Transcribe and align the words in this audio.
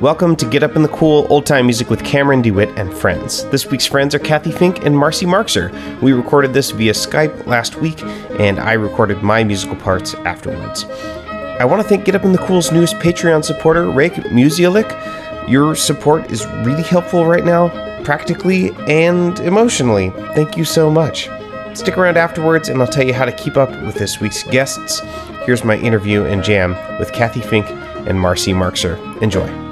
Welcome 0.00 0.36
to 0.36 0.46
Get 0.50 0.62
Up 0.62 0.76
in 0.76 0.82
the 0.82 0.88
Cool 0.88 1.26
Old 1.30 1.46
Time 1.46 1.64
Music 1.64 1.88
with 1.88 2.04
Cameron 2.04 2.42
DeWitt 2.42 2.68
and 2.76 2.92
friends. 2.92 3.46
This 3.46 3.64
week's 3.70 3.86
friends 3.86 4.14
are 4.14 4.18
Cathy 4.18 4.52
Fink 4.52 4.84
and 4.84 4.94
Marcy 4.94 5.24
Marxer. 5.24 5.72
We 6.02 6.12
recorded 6.12 6.52
this 6.52 6.70
via 6.70 6.92
Skype 6.92 7.46
last 7.46 7.76
week, 7.76 8.02
and 8.38 8.60
I 8.60 8.74
recorded 8.74 9.22
my 9.22 9.42
musical 9.42 9.74
parts 9.76 10.12
afterwards. 10.12 10.84
I 10.84 11.64
want 11.64 11.80
to 11.80 11.88
thank 11.88 12.04
Get 12.04 12.14
Up 12.14 12.26
in 12.26 12.32
the 12.32 12.38
Cool's 12.38 12.70
newest 12.70 12.96
Patreon 12.96 13.42
supporter, 13.42 13.90
Rake 13.90 14.12
Musialik. 14.12 15.48
Your 15.48 15.74
support 15.74 16.30
is 16.30 16.46
really 16.66 16.82
helpful 16.82 17.24
right 17.24 17.44
now, 17.44 17.70
practically 18.04 18.72
and 18.88 19.40
emotionally. 19.40 20.10
Thank 20.34 20.58
you 20.58 20.66
so 20.66 20.90
much. 20.90 21.30
Stick 21.72 21.96
around 21.96 22.18
afterwards, 22.18 22.68
and 22.68 22.82
I'll 22.82 22.86
tell 22.86 23.06
you 23.06 23.14
how 23.14 23.24
to 23.24 23.32
keep 23.32 23.56
up 23.56 23.70
with 23.82 23.94
this 23.94 24.20
week's 24.20 24.42
guests. 24.42 25.00
Here's 25.46 25.64
my 25.64 25.78
interview 25.78 26.24
and 26.24 26.44
jam 26.44 26.76
with 26.98 27.14
Cathy 27.14 27.40
Fink 27.40 27.66
and 28.06 28.20
Marcy 28.20 28.52
Marxer. 28.52 28.98
Enjoy. 29.22 29.65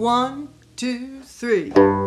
One, 0.00 0.48
two, 0.76 1.20
three. 1.24 1.72
We're 1.72 1.98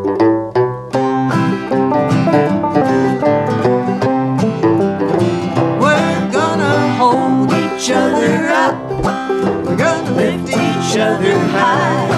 gonna 6.31 6.95
hold 6.97 7.51
each 7.53 7.91
other 7.91 8.49
up. 8.49 8.75
We're 9.63 9.77
gonna 9.77 10.11
lift 10.13 10.49
each 10.49 10.97
other 10.97 11.37
high. 11.53 12.09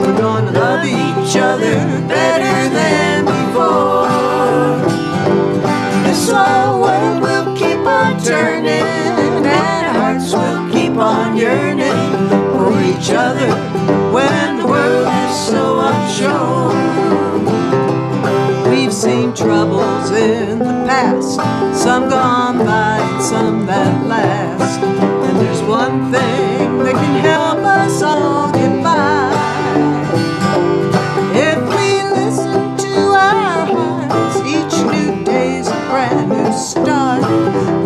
We're 0.00 0.18
gonna 0.18 0.50
love 0.50 0.84
each 0.86 1.36
other 1.36 1.76
better 2.08 2.68
than 2.74 3.24
before. 3.24 4.08
This 6.02 6.28
whole 6.32 6.82
world 6.82 7.22
will 7.22 7.56
keep 7.56 7.78
on 7.78 8.20
turning, 8.20 8.66
and 8.66 9.46
our 9.46 9.94
hearts 9.94 10.32
will 10.32 10.68
keep 10.72 10.96
on 10.96 11.36
yearning 11.36 12.41
each 12.92 13.10
other 13.10 13.50
when 14.12 14.58
the 14.58 14.66
world 14.66 15.08
is 15.08 15.46
so 15.46 15.80
unsure. 15.80 16.72
We've 18.70 18.92
seen 18.92 19.34
troubles 19.34 20.10
in 20.10 20.58
the 20.58 20.84
past, 20.86 21.36
some 21.78 22.08
gone 22.08 22.58
by 22.58 22.98
and 22.98 23.22
some 23.22 23.66
that 23.66 24.06
last. 24.06 24.80
And 24.80 25.38
there's 25.40 25.62
one 25.62 26.12
thing 26.12 26.78
that 26.78 26.94
can 26.94 27.20
help 27.20 27.58
us 27.58 28.02
all 28.02 28.52
get 28.52 28.82
by. 28.82 29.32
If 31.34 31.58
we 31.76 32.02
listen 32.20 32.76
to 32.76 32.96
our 33.28 33.66
hearts, 33.66 34.36
each 34.56 34.76
new 34.92 35.24
day's 35.24 35.68
a 35.68 35.80
brand 35.90 36.28
new 36.30 36.52
start. 36.52 37.22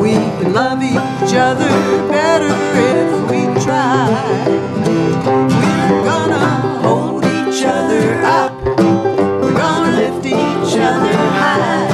We 0.00 0.12
can 0.12 0.52
love 0.52 0.82
each 0.82 1.34
other 1.34 1.68
better 2.08 2.54
if 2.74 3.30
we 3.30 3.62
try. 3.64 4.75
Other 7.66 8.22
up. 8.24 8.52
We're 9.42 9.58
gonna 9.64 9.96
lift 9.96 10.24
each 10.26 10.74
other 10.78 11.16
high. 11.40 11.86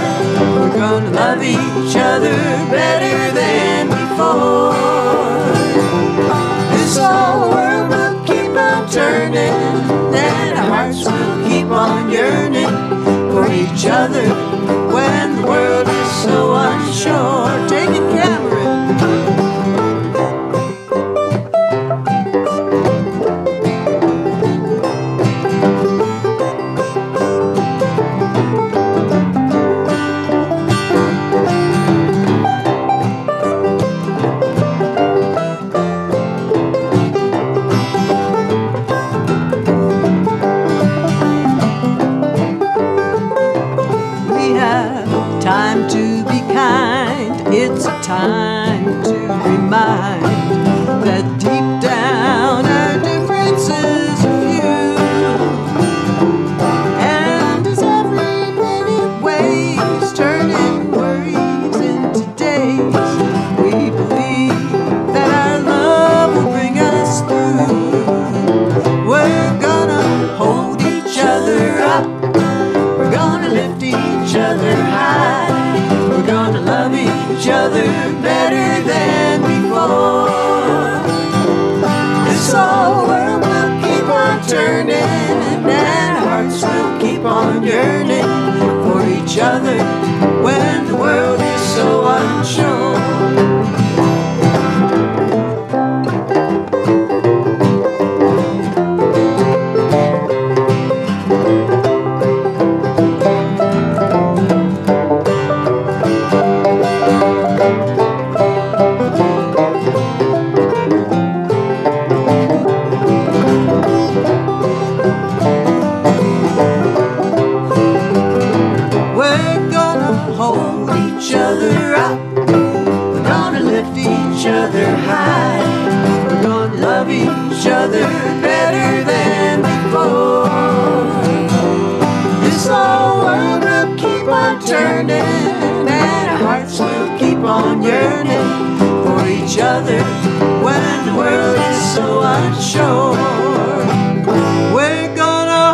We're 0.54 0.76
gonna 0.76 1.10
love 1.10 1.42
each 1.42 1.96
other 1.96 2.36
better 2.70 3.31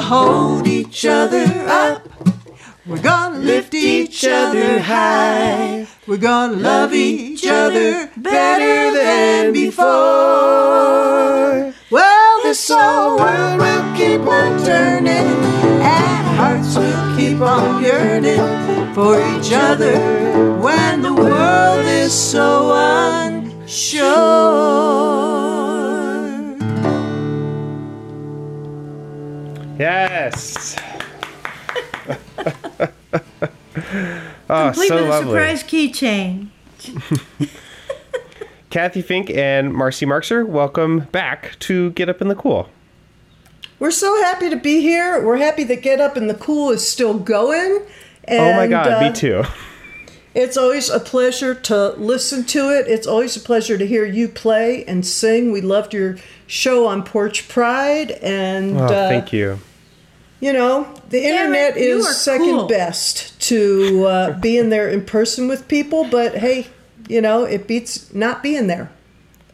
hold 0.08 0.66
each 0.66 1.04
other 1.04 1.44
up. 1.68 2.08
We're 2.86 3.02
gonna 3.02 3.40
lift 3.40 3.74
each 3.74 4.24
other 4.24 4.80
high. 4.80 5.86
We're 6.06 6.16
gonna 6.16 6.56
love 6.56 6.94
each 6.94 7.46
other 7.46 8.10
better 8.16 8.90
than 8.98 9.52
before. 9.52 9.84
Well, 11.90 12.42
this 12.42 12.70
whole 12.72 13.18
world 13.18 13.60
will 13.60 13.96
keep 13.98 14.22
on 14.22 14.64
turning, 14.64 15.28
and 15.92 16.26
hearts 16.40 16.74
will 16.78 17.16
keep 17.18 17.40
on 17.42 17.84
yearning 17.84 18.94
for 18.94 19.20
each 19.32 19.52
other 19.52 19.98
when 20.56 21.02
the 21.02 21.12
world 21.12 21.84
is 21.84 22.14
so 22.14 22.72
unsure. 22.72 23.58
Yes. 29.78 30.76
oh, 32.08 32.88
Complete 34.48 34.88
so 34.88 34.94
with 34.96 35.04
a 35.04 35.08
lovely. 35.08 35.30
surprise 35.32 35.62
keychain. 35.62 36.48
Cathy 38.70 39.02
Fink 39.02 39.30
and 39.30 39.72
Marcy 39.72 40.04
Marxer, 40.04 40.44
welcome 40.46 41.00
back 41.12 41.58
to 41.60 41.90
Get 41.92 42.08
Up 42.08 42.20
in 42.20 42.28
the 42.28 42.34
Cool. 42.34 42.68
We're 43.78 43.90
so 43.92 44.20
happy 44.22 44.50
to 44.50 44.56
be 44.56 44.80
here. 44.80 45.24
We're 45.24 45.36
happy 45.36 45.64
that 45.64 45.82
Get 45.82 46.00
Up 46.00 46.16
in 46.16 46.26
the 46.26 46.34
Cool 46.34 46.70
is 46.70 46.86
still 46.86 47.18
going. 47.18 47.82
oh 48.28 48.52
my 48.54 48.66
God, 48.66 48.88
uh, 48.88 49.00
me 49.00 49.12
too. 49.14 49.44
It's 50.34 50.56
always 50.56 50.90
a 50.90 51.00
pleasure 51.00 51.54
to 51.54 51.90
listen 51.92 52.44
to 52.46 52.70
it. 52.70 52.86
It's 52.86 53.06
always 53.06 53.36
a 53.36 53.40
pleasure 53.40 53.78
to 53.78 53.86
hear 53.86 54.04
you 54.04 54.28
play 54.28 54.84
and 54.84 55.04
sing. 55.06 55.50
We 55.50 55.60
loved 55.62 55.94
your 55.94 56.16
show 56.46 56.86
on 56.86 57.02
Porch 57.02 57.48
Pride, 57.48 58.10
and 58.22 58.76
Oh, 58.78 58.84
uh, 58.84 59.08
thank 59.08 59.32
you. 59.32 59.58
You 60.40 60.52
know 60.52 60.92
the 61.08 61.24
internet 61.24 61.78
you 61.78 61.98
is 61.98 62.16
second 62.16 62.46
cool. 62.46 62.66
best 62.68 63.38
to 63.40 64.04
uh, 64.04 64.38
being 64.40 64.70
there 64.70 64.88
in 64.88 65.04
person 65.04 65.48
with 65.48 65.68
people. 65.68 66.04
But 66.04 66.36
hey, 66.36 66.68
you 67.08 67.20
know 67.20 67.44
it 67.44 67.66
beats 67.66 68.12
not 68.14 68.42
being 68.42 68.66
there. 68.66 68.90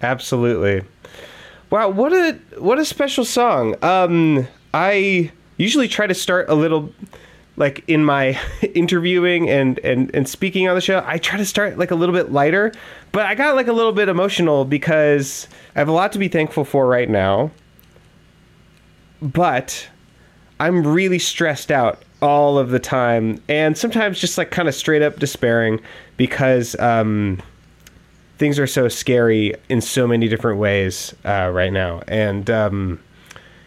Absolutely. 0.03 0.83
Wow, 1.71 1.89
what 1.89 2.13
a 2.13 2.39
what 2.59 2.79
a 2.79 2.85
special 2.85 3.25
song. 3.25 3.77
Um 3.83 4.47
I 4.73 5.31
usually 5.57 5.89
try 5.89 6.07
to 6.07 6.15
start 6.15 6.49
a 6.49 6.55
little 6.55 6.93
like 7.57 7.85
in 7.87 8.05
my 8.05 8.39
interviewing 8.75 9.49
and, 9.49 9.79
and 9.81 10.15
and 10.15 10.29
speaking 10.29 10.69
on 10.69 10.75
the 10.75 10.81
show, 10.81 11.03
I 11.07 11.19
try 11.19 11.39
to 11.39 11.47
start 11.47 11.79
like 11.79 11.91
a 11.91 11.95
little 11.95 12.15
bit 12.15 12.33
lighter, 12.33 12.73
but 13.13 13.27
I 13.27 13.35
got 13.35 13.55
like 13.55 13.69
a 13.69 13.73
little 13.73 13.93
bit 13.93 14.09
emotional 14.09 14.65
because 14.65 15.49
I 15.75 15.79
have 15.79 15.89
a 15.89 15.93
lot 15.93 16.13
to 16.13 16.19
be 16.19 16.29
thankful 16.29 16.65
for 16.65 16.87
right 16.87 17.09
now. 17.09 17.51
But 19.23 19.89
I'm 20.61 20.87
really 20.87 21.19
stressed 21.19 21.71
out 21.71 22.03
all 22.23 22.59
of 22.59 22.71
the 22.71 22.79
time 22.79 23.43
and 23.49 23.77
sometimes 23.77 24.19
just 24.19 24.39
like 24.39 24.51
kind 24.51 24.69
of 24.69 24.75
straight 24.75 25.03
up 25.03 25.19
despairing 25.19 25.81
because 26.17 26.75
um 26.79 27.43
things 28.39 28.59
are 28.59 28.67
so 28.67 28.89
scary 28.89 29.55
in 29.69 29.81
so 29.81 30.07
many 30.07 30.29
different 30.29 30.59
ways 30.59 31.15
uh, 31.25 31.51
right 31.53 31.73
now, 31.73 32.03
and 32.09 32.51
um, 32.51 33.01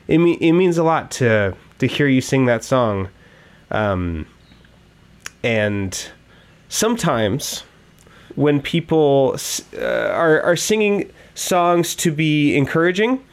it 0.07 0.17
me- 0.17 0.37
it 0.39 0.53
means 0.53 0.77
a 0.77 0.83
lot 0.83 1.11
to 1.11 1.55
to 1.79 1.87
hear 1.87 2.07
you 2.07 2.21
sing 2.21 2.45
that 2.45 2.63
song. 2.63 3.09
Um, 3.71 4.25
and 5.43 6.09
sometimes 6.69 7.63
when 8.35 8.61
people 8.61 9.37
uh, 9.77 9.81
are 9.81 10.41
are 10.41 10.55
singing 10.55 11.11
songs 11.35 11.95
to 11.95 12.11
be 12.11 12.55
encouraging 12.55 13.23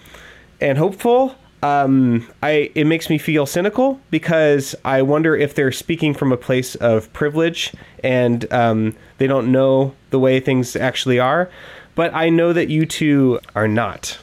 and 0.61 0.79
hopeful. 0.79 1.37
Um, 1.65 2.29
I 2.43 2.71
it 2.75 2.85
makes 2.85 3.09
me 3.09 3.17
feel 3.17 3.47
cynical 3.47 3.99
because 4.11 4.75
I 4.85 5.01
wonder 5.01 5.35
if 5.35 5.55
they're 5.55 5.73
speaking 5.73 6.13
from 6.13 6.31
a 6.31 6.37
place 6.37 6.75
of 6.75 7.11
privilege 7.15 7.73
and 8.03 8.53
um, 8.53 8.95
they 9.17 9.27
don't 9.27 9.51
know 9.51 9.95
the 10.11 10.19
way 10.19 10.41
things 10.41 10.77
actually 10.77 11.19
are. 11.19 11.51
But 11.95 12.15
I 12.15 12.29
know 12.29 12.53
that 12.53 12.69
you 12.69 12.85
two 12.85 13.41
are 13.55 13.67
not, 13.69 14.19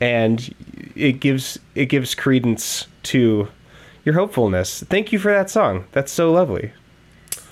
and 0.00 0.54
it 0.94 1.20
gives 1.20 1.58
it 1.74 1.86
gives 1.86 2.14
credence 2.14 2.86
to 3.04 3.48
your 4.06 4.14
hopefulness. 4.14 4.82
Thank 4.88 5.12
you 5.12 5.18
for 5.18 5.30
that 5.30 5.50
song. 5.50 5.84
That's 5.92 6.12
so 6.12 6.32
lovely. 6.32 6.72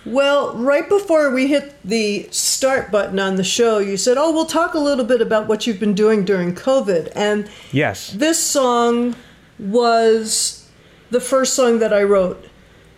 Well, 0.07 0.55
right 0.57 0.89
before 0.89 1.31
we 1.31 1.49
hit 1.49 1.75
the 1.85 2.29
start 2.31 2.91
button 2.91 3.19
on 3.19 3.37
the 3.37 3.45
show, 3.45 3.79
you 3.79 3.99
said, 3.99 4.17
"Oh, 4.17 4.33
we'll 4.33 4.47
talk 4.47 4.73
a 4.73 4.79
little 4.79 5.05
bit 5.05 5.21
about 5.21 5.49
what 5.49 5.67
you've 5.67 5.81
been 5.81 5.95
doing 5.95 6.25
during 6.25 6.55
COVID." 6.55 7.13
And 7.15 7.49
Yes. 7.73 8.11
this 8.17 8.39
song 8.39 9.15
was 9.59 10.69
the 11.11 11.21
first 11.21 11.55
song 11.55 11.79
that 11.79 11.93
I 11.93 12.03
wrote 12.03 12.49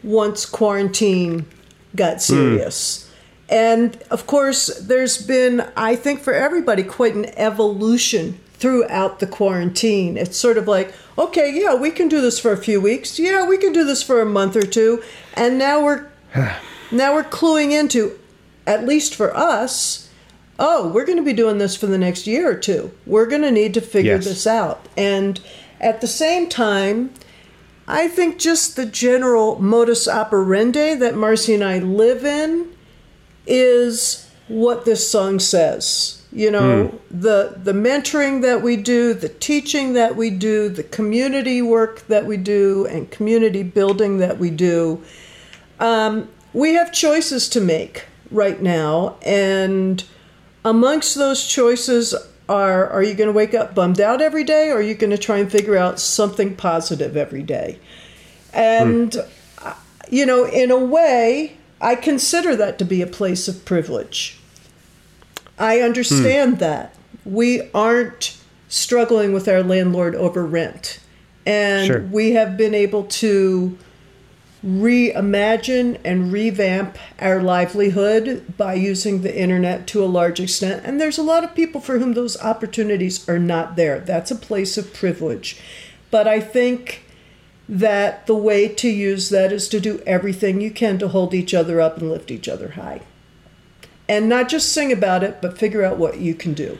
once 0.02 0.46
quarantine 0.46 1.46
got 1.94 2.14
hmm. 2.14 2.18
serious. 2.18 3.10
And 3.48 4.02
of 4.10 4.26
course, 4.26 4.66
there's 4.80 5.24
been, 5.24 5.68
I 5.76 5.94
think, 5.96 6.20
for 6.20 6.32
everybody, 6.32 6.82
quite 6.82 7.14
an 7.14 7.26
evolution 7.38 8.40
throughout 8.54 9.20
the 9.20 9.26
quarantine. 9.26 10.16
It's 10.16 10.36
sort 10.36 10.58
of 10.58 10.66
like, 10.66 10.92
okay, 11.18 11.52
yeah, 11.54 11.74
we 11.74 11.90
can 11.90 12.08
do 12.08 12.20
this 12.20 12.38
for 12.40 12.52
a 12.52 12.56
few 12.56 12.80
weeks. 12.80 13.18
Yeah, 13.18 13.46
we 13.46 13.58
can 13.58 13.72
do 13.72 13.84
this 13.84 14.02
for 14.02 14.20
a 14.20 14.26
month 14.26 14.56
or 14.56 14.66
two. 14.66 15.02
And 15.34 15.58
now 15.58 15.84
we're 15.84 16.08
now 16.90 17.14
we're 17.14 17.24
cluing 17.24 17.72
into, 17.72 18.18
at 18.66 18.86
least 18.86 19.14
for 19.14 19.36
us, 19.36 20.10
oh, 20.58 20.88
we're 20.88 21.04
going 21.04 21.18
to 21.18 21.24
be 21.24 21.32
doing 21.32 21.58
this 21.58 21.76
for 21.76 21.86
the 21.86 21.98
next 21.98 22.26
year 22.26 22.50
or 22.50 22.56
two. 22.56 22.90
We're 23.04 23.26
going 23.26 23.42
to 23.42 23.52
need 23.52 23.74
to 23.74 23.80
figure 23.80 24.16
Yes. 24.16 24.24
this 24.24 24.46
out. 24.46 24.86
And 24.96 25.40
at 25.80 26.00
the 26.00 26.06
same 26.06 26.48
time, 26.48 27.12
I 27.88 28.08
think 28.08 28.38
just 28.38 28.76
the 28.76 28.86
general 28.86 29.60
modus 29.60 30.08
operandi 30.08 30.94
that 30.94 31.14
Marcy 31.14 31.54
and 31.54 31.62
I 31.64 31.78
live 31.78 32.24
in 32.24 32.72
is 33.46 34.28
what 34.48 34.84
this 34.84 35.08
song 35.08 35.38
says. 35.38 36.22
You 36.32 36.50
know, 36.50 36.98
the 37.10 37.58
the 37.62 37.72
mentoring 37.72 38.42
that 38.42 38.60
we 38.60 38.76
do, 38.76 39.14
the 39.14 39.28
teaching 39.28 39.94
that 39.94 40.16
we 40.16 40.30
do, 40.30 40.68
the 40.68 40.82
community 40.82 41.62
work 41.62 42.06
that 42.08 42.26
we 42.26 42.36
do, 42.36 42.86
and 42.86 43.10
community 43.10 43.62
building 43.62 44.18
that 44.18 44.38
we 44.38 44.50
do. 44.50 45.02
Um, 45.80 46.28
we 46.52 46.74
have 46.74 46.92
choices 46.92 47.48
to 47.50 47.60
make 47.60 48.06
right 48.30 48.60
now, 48.60 49.16
and 49.22 50.04
amongst 50.64 51.14
those 51.14 51.46
choices 51.46 52.14
are: 52.48 52.88
Are 52.88 53.02
you 53.02 53.14
going 53.14 53.28
to 53.28 53.32
wake 53.32 53.54
up 53.54 53.74
bummed 53.74 54.00
out 54.00 54.20
every 54.20 54.44
day, 54.44 54.70
or 54.70 54.76
are 54.78 54.82
you 54.82 54.94
going 54.94 55.10
to 55.10 55.18
try 55.18 55.38
and 55.38 55.50
figure 55.50 55.76
out 55.76 55.98
something 56.00 56.54
positive 56.56 57.16
every 57.16 57.42
day? 57.42 57.78
And 58.52 59.16
uh, 59.62 59.74
you 60.10 60.24
know, 60.26 60.44
in 60.46 60.70
a 60.70 60.78
way, 60.78 61.56
I 61.80 61.94
consider 61.94 62.56
that 62.56 62.78
to 62.78 62.84
be 62.84 63.02
a 63.02 63.06
place 63.06 63.48
of 63.48 63.64
privilege. 63.64 64.38
I 65.58 65.80
understand 65.80 66.58
that. 66.58 66.94
We 67.24 67.70
aren't 67.72 68.36
struggling 68.68 69.32
with 69.32 69.48
our 69.48 69.62
landlord 69.62 70.14
over 70.14 70.44
rent. 70.44 71.00
And 71.44 71.86
Sure. 71.86 72.00
we 72.02 72.32
have 72.32 72.56
been 72.56 72.74
able 72.74 73.04
to 73.04 73.78
reimagine 74.66 75.98
and 76.04 76.32
revamp 76.32 76.98
our 77.20 77.40
livelihood 77.40 78.54
by 78.56 78.74
using 78.74 79.22
the 79.22 79.38
internet 79.38 79.86
to 79.86 80.02
a 80.02 80.06
large 80.06 80.40
extent. 80.40 80.84
And 80.84 81.00
there's 81.00 81.18
a 81.18 81.22
lot 81.22 81.44
of 81.44 81.54
people 81.54 81.80
for 81.80 81.98
whom 81.98 82.14
those 82.14 82.40
opportunities 82.42 83.28
are 83.28 83.38
not 83.38 83.76
there. 83.76 84.00
That's 84.00 84.32
a 84.32 84.36
place 84.36 84.76
of 84.76 84.92
privilege. 84.92 85.60
But 86.10 86.26
I 86.26 86.40
think 86.40 87.04
that 87.68 88.26
the 88.26 88.34
way 88.34 88.68
to 88.68 88.88
use 88.88 89.28
that 89.28 89.52
is 89.52 89.68
to 89.68 89.80
do 89.80 90.02
everything 90.06 90.60
you 90.60 90.70
can 90.70 90.98
to 90.98 91.08
hold 91.08 91.32
each 91.32 91.54
other 91.54 91.80
up 91.80 91.98
and 91.98 92.10
lift 92.10 92.30
each 92.30 92.48
other 92.48 92.70
high. 92.70 93.02
And 94.08 94.28
not 94.28 94.48
just 94.48 94.72
sing 94.72 94.92
about 94.92 95.22
it, 95.22 95.40
but 95.40 95.58
figure 95.58 95.84
out 95.84 95.96
what 95.96 96.18
you 96.18 96.34
can 96.34 96.54
do. 96.54 96.78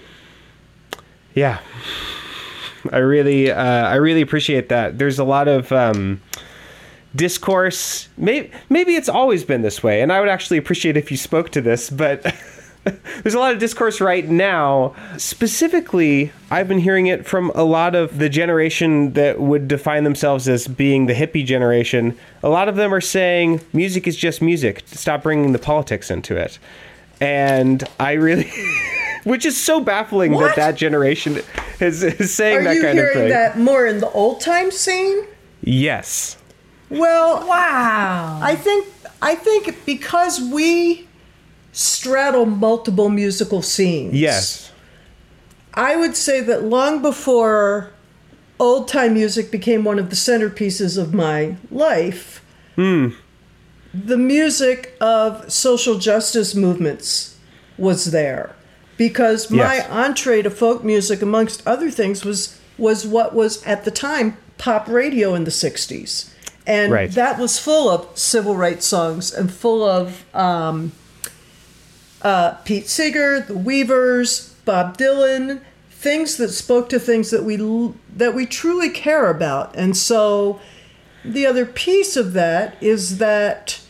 Yeah, 1.35 1.59
I 2.93 2.99
really, 2.99 3.51
uh, 3.51 3.89
I 3.89 3.97
really 3.97 4.23
appreciate 4.23 4.69
that. 4.71 4.99
There's 4.99 5.19
a 5.19 5.25
lot 5.25 5.49
of 5.49 5.71
um, 5.71 6.23
discourse. 7.17 8.09
Maybe, 8.17 8.51
maybe 8.69 8.95
it's 8.95 9.09
always 9.09 9.45
been 9.45 9.63
this 9.63 9.83
way, 9.83 10.03
and 10.03 10.13
I 10.13 10.21
would 10.21 10.29
actually 10.29 10.59
appreciate 10.59 10.97
if 10.97 11.11
you 11.11 11.17
spoke 11.17 11.51
to 11.51 11.61
this. 11.61 11.91
But 11.91 12.23
there's 13.23 13.35
a 13.35 13.39
lot 13.39 13.53
of 13.53 13.59
discourse 13.59 14.01
right 14.01 14.29
now. 14.29 14.95
Specifically, 15.17 16.33
I've 16.51 16.69
been 16.69 16.79
hearing 16.79 17.07
it 17.07 17.27
from 17.27 17.51
a 17.55 17.65
lot 17.65 17.95
of 17.95 18.19
the 18.19 18.29
generation 18.29 19.15
that 19.15 19.41
would 19.41 19.69
define 19.69 20.05
themselves 20.05 20.49
as 20.49 20.69
being 20.69 21.07
the 21.07 21.15
hippie 21.15 21.45
generation. 21.45 22.17
A 22.43 22.49
lot 22.49 22.69
of 22.69 22.77
them 22.77 22.95
are 22.95 23.01
saying 23.01 23.61
music 23.73 24.07
is 24.07 24.17
just 24.17 24.41
music. 24.41 24.83
Stop 24.87 25.23
bringing 25.23 25.53
the 25.53 25.59
politics 25.59 26.11
into 26.11 26.37
it. 26.37 26.59
And 27.21 27.83
I 27.99 28.13
really. 28.13 28.51
Which 29.25 29.45
is 29.45 29.57
so 29.61 29.81
baffling 29.81 30.33
What? 30.33 30.55
that 30.55 30.57
that 30.57 30.75
generation 30.77 31.41
is, 31.81 32.05
is 32.05 32.33
saying 32.33 32.59
Are 32.59 32.65
that 32.65 32.77
you 32.77 32.83
kind 32.83 32.99
of 32.99 33.05
hearing 33.05 33.29
that 33.31 33.59
more 33.59 33.85
in 33.85 33.99
the 33.99 34.09
old 34.11 34.41
time 34.41 34.71
scene? 34.71 35.27
Yes. 35.63 36.37
Well, 36.91 37.47
Wow. 37.47 38.39
I 38.43 38.55
think 38.55 38.87
I 39.23 39.35
think 39.35 39.85
because 39.87 40.41
we 40.41 41.07
straddle 41.73 42.47
multiple 42.47 43.09
musical 43.09 43.63
scenes. 43.63 44.15
Yes. 44.15 44.71
I 45.75 45.97
would 45.97 46.17
say 46.17 46.41
that 46.41 46.65
long 46.65 47.03
before 47.03 47.91
old 48.59 48.89
time 48.89 49.15
music 49.15 49.51
became 49.51 49.85
one 49.85 49.99
of 49.99 50.09
the 50.11 50.17
centerpieces 50.17 50.97
of 50.97 51.13
my 51.13 51.57
life, 51.71 52.43
hmm. 52.77 53.09
the 53.93 54.17
music 54.17 54.95
of 55.01 55.51
social 55.53 55.99
justice 55.99 56.55
movements 56.55 57.37
was 57.77 58.07
there. 58.13 58.55
Because 58.97 59.51
my 59.51 59.75
Yes. 59.77 59.87
entree 59.91 60.41
to 60.43 60.51
folk 60.51 60.83
music, 60.83 61.21
amongst 61.21 61.63
other 61.67 61.91
things, 61.91 62.25
was 62.25 62.57
was 62.79 63.07
what 63.07 63.35
was 63.35 63.63
at 63.65 63.85
the 63.85 63.91
time 63.91 64.37
pop 64.57 64.89
radio 64.89 65.35
in 65.35 65.45
the 65.45 65.51
'60s, 65.51 66.31
and 66.67 66.93
Right. 66.93 67.11
that 67.13 67.39
was 67.39 67.59
full 67.59 67.89
of 67.89 68.07
civil 68.19 68.57
rights 68.57 68.87
songs 68.87 69.33
and 69.33 69.53
full 69.53 69.83
of 69.85 70.25
um, 70.35 70.93
uh, 72.23 72.53
Pete 72.65 72.89
Seeger, 72.89 73.41
the 73.41 73.57
Weavers, 73.57 74.55
Bob 74.65 74.97
Dylan, 74.99 75.61
things 75.91 76.37
that 76.37 76.49
spoke 76.51 76.89
to 76.91 76.99
things 76.99 77.31
that 77.31 77.45
we 77.45 77.57
that 78.17 78.35
we 78.35 78.47
truly 78.47 78.91
care 78.91 79.29
about. 79.31 79.75
And 79.77 79.97
so 79.97 80.61
the 81.25 81.47
other 81.47 81.67
piece 81.67 82.17
of 82.17 82.33
that 82.35 82.77
is 82.81 83.19
that 83.19 83.81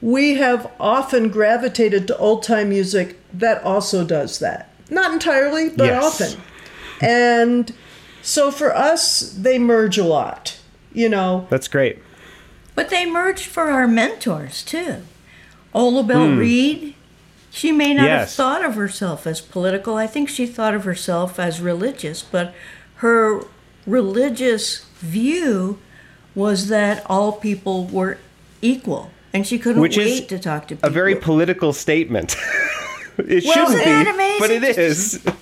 we 0.00 0.34
have 0.34 0.70
often 0.80 1.28
gravitated 1.28 2.06
to 2.08 2.16
old 2.18 2.42
time 2.42 2.70
music 2.70 3.18
that 3.32 3.62
also 3.62 4.04
does 4.04 4.38
that. 4.40 4.68
Not 4.90 5.12
entirely, 5.12 5.68
but 5.70 5.86
Yes. 5.86 6.04
often. 6.20 6.42
And 7.00 7.72
so 8.22 8.50
for 8.50 8.74
us, 8.76 9.20
they 9.38 9.58
merge 9.58 9.96
a 9.98 10.04
lot. 10.04 10.56
You 10.94 11.08
know, 11.08 11.46
That's 11.50 11.68
great. 11.68 11.98
But 12.74 12.90
they 12.90 13.04
merged 13.06 13.46
for 13.46 13.70
our 13.70 13.86
mentors 13.86 14.62
too. 14.62 15.02
Ola 15.74 16.02
Belle 16.02 16.28
hmm. 16.30 16.38
Reed, 16.38 16.94
She 17.50 17.72
may 17.72 17.94
not 17.94 18.06
have 18.08 18.30
thought 18.30 18.64
of 18.64 18.74
herself 18.74 19.26
as 19.26 19.40
political. 19.40 19.96
I 19.96 20.06
think 20.06 20.28
she 20.28 20.46
thought 20.46 20.74
of 20.74 20.84
herself 20.84 21.38
as 21.38 21.60
religious, 21.60 22.22
but 22.22 22.54
her 22.96 23.42
religious 23.86 24.84
view 25.00 25.78
was 26.34 26.68
that 26.68 27.04
all 27.06 27.32
people 27.32 27.86
were 27.86 28.18
equal, 28.62 29.10
and 29.32 29.46
she 29.46 29.58
couldn't 29.58 29.82
Which 29.82 29.96
wait 29.96 30.28
to 30.28 30.38
talk 30.38 30.68
to 30.68 30.76
people. 30.76 30.88
A 30.88 30.92
very 30.92 31.14
political 31.16 31.72
statement. 31.72 32.36
it 33.18 33.44
Well, 33.44 33.52
shouldn't 33.52 33.80
isn't 33.80 33.84
that 33.84 34.04
be, 34.04 34.10
amazing? 34.10 34.40
but 34.40 34.50
it 34.50 34.78
is. 34.78 35.24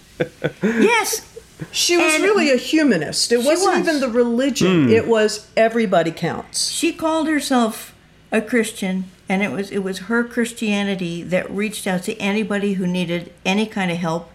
Yes, 0.62 1.29
She 1.72 1.96
was 1.96 2.14
And- 2.14 2.22
really 2.24 2.50
a 2.50 2.56
humanist. 2.56 3.32
It 3.32 3.42
wasn't 3.44 3.78
was. 3.78 3.88
even 3.88 4.00
the 4.00 4.08
religion. 4.08 4.84
Hmm. 4.86 4.92
It 4.92 5.06
was 5.06 5.46
everybody 5.56 6.10
counts. 6.10 6.70
she 6.70 6.92
called 6.92 7.28
herself 7.28 7.94
a 8.32 8.40
Christian, 8.40 9.04
and 9.28 9.42
it 9.42 9.50
was 9.50 9.70
it 9.70 9.80
was 9.80 9.98
her 10.10 10.22
Christianity 10.24 11.22
that 11.22 11.50
reached 11.50 11.86
out 11.86 12.02
to 12.04 12.16
anybody 12.18 12.74
who 12.74 12.86
needed 12.86 13.32
any 13.44 13.66
kind 13.66 13.90
of 13.90 13.98
help, 13.98 14.30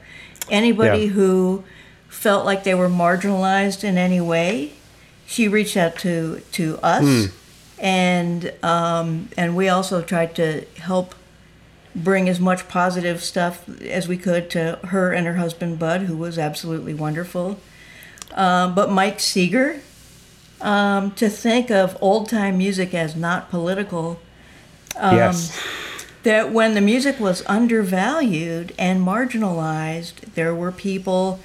anybody 0.50 1.04
Yeah. 1.06 1.10
who 1.14 1.64
felt 2.10 2.46
like 2.46 2.64
they 2.64 2.76
were 2.76 2.90
marginalized 2.90 3.84
in 3.84 3.98
any 3.98 4.20
way. 4.22 4.72
She 5.28 5.48
reached 5.48 5.78
out 5.78 5.98
to 6.00 6.42
to 6.54 6.78
us, 6.84 7.30
and 7.80 8.52
um, 8.64 9.30
and 9.38 9.56
we 9.56 9.70
also 9.70 10.02
tried 10.02 10.36
to 10.36 10.66
help 10.78 11.16
bring 11.96 12.28
as 12.28 12.40
much 12.40 12.68
positive 12.68 13.24
stuff 13.24 13.68
as 13.82 14.08
we 14.08 14.18
could 14.18 14.50
to 14.50 14.80
her 14.88 15.14
and 15.14 15.26
her 15.26 15.36
husband 15.36 15.80
Bud, 15.80 16.02
who 16.02 16.18
was 16.18 16.38
absolutely 16.38 16.94
wonderful. 16.94 17.58
Um, 18.34 18.76
but 18.76 18.92
Mike 18.92 19.20
Seeger, 19.22 19.80
um, 20.62 21.12
to 21.12 21.30
think 21.30 21.72
of 21.72 21.98
old 22.02 22.28
time 22.30 22.58
music 22.58 22.94
as 22.94 23.16
not 23.16 23.50
political, 23.50 24.20
Um, 24.98 25.16
yes. 25.16 25.58
that 26.24 26.52
when 26.52 26.74
the 26.74 26.82
music 26.82 27.20
was 27.20 27.44
undervalued 27.48 28.74
and 28.78 29.06
marginalized, 29.06 30.34
there 30.36 30.54
were 30.54 30.72
people, 30.72 31.40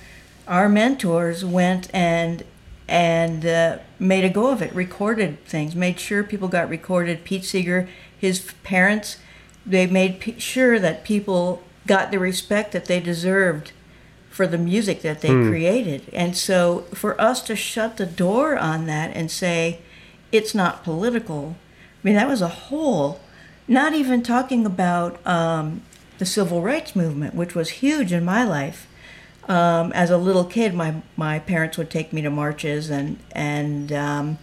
our 0.49 0.69
mentors 0.69 1.45
went 1.45 1.89
and 1.95 2.45
and 2.89 3.47
uh, 3.47 3.79
made 4.01 4.25
a 4.25 4.29
go 4.29 4.51
of 4.51 4.61
it, 4.61 4.75
recorded 4.75 5.45
things, 5.45 5.77
made 5.77 6.01
sure 6.01 6.25
people 6.25 6.49
got 6.49 6.69
recorded. 6.69 7.23
Pete 7.23 7.45
Seeger, 7.45 7.89
his 8.19 8.53
parents, 8.65 9.19
they 9.67 9.87
made 9.87 10.21
p- 10.21 10.39
sure 10.39 10.79
that 10.79 11.05
people 11.05 11.63
got 11.87 12.11
the 12.11 12.19
respect 12.19 12.73
that 12.73 12.87
they 12.87 13.01
deserved 13.01 13.73
for 14.31 14.47
the 14.47 14.59
music 14.59 15.03
that 15.03 15.21
they 15.21 15.29
created. 15.49 16.03
And 16.13 16.37
so 16.37 16.83
for 16.95 17.21
us 17.21 17.43
to 17.43 17.57
shut 17.57 17.97
the 17.97 18.07
door 18.07 18.57
on 18.57 18.87
that 18.87 19.15
and 19.15 19.31
say 19.31 19.81
it's 20.33 20.55
not 20.55 20.85
political, 20.85 21.57
I 22.03 22.09
mean, 22.09 22.15
that 22.15 22.29
was 22.29 22.41
a 22.41 22.49
whole, 22.49 23.21
not 23.67 23.93
even 23.93 24.23
talking 24.23 24.65
about 24.65 25.25
um, 25.27 25.83
the 26.19 26.25
civil 26.25 26.63
rights 26.63 26.95
movement, 26.95 27.35
which 27.35 27.55
was 27.55 27.71
huge 27.71 28.13
in 28.13 28.25
my 28.25 28.45
life. 28.45 28.87
Um, 29.49 29.93
as 29.93 30.11
a 30.11 30.17
little 30.17 30.45
kid, 30.45 30.75
my, 30.75 31.03
my 31.17 31.41
parents 31.41 31.77
would 31.77 31.91
take 31.91 32.13
me 32.13 32.23
to 32.23 32.31
marches, 32.31 32.89
and, 32.89 33.19
and 33.33 33.93
um, 33.93 34.39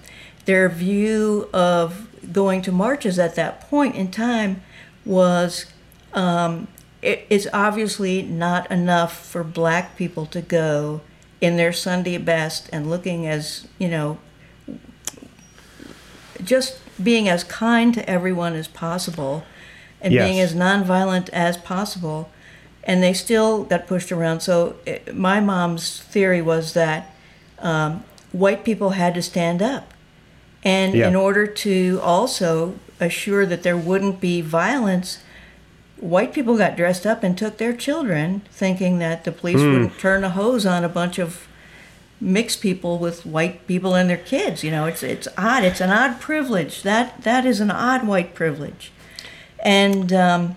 their 0.45 0.67
view 0.67 1.49
of 1.53 2.09
going 2.33 2.61
to 2.63 2.71
marches 2.71 3.17
at 3.17 3.35
that 3.35 3.61
point 3.61 3.95
in 3.95 4.11
time 4.11 4.61
was 5.07 5.65
um, 6.13 6.67
it, 7.01 7.25
it's 7.29 7.47
obviously 7.53 8.21
not 8.21 8.69
enough 8.71 9.25
for 9.25 9.43
black 9.43 9.95
people 9.97 10.25
to 10.27 10.41
go 10.41 11.01
in 11.39 11.57
their 11.57 11.71
Sunday 11.73 12.17
best 12.17 12.67
and 12.73 12.89
looking 12.89 13.25
as, 13.27 13.67
you 13.77 13.87
know, 13.87 14.17
just 16.43 16.79
being 17.01 17.29
as 17.29 17.43
kind 17.43 17.93
to 17.93 18.07
everyone 18.09 18.53
as 18.55 18.67
possible 18.67 19.43
and 20.01 20.13
Yes. 20.13 20.27
being 20.27 20.39
as 20.39 20.53
nonviolent 20.53 21.29
as 21.29 21.57
possible. 21.57 22.29
And 22.83 23.03
they 23.03 23.13
still 23.13 23.63
got 23.63 23.87
pushed 23.87 24.11
around. 24.11 24.41
So 24.41 24.75
it, 24.85 25.15
my 25.15 25.39
mom's 25.39 25.99
theory 26.01 26.41
was 26.41 26.73
that 26.73 27.13
um, 27.59 28.03
white 28.31 28.63
people 28.63 28.91
had 28.91 29.13
to 29.15 29.21
stand 29.21 29.61
up. 29.61 29.93
And 30.63 30.93
Yeah. 30.95 31.07
in 31.09 31.15
order 31.15 31.45
to 31.47 31.99
also 32.03 32.75
assure 32.99 33.45
that 33.45 33.63
there 33.63 33.77
wouldn't 33.77 34.19
be 34.19 34.41
violence, 34.41 35.19
white 35.99 36.33
people 36.33 36.57
got 36.57 36.75
dressed 36.75 37.05
up 37.05 37.23
and 37.23 37.37
took 37.37 37.57
their 37.57 37.73
children, 37.73 38.41
thinking 38.51 38.99
that 38.99 39.23
the 39.23 39.31
police 39.31 39.61
wouldn't 39.61 39.99
turn 39.99 40.23
a 40.23 40.29
hose 40.29 40.65
on 40.65 40.83
a 40.83 40.89
bunch 40.89 41.17
of 41.19 41.47
mixed 42.19 42.61
people 42.61 42.97
with 42.97 43.25
white 43.25 43.67
people 43.67 43.95
and 43.95 44.09
their 44.09 44.17
kids. 44.17 44.63
You 44.63 44.71
know, 44.71 44.85
it's 44.85 45.03
it's 45.03 45.27
odd. 45.37 45.63
It's 45.63 45.81
an 45.81 45.89
odd 45.89 46.19
privilege. 46.19 46.83
That 46.83 47.21
that 47.23 47.45
is 47.45 47.59
an 47.59 47.71
odd 47.71 48.07
white 48.07 48.33
privilege. 48.33 48.91
And 49.63 50.13
um, 50.13 50.55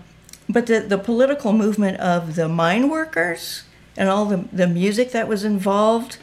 but 0.49 0.67
the 0.67 0.81
the 0.81 0.99
political 0.99 1.53
movement 1.53 1.99
of 1.99 2.37
the 2.37 2.49
mine 2.49 2.89
workers 2.89 3.65
and 3.97 4.09
all 4.09 4.27
the 4.27 4.45
the 4.53 4.67
music 4.67 5.13
that 5.13 5.29
was 5.29 5.45
involved 5.45 6.19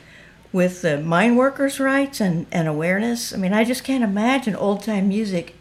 with 0.54 0.82
the 0.82 1.00
mine 1.00 1.36
workers' 1.36 1.80
rights 1.80 2.22
and, 2.22 2.48
and 2.52 2.68
awareness. 2.68 3.34
I 3.34 3.38
mean, 3.38 3.54
I 3.54 3.64
just 3.64 3.84
can't 3.84 4.04
imagine 4.04 4.56
old 4.56 4.82
time 4.84 5.10
music 5.10 5.56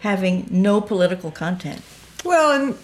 having 0.00 0.46
no 0.50 0.80
political 0.80 1.30
content. 1.30 1.82
Well, 2.24 2.52
and 2.52 2.78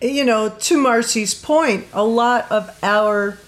you 0.00 0.24
know, 0.24 0.50
to 0.50 0.76
Marcy's 0.76 1.34
point, 1.34 1.86
a 1.92 2.04
lot 2.04 2.50
of 2.50 2.76
our 2.82 3.38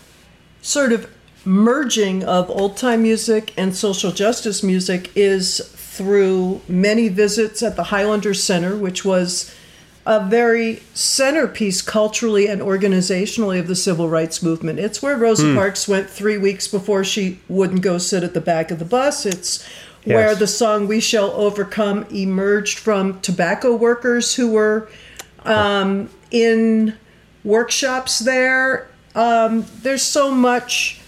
sort 0.62 0.92
of 0.92 1.10
merging 1.44 2.24
of 2.24 2.50
old 2.50 2.76
time 2.76 3.02
music 3.02 3.52
and 3.56 3.74
social 3.74 4.12
justice 4.12 4.62
music 4.62 5.10
is 5.16 5.60
through 5.74 6.60
many 6.68 7.08
visits 7.08 7.62
at 7.62 7.76
the 7.76 7.84
Highlander 7.84 8.34
Center, 8.34 8.76
which 8.76 9.04
was 9.04 9.54
a 10.06 10.24
very 10.26 10.82
centerpiece 10.94 11.82
culturally 11.82 12.46
and 12.46 12.62
organizationally 12.62 13.58
of 13.58 13.66
the 13.66 13.76
civil 13.76 14.08
rights 14.08 14.42
movement. 14.42 14.78
It's 14.78 15.02
where 15.02 15.18
Rosa 15.18 15.50
hmm. 15.50 15.54
Parks 15.54 15.86
went 15.86 16.08
three 16.08 16.38
weeks 16.38 16.66
before 16.66 17.04
she 17.04 17.40
wouldn't 17.46 17.82
go 17.82 17.98
sit 17.98 18.24
at 18.24 18.32
the 18.32 18.40
back 18.40 18.70
of 18.70 18.78
the 18.78 18.86
bus. 18.86 19.26
It's 19.26 19.68
where 20.14 20.34
the 20.34 20.46
song 20.46 20.86
We 20.86 21.00
Shall 21.00 21.30
Overcome 21.32 22.06
emerged 22.10 22.78
from 22.78 23.20
tobacco 23.20 23.74
workers 23.74 24.34
who 24.34 24.50
were 24.50 24.88
um, 25.44 26.10
in 26.30 26.96
workshops 27.44 28.18
there. 28.20 28.88
Um, 29.14 29.66
there's 29.82 30.02
so 30.02 30.30
much, 30.30 31.00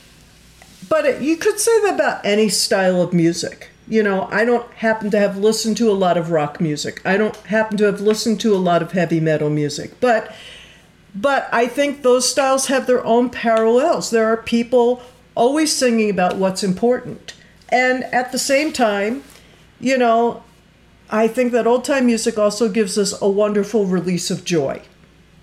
but 0.89 1.05
it, 1.05 1.23
you 1.23 1.37
could 1.37 1.61
say 1.61 1.81
that 1.83 1.95
about 1.95 2.25
any 2.25 2.49
style 2.49 3.01
of 3.01 3.13
music. 3.13 3.71
You 3.89 4.03
know, 4.03 4.29
I 4.31 4.45
don't 4.45 4.71
happen 4.75 5.11
to 5.11 5.19
have 5.19 5.37
listened 5.37 5.77
to 5.79 5.91
a 5.91 5.93
lot 5.93 6.17
of 6.17 6.31
rock 6.31 6.61
music. 6.61 7.01
I 7.05 7.17
don't 7.17 7.37
happen 7.37 7.77
to 7.79 7.85
have 7.85 8.01
listened 8.01 8.41
to 8.41 8.55
a 8.55 8.59
lot 8.59 8.83
of 8.83 8.93
heavy 8.93 9.21
metal 9.21 9.51
music, 9.51 9.99
but 10.01 10.35
but 11.13 11.49
I 11.53 11.67
think 11.67 12.03
those 12.03 12.29
styles 12.29 12.67
have 12.67 12.87
their 12.87 13.05
own 13.05 13.31
parallels. 13.31 14.11
There 14.11 14.27
are 14.27 14.37
people 14.37 15.03
always 15.35 15.75
singing 15.75 16.09
about 16.09 16.37
what's 16.37 16.63
important. 16.63 17.35
And 17.73 18.05
at 18.05 18.33
the 18.33 18.39
same 18.39 18.73
time, 18.73 19.23
you 19.81 19.97
know, 19.97 20.43
I 21.11 21.29
think 21.29 21.53
that 21.53 21.67
old 21.67 21.85
time 21.85 22.07
music 22.07 22.39
also 22.39 22.69
gives 22.69 22.97
us 22.99 23.21
a 23.21 23.29
wonderful 23.29 23.87
release 23.87 24.31
of 24.31 24.45
joy. 24.45 24.83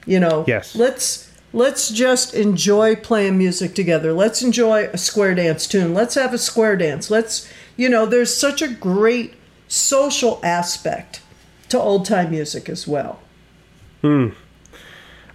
You 0.06 0.20
know, 0.20 0.46
Yes. 0.48 0.76
let's 0.76 1.30
let's 1.54 1.90
just 1.90 2.34
enjoy 2.34 2.96
playing 2.96 3.38
music 3.38 3.74
together. 3.76 4.14
Let's 4.14 4.42
enjoy 4.42 4.86
a 4.94 4.98
square 4.98 5.36
dance 5.36 5.68
tune. 5.68 5.94
Let's 5.94 6.16
have 6.16 6.34
a 6.34 6.38
square 6.38 6.76
dance. 6.78 7.10
Let's, 7.12 7.50
you 7.76 7.90
know, 7.90 8.06
there's 8.06 8.34
such 8.34 8.62
a 8.62 8.68
great 8.68 9.34
social 9.68 10.40
aspect 10.44 11.22
to 11.70 11.78
old 11.78 12.06
time 12.06 12.32
music 12.32 12.70
as 12.70 12.88
well. 12.88 13.20
Hmm. 14.02 14.30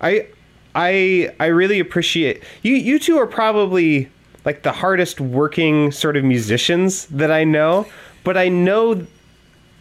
I 0.01 0.27
I 0.75 1.35
I 1.39 1.47
really 1.47 1.81
appreciate 1.81 2.43
you 2.63 2.75
you 2.75 2.99
two 2.99 3.19
are 3.19 3.27
probably 3.27 4.11
like 4.45 4.63
the 4.63 4.73
hardest 4.73 5.21
working 5.21 5.93
sort 5.93 6.17
of 6.17 6.25
musicians 6.25 7.07
that 7.07 7.31
I 7.31 7.45
know, 7.45 7.87
but 8.25 8.37
I 8.37 8.49
know 8.49 9.07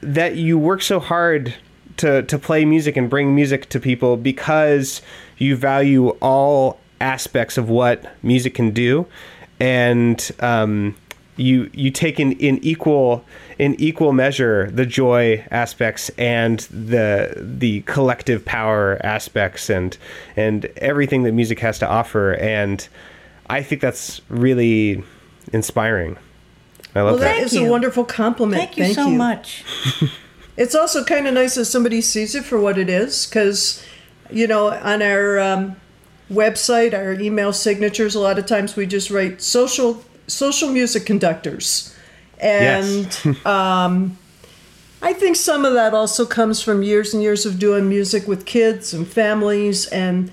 that 0.01 0.35
you 0.35 0.57
work 0.57 0.81
so 0.81 0.99
hard 0.99 1.53
to 1.97 2.23
to 2.23 2.39
play 2.39 2.65
music 2.65 2.97
and 2.97 3.09
bring 3.09 3.35
music 3.35 3.69
to 3.69 3.79
people 3.79 4.17
because 4.17 5.01
you 5.37 5.55
value 5.55 6.09
all 6.21 6.79
aspects 6.99 7.57
of 7.57 7.69
what 7.69 8.05
music 8.23 8.55
can 8.55 8.71
do. 8.71 9.07
And 9.59 10.31
um 10.39 10.95
you 11.37 11.69
you 11.73 11.91
take 11.91 12.19
in, 12.19 12.33
in 12.33 12.59
equal 12.63 13.25
in 13.57 13.75
equal 13.79 14.13
measure 14.13 14.69
the 14.71 14.85
joy 14.85 15.45
aspects 15.51 16.09
and 16.17 16.59
the 16.71 17.33
the 17.37 17.81
collective 17.81 18.43
power 18.45 18.99
aspects 19.03 19.69
and 19.69 19.97
and 20.35 20.65
everything 20.77 21.23
that 21.23 21.31
music 21.31 21.59
has 21.59 21.79
to 21.79 21.87
offer. 21.87 22.33
And 22.33 22.87
I 23.51 23.63
think 23.63 23.81
that's 23.81 24.21
really 24.29 25.03
inspiring. 25.51 26.17
I 26.95 27.01
love 27.01 27.13
Well, 27.13 27.17
that 27.19 27.37
that. 27.37 27.43
is 27.43 27.53
you. 27.53 27.67
a 27.67 27.69
wonderful 27.69 28.05
compliment. 28.05 28.61
Thank 28.61 28.77
you 28.77 28.93
so 28.93 29.09
much. 29.09 29.63
It's 30.57 30.75
also 30.75 31.03
kind 31.05 31.27
of 31.27 31.33
nice 31.33 31.55
that 31.55 31.65
somebody 31.65 32.01
sees 32.01 32.35
it 32.35 32.43
for 32.43 32.59
what 32.59 32.77
it 32.77 32.89
is, 32.89 33.25
because, 33.25 33.83
you 34.29 34.45
know, 34.47 34.67
on 34.69 35.01
our 35.01 35.39
um, 35.39 35.77
website, 36.29 36.93
our 36.93 37.13
email 37.13 37.53
signatures, 37.53 38.15
a 38.15 38.19
lot 38.19 38.37
of 38.37 38.45
times 38.45 38.75
we 38.75 38.85
just 38.85 39.09
write 39.09 39.41
social 39.41 40.03
social 40.27 40.69
music 40.69 41.05
conductors, 41.05 41.95
and 42.37 43.07
um, 43.45 44.17
I 45.01 45.13
think 45.13 45.35
some 45.37 45.63
of 45.65 45.73
that 45.73 45.93
also 45.93 46.25
comes 46.25 46.61
from 46.61 46.83
years 46.83 47.13
and 47.13 47.23
years 47.23 47.45
of 47.45 47.57
doing 47.57 47.87
music 47.87 48.27
with 48.27 48.45
kids 48.45 48.93
and 48.93 49.07
families 49.07 49.87
and 49.87 50.31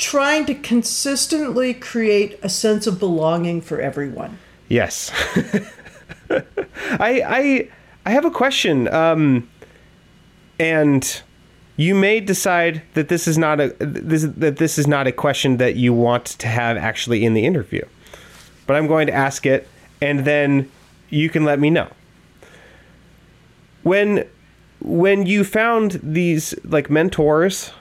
trying 0.00 0.46
to 0.46 0.54
consistently 0.54 1.74
create 1.74 2.38
a 2.42 2.48
sense 2.48 2.86
of 2.86 2.98
belonging 2.98 3.60
for 3.60 3.80
everyone. 3.80 4.38
Yes. 4.68 5.12
I 6.30 7.22
I 7.26 7.68
I 8.06 8.10
have 8.10 8.24
a 8.24 8.30
question. 8.30 8.88
Um, 8.88 9.48
and 10.58 11.22
you 11.76 11.94
may 11.94 12.20
decide 12.20 12.82
that 12.94 13.08
this 13.08 13.28
is 13.28 13.38
not 13.38 13.60
a 13.60 13.74
this 13.78 14.24
that 14.24 14.56
this 14.56 14.78
is 14.78 14.86
not 14.86 15.06
a 15.06 15.12
question 15.12 15.58
that 15.58 15.76
you 15.76 15.92
want 15.92 16.24
to 16.26 16.48
have 16.48 16.76
actually 16.76 17.24
in 17.24 17.34
the 17.34 17.44
interview. 17.44 17.84
But 18.66 18.76
I'm 18.76 18.86
going 18.86 19.06
to 19.06 19.12
ask 19.12 19.44
it 19.44 19.68
and 20.00 20.24
then 20.24 20.70
you 21.10 21.28
can 21.28 21.44
let 21.44 21.60
me 21.60 21.68
know. 21.68 21.88
When 23.82 24.26
when 24.80 25.26
you 25.26 25.44
found 25.44 26.00
these 26.02 26.54
like 26.64 26.88
mentors 26.88 27.72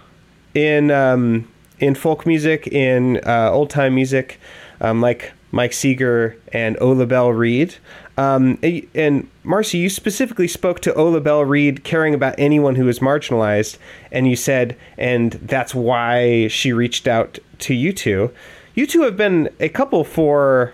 in 0.54 0.92
um, 0.92 1.48
in 1.79 1.95
folk 1.95 2.25
music, 2.25 2.67
in 2.67 3.21
uh, 3.25 3.50
old 3.51 3.69
time 3.69 3.95
music, 3.95 4.39
um, 4.81 5.01
like 5.01 5.31
Mike 5.51 5.74
Seeger 5.74 6.38
and 6.53 6.77
Ola 6.81 7.05
Belle 7.05 7.31
Reed. 7.31 7.75
Um, 8.17 8.59
and 8.93 9.29
Marcy, 9.43 9.77
you 9.77 9.89
specifically 9.89 10.48
spoke 10.48 10.81
to 10.81 10.93
Ola 10.93 11.21
Belle 11.21 11.45
Reed 11.45 11.83
caring 11.86 12.13
about 12.13 12.36
anyone 12.38 12.75
who 12.75 12.88
is 12.89 13.00
marginalized, 13.00 13.77
and 14.12 14.27
you 14.27 14.36
said, 14.36 14.75
and 14.98 15.31
that's 15.33 15.74
why 15.74 16.48
she 16.50 16.74
reached 16.74 17.07
out 17.07 17.39
to 17.59 17.74
you 17.74 17.93
two. 17.93 18.31
You 18.75 18.86
two 18.86 19.03
have 19.03 19.15
been 19.15 19.50
a 19.59 19.69
couple 19.69 20.03
for 20.03 20.74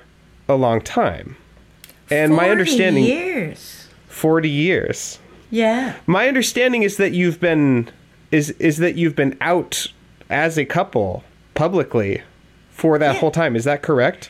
a 0.50 0.56
long 0.56 0.82
time, 0.82 1.38
and 2.10 2.34
my 2.36 2.50
understanding 2.50 3.04
years. 3.04 3.88
forty 4.08 4.50
years. 4.50 5.20
Yeah. 5.52 5.96
My 6.08 6.28
understanding 6.28 6.84
is 6.84 6.98
that 6.98 7.14
you've 7.14 7.40
been 7.40 7.90
is 8.32 8.50
is 8.52 8.78
that 8.78 8.96
you've 8.96 9.16
been 9.16 9.38
out 9.40 9.88
as 10.30 10.58
a 10.58 10.66
couple 10.66 11.24
publicly 11.54 12.22
for 12.72 12.98
that 12.98 13.14
Yeah. 13.16 13.20
whole 13.20 13.32
time. 13.32 13.56
Is 13.56 13.64
that 13.66 13.82
correct? 13.82 14.30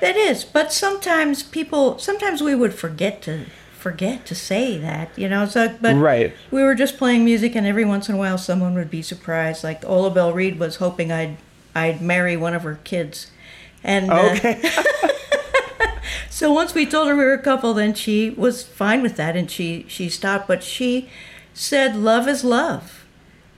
That 0.00 0.16
is, 0.16 0.44
but 0.44 0.72
sometimes 0.72 1.42
people, 1.42 1.98
sometimes 1.98 2.42
we 2.42 2.54
would 2.54 2.74
forget 2.74 3.22
to 3.22 3.46
forget 3.78 4.24
to 4.26 4.34
say 4.34 4.78
that, 4.78 5.08
you 5.16 5.28
know. 5.28 5.44
So, 5.46 5.74
but 5.80 5.96
Right. 5.96 6.32
we 6.52 6.62
were 6.62 6.74
just 6.76 6.98
playing 6.98 7.24
music, 7.24 7.56
and 7.56 7.66
every 7.66 7.84
once 7.84 8.08
in 8.08 8.14
a 8.14 8.18
while, 8.18 8.38
someone 8.38 8.74
would 8.74 8.90
be 8.90 9.02
surprised. 9.02 9.64
Like 9.64 9.84
Ola 9.84 10.10
Belle 10.10 10.32
Reed 10.32 10.58
was 10.58 10.76
hoping 10.76 11.10
I'd 11.12 11.36
I'd 11.74 12.00
marry 12.00 12.36
one 12.36 12.54
of 12.54 12.62
her 12.62 12.78
kids, 12.84 13.28
and 13.82 14.10
uh, 14.12 14.30
Okay. 14.36 14.60
so 16.30 16.52
once 16.52 16.74
we 16.74 16.86
told 16.86 17.08
her 17.08 17.16
we 17.16 17.24
were 17.24 17.32
a 17.32 17.38
couple, 17.42 17.74
then 17.74 17.94
she 17.94 18.30
was 18.30 18.62
fine 18.62 19.02
with 19.02 19.16
that, 19.16 19.36
and 19.36 19.50
she 19.50 19.84
she 19.88 20.08
stopped. 20.08 20.46
But 20.48 20.62
she 20.62 21.08
said, 21.54 21.96
"Love 21.96 22.28
is 22.28 22.44
love." 22.44 23.01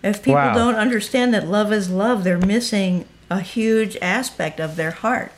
If 0.04 0.18
people 0.22 0.34
Wow. 0.34 0.52
don't 0.54 0.74
understand 0.76 1.32
that 1.32 1.48
love 1.48 1.72
is 1.72 1.88
love, 1.88 2.22
they're 2.24 2.38
missing 2.38 3.06
a 3.30 3.40
huge 3.40 3.96
aspect 4.02 4.60
of 4.60 4.76
their 4.76 4.90
heart. 4.90 5.32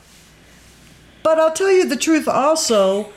But 1.23 1.39
I'll 1.39 1.53
tell 1.53 1.71
you 1.71 1.85
the 1.87 1.95
truth 1.95 2.27
also. 2.27 3.13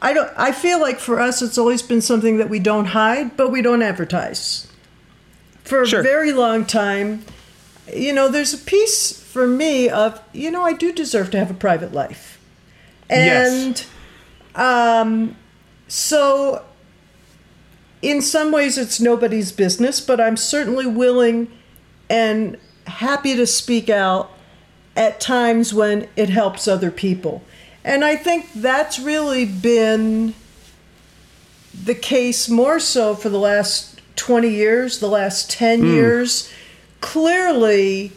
I 0.00 0.12
don't 0.14 0.30
I 0.36 0.50
feel 0.52 0.80
like 0.80 0.98
for 0.98 1.20
us 1.20 1.42
it's 1.42 1.58
always 1.58 1.82
been 1.82 2.00
something 2.00 2.38
that 2.38 2.48
we 2.48 2.58
don't 2.58 2.86
hide, 2.86 3.36
but 3.36 3.50
we 3.52 3.60
don't 3.62 3.82
advertise. 3.82 4.66
For 5.62 5.84
Sure. 5.84 6.00
a 6.00 6.02
very 6.02 6.32
long 6.32 6.64
time, 6.64 7.24
you 7.94 8.12
know, 8.14 8.28
there's 8.28 8.54
a 8.54 8.58
piece 8.58 9.12
for 9.12 9.46
me 9.46 9.90
of, 9.90 10.18
you 10.32 10.50
know, 10.50 10.62
I 10.62 10.72
do 10.72 10.90
deserve 10.92 11.30
to 11.32 11.38
have 11.38 11.50
a 11.50 11.54
private 11.54 11.92
life. 11.92 12.38
Yes. 13.10 13.86
And 14.56 14.56
um 14.64 15.36
so 15.88 16.62
in 18.02 18.22
some 18.22 18.52
ways 18.52 18.78
it's 18.78 19.00
nobody's 19.00 19.52
business, 19.52 20.00
but 20.00 20.20
I'm 20.20 20.36
certainly 20.36 20.86
willing 20.86 21.50
and 22.08 22.56
happy 22.86 23.36
to 23.36 23.46
speak 23.46 23.90
out 23.90 24.30
at 24.96 25.20
times 25.20 25.74
when 25.74 26.08
it 26.16 26.28
helps 26.28 26.66
other 26.66 26.90
people. 26.90 27.42
And 27.84 28.04
I 28.04 28.16
think 28.16 28.52
that's 28.54 28.98
really 28.98 29.44
been 29.44 30.34
the 31.72 31.94
case 31.94 32.48
more 32.48 32.80
so 32.80 33.14
for 33.14 33.28
the 33.28 33.38
last 33.38 34.00
20 34.16 34.48
years, 34.48 34.98
the 34.98 35.08
last 35.08 35.50
10 35.50 35.80
hmm. 35.80 35.86
years. 35.86 36.52
Clearly, 37.00 38.12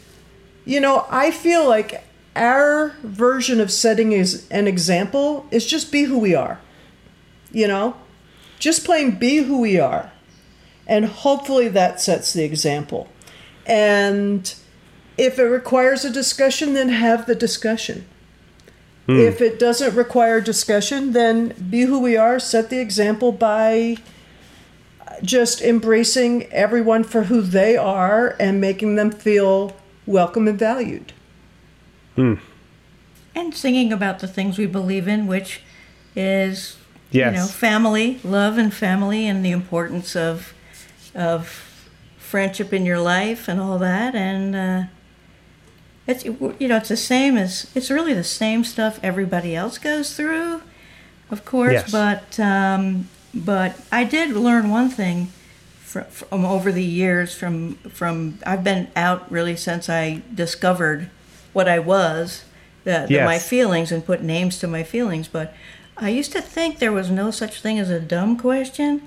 you 0.65 0.79
know, 0.79 1.05
I 1.09 1.31
feel 1.31 1.67
like 1.67 2.03
our 2.35 2.95
version 3.03 3.59
of 3.59 3.71
setting 3.71 4.11
is 4.11 4.47
an 4.49 4.67
example 4.67 5.45
is 5.51 5.65
just 5.65 5.91
be 5.91 6.03
who 6.03 6.17
we 6.17 6.33
are. 6.33 6.59
You 7.51 7.67
know? 7.67 7.95
Just 8.61 8.85
plain 8.85 9.17
be 9.17 9.37
who 9.37 9.59
we 9.59 9.79
are. 9.79 10.11
And 10.85 11.05
hopefully 11.05 11.67
that 11.69 11.99
sets 11.99 12.31
the 12.31 12.43
example. 12.43 13.07
And 13.65 14.53
if 15.17 15.39
it 15.39 15.45
requires 15.45 16.05
a 16.05 16.11
discussion, 16.11 16.75
then 16.75 16.89
have 16.89 17.25
the 17.25 17.33
discussion. 17.33 18.05
Hmm. 19.07 19.17
If 19.17 19.41
it 19.41 19.57
doesn't 19.57 19.95
require 19.95 20.39
discussion, 20.41 21.13
then 21.13 21.55
be 21.71 21.81
who 21.81 21.99
we 21.99 22.15
are, 22.15 22.37
set 22.37 22.69
the 22.69 22.79
example 22.79 23.31
by 23.31 23.97
just 25.23 25.61
embracing 25.61 26.45
everyone 26.51 27.03
for 27.03 27.23
who 27.23 27.41
they 27.41 27.75
are 27.75 28.35
and 28.39 28.61
making 28.61 28.95
them 28.95 29.09
feel 29.09 29.75
welcome 30.05 30.47
and 30.47 30.59
valued. 30.59 31.13
Hmm. 32.15 32.35
and 33.33 33.55
singing 33.55 33.93
about 33.93 34.19
the 34.19 34.27
things 34.27 34.57
we 34.57 34.65
believe 34.67 35.07
in, 35.07 35.25
which 35.25 35.61
is 36.15 36.75
Yes. 37.11 37.33
you 37.33 37.39
know 37.39 37.47
family, 37.47 38.19
love, 38.23 38.57
and 38.57 38.73
family, 38.73 39.27
and 39.27 39.45
the 39.45 39.51
importance 39.51 40.15
of 40.15 40.53
of 41.13 41.71
friendship 42.17 42.71
in 42.71 42.85
your 42.85 42.99
life 42.99 43.47
and 43.47 43.59
all 43.59 43.77
that. 43.79 44.15
And 44.15 44.55
uh, 44.55 44.83
it's 46.07 46.25
you 46.25 46.67
know 46.67 46.77
it's 46.77 46.89
the 46.89 46.97
same 46.97 47.37
as 47.37 47.69
it's 47.75 47.91
really 47.91 48.13
the 48.13 48.23
same 48.23 48.63
stuff 48.63 48.99
everybody 49.03 49.55
else 49.55 49.77
goes 49.77 50.15
through, 50.15 50.61
of 51.29 51.45
course. 51.45 51.73
Yes. 51.73 51.91
But 51.91 52.39
um, 52.39 53.09
but 53.33 53.79
I 53.91 54.03
did 54.03 54.31
learn 54.31 54.69
one 54.69 54.89
thing 54.89 55.27
from, 55.79 56.05
from 56.05 56.45
over 56.45 56.71
the 56.71 56.83
years 56.83 57.35
from 57.35 57.75
from 57.75 58.39
I've 58.45 58.63
been 58.63 58.89
out 58.95 59.29
really 59.31 59.55
since 59.55 59.89
I 59.89 60.21
discovered 60.33 61.09
what 61.53 61.67
I 61.67 61.79
was, 61.79 62.45
the, 62.85 63.05
the, 63.09 63.25
my 63.25 63.37
feelings 63.37 63.91
and 63.91 64.05
put 64.05 64.21
names 64.21 64.57
to 64.59 64.67
my 64.67 64.83
feelings. 64.83 65.27
But 65.27 65.53
I 65.97 66.09
used 66.09 66.31
to 66.31 66.41
think 66.41 66.79
there 66.79 66.91
was 66.91 67.09
no 67.11 67.31
such 67.31 67.61
thing 67.61 67.77
as 67.79 67.89
a 67.89 67.99
dumb 67.99 68.37
question, 68.37 69.03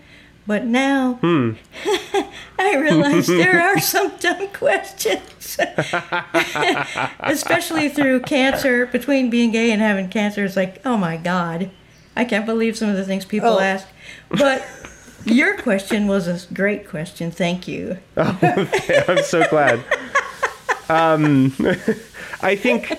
but 0.46 0.64
now 0.64 1.18
I 2.58 2.76
realize 2.76 3.26
there 3.26 3.60
are 3.62 3.80
some 3.80 4.12
dumb 4.20 4.48
questions. 4.48 5.58
Especially 7.20 7.88
through 7.88 8.20
cancer, 8.20 8.86
between 8.86 9.30
being 9.30 9.50
gay 9.50 9.70
and 9.72 9.80
having 9.80 10.08
cancer, 10.08 10.44
it's 10.44 10.56
like, 10.56 10.80
oh 10.84 10.96
my 10.96 11.16
God, 11.16 11.70
I 12.14 12.24
can't 12.24 12.46
believe 12.46 12.76
some 12.76 12.88
of 12.90 12.96
the 12.96 13.04
things 13.04 13.24
people 13.24 13.54
Oh. 13.54 13.60
ask. 13.60 13.86
But 14.28 14.64
your 15.24 15.56
question 15.58 16.06
was 16.06 16.28
a 16.28 16.52
great 16.54 16.88
question. 16.88 17.30
Thank 17.30 17.66
you. 17.66 17.98
I'm 18.16 19.22
so 19.24 19.46
glad. 19.48 19.82
Um, 20.88 21.54
I 22.42 22.54
think, 22.56 22.92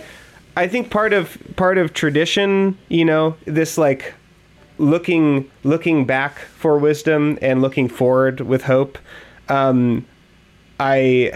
I 0.58 0.68
think 0.68 0.90
part 0.90 1.14
of 1.14 1.38
part 1.56 1.78
of 1.78 1.94
tradition, 1.94 2.78
you 2.88 3.04
know, 3.04 3.36
this 3.46 3.78
like 3.78 4.14
looking 4.78 5.50
looking 5.64 6.06
back 6.06 6.40
for 6.40 6.78
wisdom 6.78 7.38
and 7.42 7.62
looking 7.62 7.90
forward 7.90 8.42
with 8.42 8.64
hope. 8.64 8.98
Um, 9.50 10.06
I, 10.80 11.32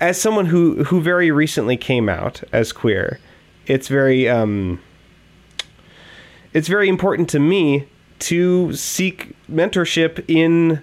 as 0.00 0.20
someone 0.20 0.46
who 0.46 0.84
who 0.84 1.00
very 1.00 1.30
recently 1.30 1.76
came 1.76 2.08
out 2.08 2.42
as 2.52 2.72
queer, 2.72 3.20
it's 3.66 3.88
very 3.88 4.28
um, 4.28 4.80
it's 6.54 6.68
very 6.68 6.88
important 6.88 7.28
to 7.30 7.38
me 7.38 7.86
to 8.20 8.72
seek 8.72 9.34
mentorship 9.50 10.24
in 10.28 10.82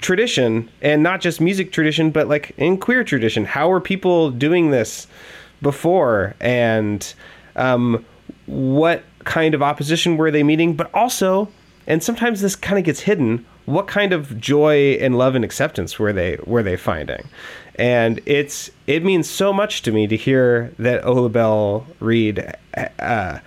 tradition 0.00 0.68
and 0.82 1.02
not 1.02 1.20
just 1.20 1.40
music 1.40 1.72
tradition 1.72 2.10
but 2.10 2.28
like 2.28 2.52
in 2.58 2.76
queer 2.76 3.02
tradition 3.02 3.44
how 3.44 3.70
are 3.70 3.80
people 3.80 4.30
doing 4.30 4.70
this 4.70 5.06
before 5.62 6.34
and 6.40 7.14
um, 7.56 8.04
what 8.46 9.04
kind 9.24 9.54
of 9.54 9.62
opposition 9.62 10.16
were 10.16 10.30
they 10.30 10.42
meeting? 10.42 10.74
But 10.74 10.92
also 10.94 11.48
and 11.86 12.02
sometimes 12.02 12.42
this 12.42 12.54
kind 12.54 12.78
of 12.78 12.84
gets 12.84 13.00
hidden 13.00 13.46
what 13.68 13.86
kind 13.86 14.14
of 14.14 14.40
joy 14.40 14.92
and 14.94 15.18
love 15.18 15.34
and 15.34 15.44
acceptance 15.44 15.98
were 15.98 16.12
they 16.12 16.38
were 16.46 16.62
they 16.62 16.76
finding? 16.76 17.28
And 17.74 18.20
it's 18.24 18.70
it 18.86 19.04
means 19.04 19.28
so 19.28 19.52
much 19.52 19.82
to 19.82 19.92
me 19.92 20.06
to 20.06 20.16
hear 20.16 20.72
that 20.78 21.04
Ola 21.04 21.28
Belle 21.28 21.86
Reed 22.00 22.50
uh, 22.98 23.40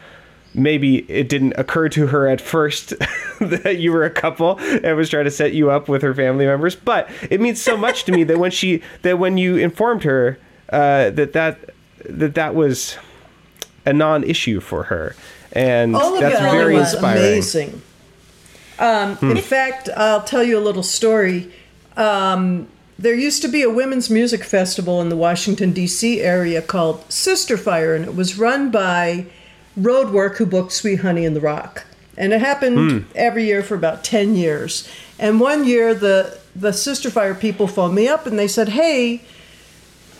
maybe 0.54 1.10
it 1.10 1.28
didn't 1.28 1.54
occur 1.58 1.89
to 1.89 2.08
her 2.08 2.28
at 2.28 2.39
first 2.39 2.89
that 3.39 3.78
you 3.80 3.91
were 3.91 4.04
a 4.04 4.12
couple 4.12 4.60
and 4.60 4.95
was 4.95 5.10
trying 5.10 5.26
to 5.26 5.32
set 5.32 5.54
you 5.54 5.71
up 5.71 5.89
with 5.89 6.02
her 6.02 6.13
family 6.13 6.45
members 6.45 6.76
but 6.76 7.10
it 7.30 7.39
means 7.39 7.62
so 7.62 7.78
much 7.78 8.04
to 8.04 8.12
me 8.12 8.26
that 8.26 8.38
when 8.38 8.52
she 8.52 8.82
that 9.04 9.17
when 9.17 9.38
you 9.38 9.56
informed 9.56 10.04
her 10.04 10.38
uh, 10.74 11.10
that 11.12 11.32
that 11.32 11.69
that 12.09 12.35
that 12.35 12.55
was 12.55 12.97
a 13.85 13.93
non-issue 13.93 14.59
for 14.59 14.83
her 14.83 15.15
and 15.53 15.95
All 15.95 16.13
of 16.15 16.21
that's 16.21 16.39
very 16.39 16.75
was 16.75 16.93
inspiring 16.93 17.17
amazing. 17.23 17.81
Um, 18.79 19.17
In 19.21 19.37
fact, 19.37 19.89
I'll 19.95 20.23
tell 20.23 20.43
you 20.43 20.57
a 20.57 20.61
little 20.63 20.83
story. 20.83 21.51
Um, 21.97 22.67
there 22.97 23.13
used 23.15 23.41
to 23.41 23.47
be 23.47 23.61
a 23.63 23.69
women's 23.69 24.09
music 24.09 24.43
festival 24.43 25.01
in 25.01 25.09
the 25.09 25.15
Washington, 25.15 25.71
D.C. 25.71 26.21
area 26.21 26.61
called 26.61 27.11
Sister 27.11 27.57
Fire, 27.57 27.95
and 27.95 28.05
it 28.05 28.15
was 28.15 28.37
run 28.37 28.71
by 28.71 29.25
Roadwork, 29.79 30.37
who 30.37 30.45
booked 30.45 30.71
Sweet 30.71 31.01
Honey 31.01 31.25
in 31.25 31.33
the 31.33 31.41
Rock. 31.41 31.85
And 32.17 32.33
it 32.33 32.39
happened 32.41 33.05
every 33.15 33.45
year 33.45 33.63
for 33.63 33.75
about 33.75 34.03
10 34.03 34.35
years. 34.35 34.87
And 35.17 35.39
one 35.39 35.65
year, 35.65 35.93
the, 35.93 36.37
the 36.55 36.71
Sister 36.73 37.09
Fire 37.09 37.33
people 37.35 37.67
phoned 37.67 37.95
me 37.95 38.07
up 38.07 38.25
and 38.25 38.37
they 38.37 38.47
said, 38.47 38.69
Hey, 38.69 39.21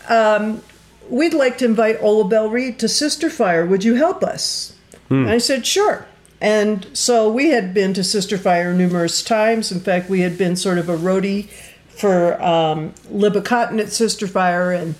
um, 0.08 0.62
we'd 1.08 1.34
like 1.34 1.58
to 1.58 1.64
invite 1.64 2.00
Ola 2.00 2.28
Belle 2.28 2.48
Reed 2.48 2.78
to 2.80 2.88
Sister 2.88 3.30
Fire. 3.30 3.66
Would 3.66 3.84
you 3.84 3.94
help 3.94 4.22
us? 4.22 4.74
And 5.10 5.30
I 5.30 5.38
said, 5.38 5.66
Sure. 5.66 6.06
And 6.40 6.88
so 6.92 7.30
we 7.30 7.50
had 7.50 7.72
been 7.72 7.94
to 7.94 8.02
Sister 8.02 8.36
Fire 8.36 8.74
numerous 8.74 9.22
times. 9.22 9.70
In 9.70 9.78
fact, 9.78 10.10
we 10.10 10.22
had 10.22 10.36
been 10.36 10.56
sort 10.56 10.76
of 10.76 10.88
a 10.88 10.96
roadie 10.96 11.48
for 11.88 12.42
um, 12.42 12.92
Libba 13.12 13.42
Cotten 13.44 13.78
at 13.78 13.90
Sister 13.90 14.26
Fire, 14.26 14.72
and 14.72 14.96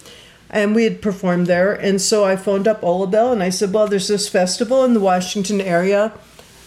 and 0.49 0.75
we 0.75 0.85
had 0.85 1.03
performed 1.03 1.49
there. 1.49 1.73
And 1.73 2.01
so 2.01 2.25
I 2.25 2.37
phoned 2.37 2.69
up 2.69 2.85
Ola 2.85 3.09
Belle 3.09 3.33
and 3.33 3.43
I 3.43 3.49
said, 3.49 3.73
"Well, 3.73 3.88
there's 3.88 4.07
this 4.07 4.29
festival 4.29 4.85
in 4.85 4.95
the 4.95 5.01
Washington 5.01 5.61
area, 5.61 6.12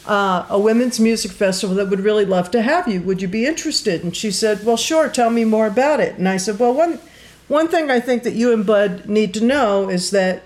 uh, 0.07 0.45
a 0.49 0.59
women's 0.59 0.99
music 0.99 1.31
festival 1.31 1.75
that 1.77 1.89
would 1.89 2.01
really 2.01 2.25
love 2.25 2.51
to 2.51 2.61
have 2.61 2.87
you. 2.87 2.99
Would 3.01 3.21
you 3.21 3.29
be 3.29 3.45
interested?" 3.45 4.03
And 4.03 4.13
she 4.13 4.29
said, 4.29 4.65
"Well, 4.65 4.75
sure. 4.75 5.07
Tell 5.07 5.29
me 5.29 5.45
more 5.45 5.67
about 5.67 6.01
it." 6.01 6.17
And 6.17 6.27
I 6.27 6.35
said, 6.35 6.59
"Well, 6.59 6.73
one 6.73 6.99
one 7.47 7.67
thing 7.67 7.91
I 7.91 7.99
think 7.99 8.23
that 8.23 8.33
you 8.33 8.51
and 8.53 8.65
Bud 8.65 9.07
need 9.07 9.33
to 9.35 9.43
know 9.43 9.89
is 9.89 10.11
that." 10.11 10.43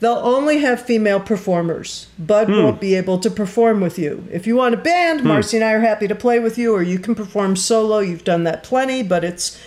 They'll 0.00 0.14
only 0.14 0.60
have 0.60 0.80
female 0.80 1.20
performers. 1.20 2.06
Bud 2.18 2.48
hmm. 2.48 2.54
won't 2.54 2.80
be 2.80 2.94
able 2.94 3.18
to 3.18 3.30
perform 3.30 3.82
with 3.82 3.98
you. 3.98 4.26
If 4.32 4.46
you 4.46 4.56
want 4.56 4.72
a 4.72 4.78
band, 4.78 5.20
hmm. 5.20 5.28
Marcy 5.28 5.58
and 5.58 5.64
I 5.64 5.72
are 5.72 5.80
happy 5.80 6.08
to 6.08 6.14
play 6.14 6.38
with 6.40 6.56
you, 6.56 6.74
or 6.74 6.82
you 6.82 6.98
can 6.98 7.14
perform 7.14 7.54
solo. 7.54 7.98
You've 7.98 8.24
done 8.24 8.44
that 8.44 8.62
plenty, 8.62 9.02
but 9.02 9.24
it's 9.24 9.60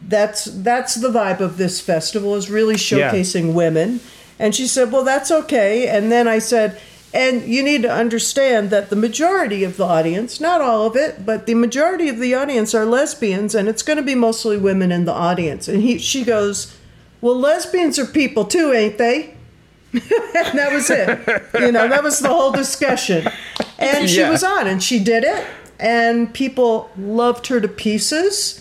that's 0.00 0.44
that's 0.46 0.94
the 0.94 1.08
vibe 1.08 1.40
of 1.40 1.56
this 1.56 1.80
festival 1.80 2.34
is 2.34 2.50
really 2.50 2.74
Yeah. 2.74 3.12
showcasing 3.12 3.52
women. 3.52 4.00
And 4.38 4.54
she 4.54 4.66
said, 4.66 4.90
"Well, 4.90 5.04
that's 5.04 5.30
okay." 5.30 5.88
And 5.88 6.10
then 6.10 6.26
I 6.26 6.38
said, 6.38 6.80
"And 7.14 7.42
you 7.46 7.62
need 7.62 7.82
to 7.82 7.90
understand 7.90 8.68
that 8.70 8.90
the 8.90 8.96
majority 8.96 9.62
of 9.64 9.76
the 9.76 9.84
audience, 9.84 10.40
not 10.40 10.60
all 10.60 10.84
of 10.86 10.96
it, 10.96 11.24
but 11.24 11.46
the 11.46 11.54
majority 11.54 12.08
of 12.08 12.18
the 12.18 12.34
audience 12.34 12.74
are 12.74 12.84
lesbians, 12.84 13.54
and 13.54 13.68
it's 13.68 13.82
going 13.82 13.96
to 13.98 14.02
be 14.02 14.16
mostly 14.16 14.56
women 14.58 14.90
in 14.92 15.04
the 15.06 15.12
audience." 15.12 15.68
And 15.68 15.80
he 15.82 15.96
she 15.98 16.24
goes, 16.24 16.76
"Well, 17.20 17.38
lesbians 17.38 17.98
are 18.00 18.06
people 18.06 18.44
too, 18.44 18.72
ain't 18.72 18.98
they?" 18.98 19.34
and 19.94 20.58
that 20.58 20.72
was 20.72 20.90
it. 20.90 21.08
You 21.54 21.70
know, 21.70 21.86
that 21.88 22.02
was 22.02 22.18
the 22.18 22.28
whole 22.28 22.50
discussion. 22.50 23.28
And 23.78 24.10
she 24.10 24.18
Yeah. 24.18 24.30
was 24.30 24.42
on 24.42 24.66
and 24.66 24.82
she 24.82 24.98
did 24.98 25.22
it 25.22 25.44
and 25.78 26.32
people 26.34 26.90
loved 26.98 27.46
her 27.46 27.60
to 27.60 27.68
pieces. 27.68 28.60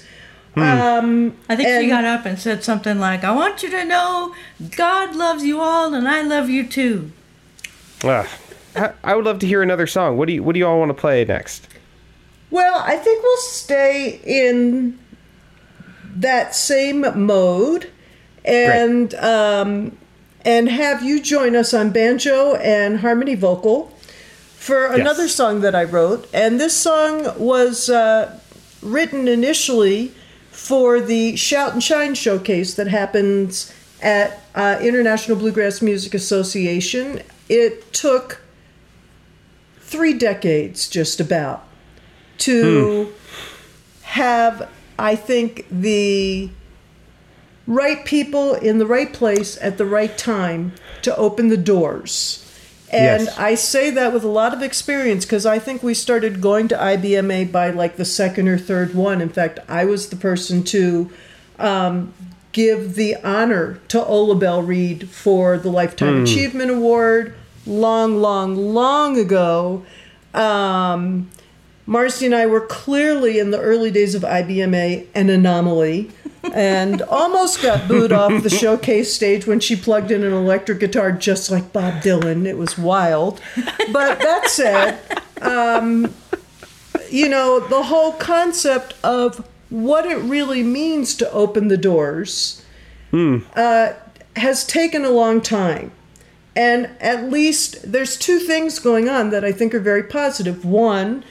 Um 0.55 1.33
I 1.49 1.55
think 1.55 1.67
And- 1.69 1.83
she 1.85 1.89
got 1.89 2.05
up 2.05 2.27
and 2.27 2.37
said 2.37 2.63
something 2.63 2.99
like, 2.99 3.23
I 3.23 3.31
want 3.31 3.63
you 3.63 3.71
to 3.71 3.83
know 3.83 4.35
God 4.77 5.15
loves 5.15 5.43
you 5.43 5.59
all 5.59 5.95
and 5.95 6.07
I 6.07 6.21
love 6.21 6.51
you 6.51 6.63
too. 6.67 7.11
Ah, 8.03 8.27
I- 8.75 8.91
I 9.03 9.15
would 9.15 9.25
love 9.25 9.39
to 9.39 9.47
hear 9.47 9.61
another 9.61 9.87
song. 9.87 10.17
What 10.17 10.27
do 10.27 10.33
you 10.33 10.43
What 10.43 10.53
do 10.53 10.59
you 10.59 10.67
all 10.67 10.79
want 10.79 10.89
to 10.89 10.93
play 10.95 11.23
next? 11.25 11.67
Well, 12.51 12.83
I 12.85 12.97
think 12.97 13.23
we'll 13.23 13.37
stay 13.37 14.19
in 14.23 14.99
that 16.15 16.53
same 16.55 17.05
mode 17.25 17.89
and 18.45 19.13
um, 19.15 19.97
and 20.45 20.69
have 20.69 21.01
you 21.03 21.21
join 21.21 21.55
us 21.55 21.73
on 21.73 21.89
banjo 21.91 22.55
and 22.55 22.99
harmony 22.99 23.35
vocal 23.35 23.91
for 24.57 24.85
another 24.85 25.27
song 25.27 25.61
that 25.61 25.73
I 25.75 25.83
wrote. 25.83 26.27
And 26.33 26.59
this 26.59 26.75
song 26.75 27.33
was 27.37 27.89
uh, 27.89 28.39
written 28.81 29.27
initially 29.27 30.11
for 30.51 31.01
the 31.01 31.35
Shout 31.35 31.73
and 31.73 31.83
Shine 31.83 32.13
showcase 32.15 32.75
that 32.75 32.87
happens 32.87 33.73
at 34.01 34.41
uh, 34.55 34.77
International 34.81 35.35
Bluegrass 35.37 35.81
Music 35.81 36.13
Association. 36.13 37.21
It 37.49 37.91
took 37.93 38.41
three 39.93 40.13
decades, 40.17 40.89
just 40.89 41.19
about, 41.19 41.63
to 42.39 43.13
have, 44.01 44.67
I 44.97 45.15
think, 45.15 45.67
the 45.69 46.49
right 47.67 48.03
people 48.03 48.55
in 48.55 48.79
the 48.79 48.87
right 48.87 49.13
place 49.13 49.55
at 49.61 49.77
the 49.77 49.85
right 49.85 50.17
time 50.17 50.73
to 51.03 51.15
open 51.15 51.49
the 51.49 51.57
doors. 51.57 52.39
And 52.91 53.25
Yes. 53.25 53.37
I 53.37 53.53
say 53.55 53.91
that 53.91 54.13
with 54.13 54.23
a 54.23 54.27
lot 54.27 54.53
of 54.53 54.63
experience 54.63 55.25
because 55.25 55.45
I 55.45 55.59
think 55.59 55.83
we 55.83 55.93
started 55.93 56.41
going 56.41 56.67
to 56.69 56.75
IBMA 56.75 57.51
by 57.51 57.69
like 57.69 57.97
the 57.97 58.05
second 58.05 58.47
or 58.47 58.57
third 58.57 58.95
one. 58.95 59.21
In 59.21 59.29
fact, 59.29 59.59
I 59.69 59.85
was 59.85 60.09
the 60.09 60.15
person 60.15 60.63
to 60.65 61.11
um, 61.59 62.13
give 62.51 62.95
the 62.95 63.15
honor 63.23 63.79
to 63.89 64.03
Ola 64.03 64.35
Belle 64.35 64.63
Reed 64.63 65.09
for 65.09 65.57
the 65.57 65.69
Lifetime 65.69 66.23
Achievement 66.23 66.71
Award 66.71 67.35
long, 67.65 68.17
long, 68.17 68.73
long 68.73 69.17
ago. 69.17 69.83
Um, 70.33 71.29
Marcy 71.85 72.25
and 72.25 72.35
I 72.35 72.45
were 72.45 72.61
clearly 72.61 73.39
in 73.39 73.51
the 73.51 73.59
early 73.59 73.91
days 73.91 74.15
of 74.15 74.21
IBMA 74.23 75.07
an 75.13 75.29
anomaly 75.29 76.11
and 76.53 77.01
almost 77.09 77.61
got 77.61 77.87
booed 77.87 78.11
off 78.11 78.41
the 78.43 78.49
showcase 78.49 79.13
stage 79.13 79.45
when 79.45 79.59
she 79.59 79.75
plugged 79.75 80.09
in 80.11 80.23
an 80.23 80.33
electric 80.33 80.79
guitar 80.79 81.11
just 81.11 81.51
like 81.51 81.73
Bob 81.73 82.01
Dylan. 82.01 82.45
It 82.45 82.57
was 82.57 82.77
wild. 82.77 83.41
But 83.91 84.19
that 84.19 84.49
said, 84.49 84.99
um, 85.41 86.13
you 87.09 87.27
know, 87.27 87.59
the 87.59 87.83
whole 87.83 88.13
concept 88.13 88.95
of 89.03 89.45
what 89.69 90.05
it 90.05 90.17
really 90.17 90.63
means 90.63 91.15
to 91.15 91.31
open 91.31 91.67
the 91.67 91.77
doors 91.77 92.63
uh, 93.55 93.93
has 94.35 94.65
taken 94.65 95.03
a 95.03 95.09
long 95.09 95.41
time. 95.41 95.91
And 96.55 96.89
at 96.99 97.31
least 97.31 97.91
there's 97.91 98.15
two 98.17 98.39
things 98.39 98.77
going 98.79 99.09
on 99.09 99.31
that 99.31 99.43
I 99.43 99.51
think 99.51 99.73
are 99.73 99.79
very 99.79 100.03
positive. 100.03 100.63
One, 100.63 101.23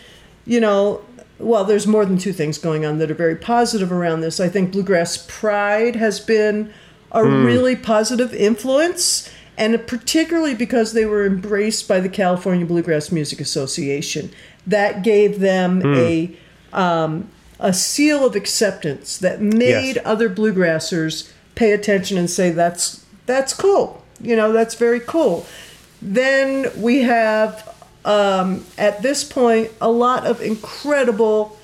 you 0.45 0.61
know, 0.61 1.03
well, 1.39 1.65
there's 1.65 1.87
more 1.87 2.05
than 2.05 2.19
two 2.19 2.33
things 2.33 2.59
going 2.59 2.85
on 2.85 2.99
that 2.99 3.11
are 3.11 3.15
very 3.15 3.37
positive 3.37 3.93
around 3.93 4.21
this. 4.21 4.41
I 4.41 4.49
think 4.49 4.73
Bluegrass 4.73 5.25
Pride 5.29 5.97
has 5.97 6.19
been 6.21 6.73
a 7.13 7.25
really 7.25 7.77
positive 7.77 8.33
influence, 8.35 9.31
and 9.59 9.87
particularly 9.87 10.55
because 10.55 10.93
they 10.93 11.05
were 11.05 11.27
embraced 11.27 11.87
by 11.87 12.01
the 12.01 12.09
California 12.09 12.65
Bluegrass 12.67 13.13
Music 13.13 13.41
Association. 13.41 14.31
That 14.67 15.03
gave 15.03 15.41
them 15.41 15.83
a 15.85 16.37
um, 16.73 17.29
a 17.61 17.73
seal 17.73 18.25
of 18.27 18.35
acceptance 18.35 19.19
that 19.19 19.41
made 19.41 19.97
Yes. 19.97 19.99
other 20.05 20.29
bluegrassers 20.31 21.31
pay 21.55 21.73
attention 21.73 22.17
and 22.19 22.31
say 22.31 22.51
that's 22.51 23.05
that's 23.27 23.53
cool. 23.55 24.02
You 24.23 24.37
know, 24.37 24.53
that's 24.53 24.75
very 24.75 25.01
cool. 25.01 25.47
Then 26.01 26.71
we 26.81 27.03
have 27.03 27.69
um, 28.05 28.65
at 28.79 29.03
this 29.03 29.25
point 29.25 29.71
a 29.81 29.91
lot 29.91 30.27
of 30.27 30.41
incredible 30.41 31.59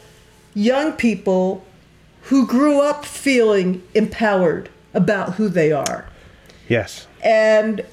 young 0.54 0.92
people 0.92 1.64
who 2.22 2.46
grew 2.46 2.80
up 2.80 3.04
feeling 3.04 3.82
empowered 3.94 4.68
about 4.92 5.34
who 5.34 5.48
they 5.48 5.72
are. 5.72 6.08
Yes. 6.68 7.06
And 7.22 7.84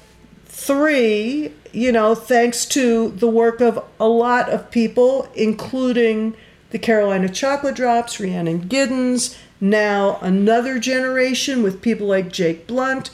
three, 0.44 1.52
you 1.72 1.92
know, 1.92 2.14
thanks 2.14 2.66
to 2.66 3.10
the 3.10 3.28
work 3.28 3.60
of 3.60 3.82
a 3.98 4.08
lot 4.08 4.48
of 4.50 4.70
people, 4.70 5.28
including 5.34 6.34
the 6.70 6.78
Carolina 6.78 7.28
Chocolate 7.28 7.74
Drops, 7.76 8.20
Rhiannon 8.20 8.68
Giddens, 8.68 9.36
now 9.60 10.18
another 10.20 10.78
generation 10.78 11.62
with 11.62 11.80
people 11.80 12.06
like 12.06 12.30
Jake 12.30 12.66
Blount, 12.66 13.10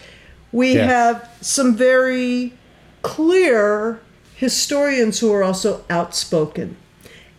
we 0.53 0.75
Yes. 0.75 0.91
have 0.91 1.29
some 1.41 1.75
very 1.75 2.53
clear 3.03 3.99
historians 4.35 5.21
who 5.21 5.33
are 5.33 5.43
also 5.43 5.85
outspoken. 5.91 6.77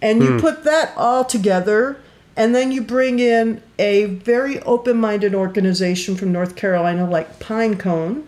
And 0.02 0.22
you 0.22 0.38
put 0.40 0.66
that 0.66 0.92
all 0.98 1.24
together, 1.24 1.98
and 2.36 2.54
then 2.54 2.72
you 2.74 2.82
bring 2.82 3.20
in 3.20 3.62
a 3.80 4.06
very 4.06 4.60
open 4.64 4.98
minded 4.98 5.34
organization 5.34 6.16
from 6.16 6.34
North 6.34 6.56
Carolina 6.58 7.10
like 7.10 7.40
Pinecone, 7.40 8.24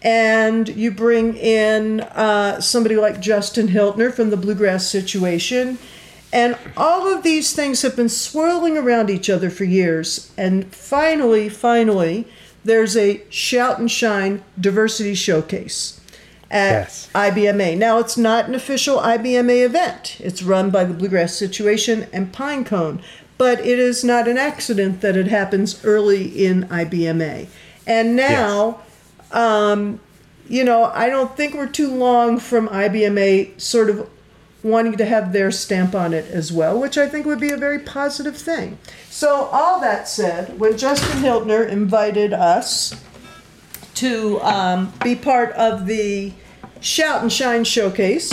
and 0.00 0.68
you 0.68 0.90
bring 0.92 1.36
in 1.36 2.00
uh, 2.00 2.60
somebody 2.60 2.96
like 2.96 3.20
Justin 3.20 3.68
Hiltner 3.68 4.12
from 4.12 4.30
the 4.30 4.36
Bluegrass 4.36 4.86
Situation. 4.86 5.78
And 6.32 6.56
all 6.76 7.12
of 7.12 7.22
these 7.22 7.52
things 7.52 7.82
have 7.82 7.94
been 7.94 8.08
swirling 8.08 8.78
around 8.78 9.10
each 9.10 9.28
other 9.28 9.50
for 9.50 9.64
years. 9.64 10.30
And 10.38 10.72
finally, 10.74 11.48
finally, 11.48 12.26
there's 12.64 12.96
a 12.96 13.22
Shout 13.30 13.78
and 13.78 13.90
Shine 13.90 14.42
Diversity 14.60 15.14
Showcase 15.14 16.00
at 16.50 16.72
Yes. 16.72 17.08
IBMA. 17.14 17.76
Now, 17.78 17.98
it's 17.98 18.16
not 18.16 18.46
an 18.46 18.54
official 18.54 18.98
IBMA 18.98 19.64
event, 19.64 20.16
it's 20.20 20.42
run 20.42 20.70
by 20.70 20.84
the 20.84 20.94
Bluegrass 20.94 21.34
Situation 21.34 22.06
and 22.12 22.32
Pinecone. 22.32 23.00
But 23.38 23.60
it 23.60 23.78
is 23.78 24.04
not 24.04 24.28
an 24.28 24.38
accident 24.38 25.00
that 25.00 25.16
it 25.16 25.26
happens 25.26 25.84
early 25.84 26.26
in 26.26 26.64
IBMA. 26.68 27.48
And 27.86 28.14
now, 28.14 28.80
um, 29.32 29.98
you 30.48 30.62
know, 30.62 30.84
I 30.94 31.08
don't 31.08 31.36
think 31.36 31.54
we're 31.54 31.66
too 31.66 31.92
long 31.92 32.38
from 32.38 32.68
IBMA 32.68 33.60
sort 33.60 33.90
of 33.90 34.08
wanting 34.62 34.96
to 34.96 35.04
have 35.04 35.32
their 35.32 35.50
stamp 35.50 35.94
on 35.94 36.14
it 36.14 36.26
as 36.26 36.52
well, 36.52 36.78
which 36.78 36.96
I 36.96 37.08
think 37.08 37.26
would 37.26 37.40
be 37.40 37.50
a 37.50 37.56
very 37.56 37.78
positive 37.78 38.36
thing. 38.36 38.78
So, 39.10 39.46
all 39.52 39.80
that 39.80 40.08
said, 40.08 40.58
when 40.58 40.76
Justin 40.78 41.22
Hiltner 41.22 41.68
invited 41.68 42.32
us 42.32 42.94
to 43.94 44.40
um, 44.40 44.92
be 45.02 45.14
part 45.14 45.52
of 45.52 45.86
the 45.86 46.32
Shout 46.80 47.22
and 47.22 47.32
Shine 47.32 47.64
showcase, 47.64 48.30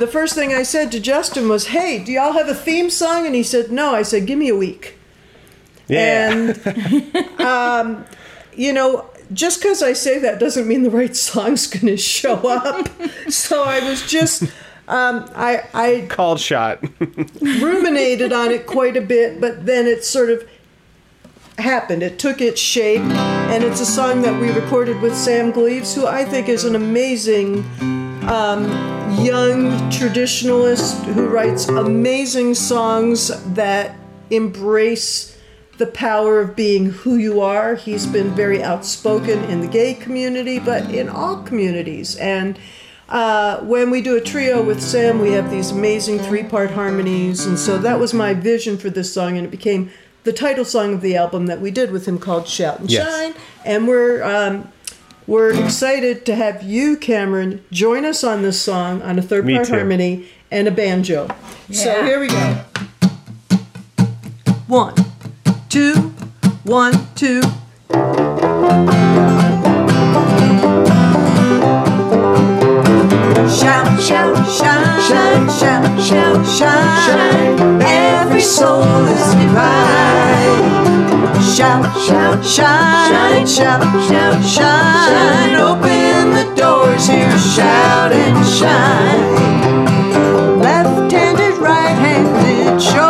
the 0.00 0.08
first 0.10 0.34
thing 0.34 0.52
I 0.54 0.62
said 0.62 0.90
to 0.92 1.00
Justin 1.00 1.48
was, 1.48 1.68
Hey, 1.68 2.02
do 2.02 2.12
y'all 2.12 2.32
have 2.32 2.48
a 2.48 2.54
theme 2.54 2.90
song? 2.90 3.26
And 3.26 3.34
he 3.34 3.42
said, 3.42 3.70
No. 3.70 3.94
I 3.94 4.02
said, 4.02 4.26
Give 4.26 4.38
me 4.38 4.48
a 4.48 4.56
week. 4.56 4.96
Yeah. 5.88 6.30
And, 6.30 7.40
um, 7.40 8.04
you 8.54 8.72
know, 8.72 9.10
just 9.32 9.60
because 9.60 9.82
I 9.82 9.92
say 9.92 10.18
that 10.18 10.38
doesn't 10.40 10.66
mean 10.66 10.82
the 10.82 10.90
right 10.90 11.14
song's 11.14 11.66
going 11.66 11.86
to 11.86 11.96
show 11.96 12.34
up. 12.48 12.88
so 13.28 13.62
I 13.62 13.80
was 13.80 14.06
just, 14.06 14.42
um, 14.88 15.30
I, 15.34 15.64
I 15.74 16.06
Called 16.08 16.40
shot. 16.40 16.82
ruminated 17.40 18.32
on 18.32 18.50
it 18.50 18.66
quite 18.66 18.96
a 18.96 19.00
bit, 19.00 19.40
but 19.40 19.66
then 19.66 19.86
it 19.86 20.04
sort 20.04 20.30
of 20.30 20.48
happened. 21.58 22.02
It 22.02 22.18
took 22.18 22.40
its 22.40 22.60
shape, 22.60 23.00
and 23.02 23.62
it's 23.62 23.80
a 23.80 23.86
song 23.86 24.22
that 24.22 24.40
we 24.40 24.50
recorded 24.50 25.00
with 25.00 25.14
Sam 25.14 25.50
Gleaves, 25.50 25.94
who 25.94 26.06
I 26.06 26.24
think 26.24 26.48
is 26.48 26.64
an 26.64 26.74
amazing 26.74 27.58
um, 28.28 28.64
young 29.22 29.70
traditionalist 29.90 31.04
who 31.04 31.28
writes 31.28 31.68
amazing 31.68 32.54
songs 32.54 33.30
that 33.54 33.96
embrace 34.30 35.36
the 35.80 35.86
power 35.86 36.40
of 36.40 36.54
being 36.54 36.90
who 36.90 37.16
you 37.16 37.40
are. 37.40 37.74
He's 37.74 38.06
been 38.06 38.30
very 38.34 38.62
outspoken 38.62 39.42
in 39.44 39.62
the 39.62 39.66
gay 39.66 39.94
community, 39.94 40.58
but 40.58 40.94
in 40.94 41.08
all 41.08 41.42
communities. 41.42 42.16
And 42.16 42.58
uh, 43.08 43.60
when 43.60 43.90
we 43.90 44.02
do 44.02 44.14
a 44.16 44.20
trio 44.20 44.62
with 44.62 44.82
Sam, 44.82 45.20
we 45.20 45.32
have 45.32 45.50
these 45.50 45.70
amazing 45.70 46.18
three 46.18 46.44
part 46.44 46.70
harmonies. 46.70 47.46
And 47.46 47.58
so 47.58 47.78
that 47.78 47.98
was 47.98 48.12
my 48.12 48.34
vision 48.34 48.76
for 48.76 48.90
this 48.90 49.12
song, 49.12 49.38
and 49.38 49.46
it 49.46 49.50
became 49.50 49.90
the 50.24 50.34
title 50.34 50.66
song 50.66 50.92
of 50.92 51.00
the 51.00 51.16
album 51.16 51.46
that 51.46 51.62
we 51.62 51.70
did 51.70 51.90
with 51.90 52.06
him 52.06 52.18
called 52.18 52.46
Shout 52.46 52.78
and 52.78 52.90
Yes. 52.90 53.10
Shine. 53.10 53.34
And 53.64 53.88
we're. 53.88 54.22
Um, 54.22 54.70
we're 55.26 55.52
excited 55.64 56.26
to 56.26 56.34
have 56.34 56.64
you, 56.64 56.96
Cameron, 56.96 57.64
join 57.70 58.04
us 58.04 58.24
on 58.24 58.42
this 58.42 58.60
song 58.60 59.00
on 59.02 59.16
a 59.16 59.22
third 59.22 59.46
part 59.46 59.68
harmony 59.68 60.26
and 60.50 60.66
a 60.66 60.72
banjo. 60.72 61.28
So 61.70 62.04
here 62.04 62.18
we 62.18 62.26
go. 62.26 62.64
One, 64.66 64.94
two, 65.70 65.94
one, 66.64 66.92
two. 67.14 67.40
Shout, 73.48 74.00
shout, 74.02 74.34
shine, 74.50 75.48
shout, 75.48 76.00
shout, 76.02 76.44
shout, 76.58 76.84
shine. 77.06 77.80
Every 77.82 78.40
soul 78.40 78.82
is 79.06 79.34
divine. 79.36 80.64
Shout, 81.54 81.86
shout, 82.04 82.44
shine, 82.44 83.46
shout, 83.46 83.84
shout, 84.08 84.44
shine. 84.44 85.54
Open 85.54 86.32
the 86.34 86.52
doors 86.56 87.06
here, 87.06 87.38
shout 87.38 88.10
and 88.10 88.44
shine. 88.44 89.78
Left-handed, 90.58 91.56
right-handed, 91.58 92.82
short 92.82 93.09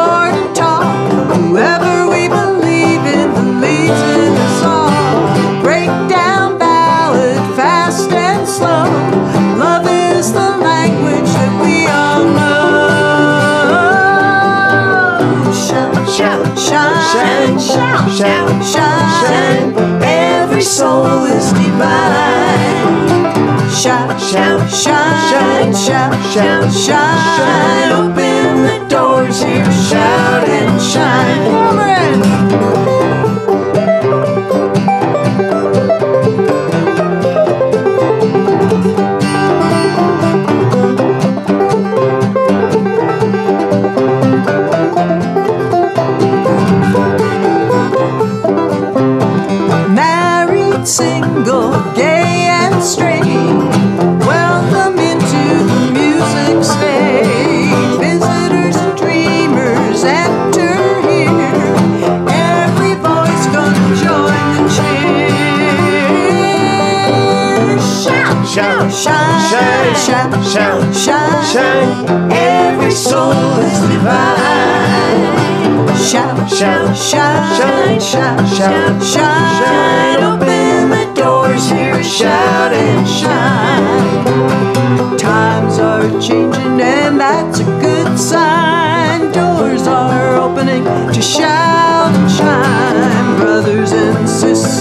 shout, 18.17 18.65
shine. 18.65 19.75
Every 20.03 20.63
soul 20.63 21.25
is 21.25 21.53
divine. 21.53 22.91
Shout, 23.71 24.21
shout, 24.21 24.69
shine, 24.71 25.75
shout, 25.75 26.15
shout, 26.33 26.73
shine. 26.73 27.93
Open 27.93 28.63
the 28.63 28.87
doors 28.89 29.43
here, 29.43 29.65
shout 29.73 30.49
and 30.49 30.81
shine. 30.81 31.45
Cameron! 31.45 33.00
Shine, 70.01 70.33
shout, 70.45 70.95
shout, 70.95 71.45
shine. 71.45 72.05
shine. 72.07 72.33
Every 72.33 72.91
soul 72.93 73.33
is 73.33 73.81
divine. 73.93 75.31
Shout, 75.97 76.49
shout, 76.51 76.97
shout, 76.97 77.43
shine, 77.59 78.01
shout, 78.01 78.41
shout, 78.49 79.03
shine. 79.03 80.23
Open 80.25 80.91
the 80.91 81.13
doors 81.15 81.69
here, 81.71 82.03
shout 82.03 82.73
and 82.73 83.07
shine. 83.07 84.25
Times 85.19 85.79
are 85.79 86.09
changing, 86.21 86.81
and 86.81 87.21
that's 87.21 87.61
a 87.61 87.65
good 87.65 88.19
sign. 88.19 89.31
Doors 89.33 89.87
are 89.87 90.37
opening 90.37 90.85
to 91.13 91.23
shout 91.23 92.13
and 92.15 92.31
shine. 92.31 93.37
Brothers 93.39 93.93
and 93.93 94.29
sisters, 94.29 94.80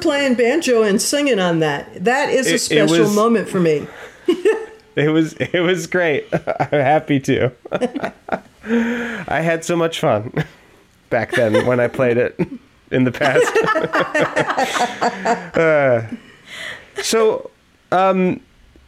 playing 0.00 0.34
banjo 0.34 0.82
and 0.82 1.00
singing 1.00 1.38
on 1.38 1.60
that. 1.60 2.04
That 2.04 2.30
is 2.30 2.46
It- 2.46 2.50
a 2.52 2.54
it 2.54 2.58
special 2.60 3.04
was- 3.06 3.14
moment 3.14 3.48
for 3.48 3.60
me. 3.60 3.86
It 4.96 5.08
was 5.10 5.34
it 5.34 5.60
was 5.60 5.86
great. 5.86 6.26
I'm 6.32 6.68
happy 6.72 7.20
to. 7.20 7.52
I 7.72 9.40
had 9.40 9.64
so 9.64 9.76
much 9.76 10.00
fun 10.00 10.32
back 11.10 11.30
then 11.30 11.64
when 11.64 11.78
I 11.78 11.86
played 11.86 12.16
it 12.16 12.38
in 12.90 13.04
the 13.04 13.12
past. 13.12 13.46
Uh, 15.56 16.02
so, 17.02 17.50
um, 17.92 18.40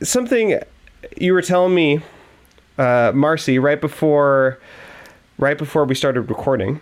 something 0.03 0.59
you 1.16 1.33
were 1.33 1.40
telling 1.42 1.75
me, 1.75 2.01
uh, 2.79 3.12
Marcy, 3.14 3.59
right 3.59 3.81
before, 3.81 4.59
right 5.38 5.57
before 5.57 5.85
we 5.85 5.94
started 5.94 6.22
recording, 6.22 6.81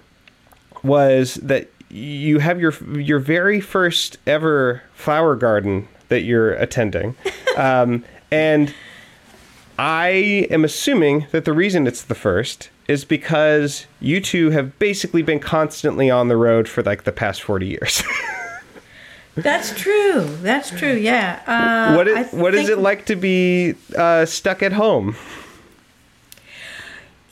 was 0.83 1.35
that 1.35 1.69
you 1.91 2.39
have 2.39 2.61
your 2.61 2.73
your 2.99 3.19
very 3.19 3.61
first 3.61 4.19
ever 4.27 4.83
flower 4.95 5.37
garden 5.37 5.89
that 6.09 6.23
you're 6.23 6.53
attending, 6.53 7.17
um, 7.57 8.05
and 8.31 8.75
I 9.79 10.47
am 10.51 10.65
assuming 10.65 11.27
that 11.33 11.45
the 11.45 11.53
reason 11.53 11.87
it's 11.87 12.03
the 12.03 12.15
first 12.15 12.71
is 12.89 13.05
because 13.05 13.87
you 14.01 14.21
two 14.21 14.51
have 14.51 14.79
basically 14.79 15.23
been 15.23 15.41
constantly 15.41 16.11
on 16.11 16.29
the 16.29 16.37
road 16.37 16.69
for 16.69 16.83
like 16.83 17.05
the 17.05 17.13
past 17.13 17.43
forty 17.43 17.67
years. 17.67 18.03
That's 19.37 19.75
true. 19.81 20.25
That's 20.43 20.71
true. 20.71 20.95
Yeah. 20.95 21.41
Uh, 21.47 21.97
what 21.97 22.09
is, 22.09 22.33
what 22.33 22.55
is 22.55 22.69
it 22.69 22.79
like 22.79 23.07
to 23.07 23.17
be 23.17 23.75
uh, 23.97 24.27
stuck 24.27 24.63
at 24.63 24.73
home? 24.73 25.17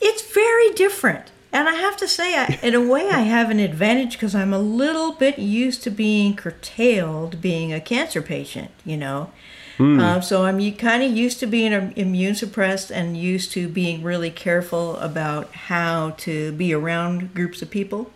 It's 0.01 0.33
very 0.33 0.71
different. 0.73 1.31
And 1.51 1.67
I 1.67 1.73
have 1.73 1.97
to 1.97 2.07
say, 2.07 2.35
I, 2.35 2.59
in 2.61 2.75
a 2.75 2.81
way, 2.81 3.09
I 3.09 3.21
have 3.21 3.49
an 3.49 3.59
advantage 3.59 4.13
because 4.13 4.35
I'm 4.35 4.53
a 4.53 4.59
little 4.59 5.13
bit 5.13 5.39
used 5.39 5.81
to 5.83 5.89
being 5.89 6.35
curtailed 6.35 7.41
being 7.41 7.73
a 7.73 7.79
cancer 7.79 8.21
patient, 8.21 8.69
you 8.85 8.97
know. 8.97 9.31
Uh, 9.79 10.19
so 10.19 10.43
I'm 10.43 10.59
kind 10.73 11.03
of 11.03 11.15
used 11.15 11.39
to 11.39 11.47
being 11.47 11.71
immune 11.95 12.35
suppressed 12.35 12.91
and 12.91 13.15
used 13.15 13.53
to 13.53 13.69
being 13.69 14.03
really 14.03 14.29
careful 14.29 14.97
about 14.97 15.53
how 15.53 16.09
to 16.17 16.51
be 16.51 16.73
around 16.73 17.33
groups 17.33 17.61
of 17.61 17.69
people. 17.69 18.11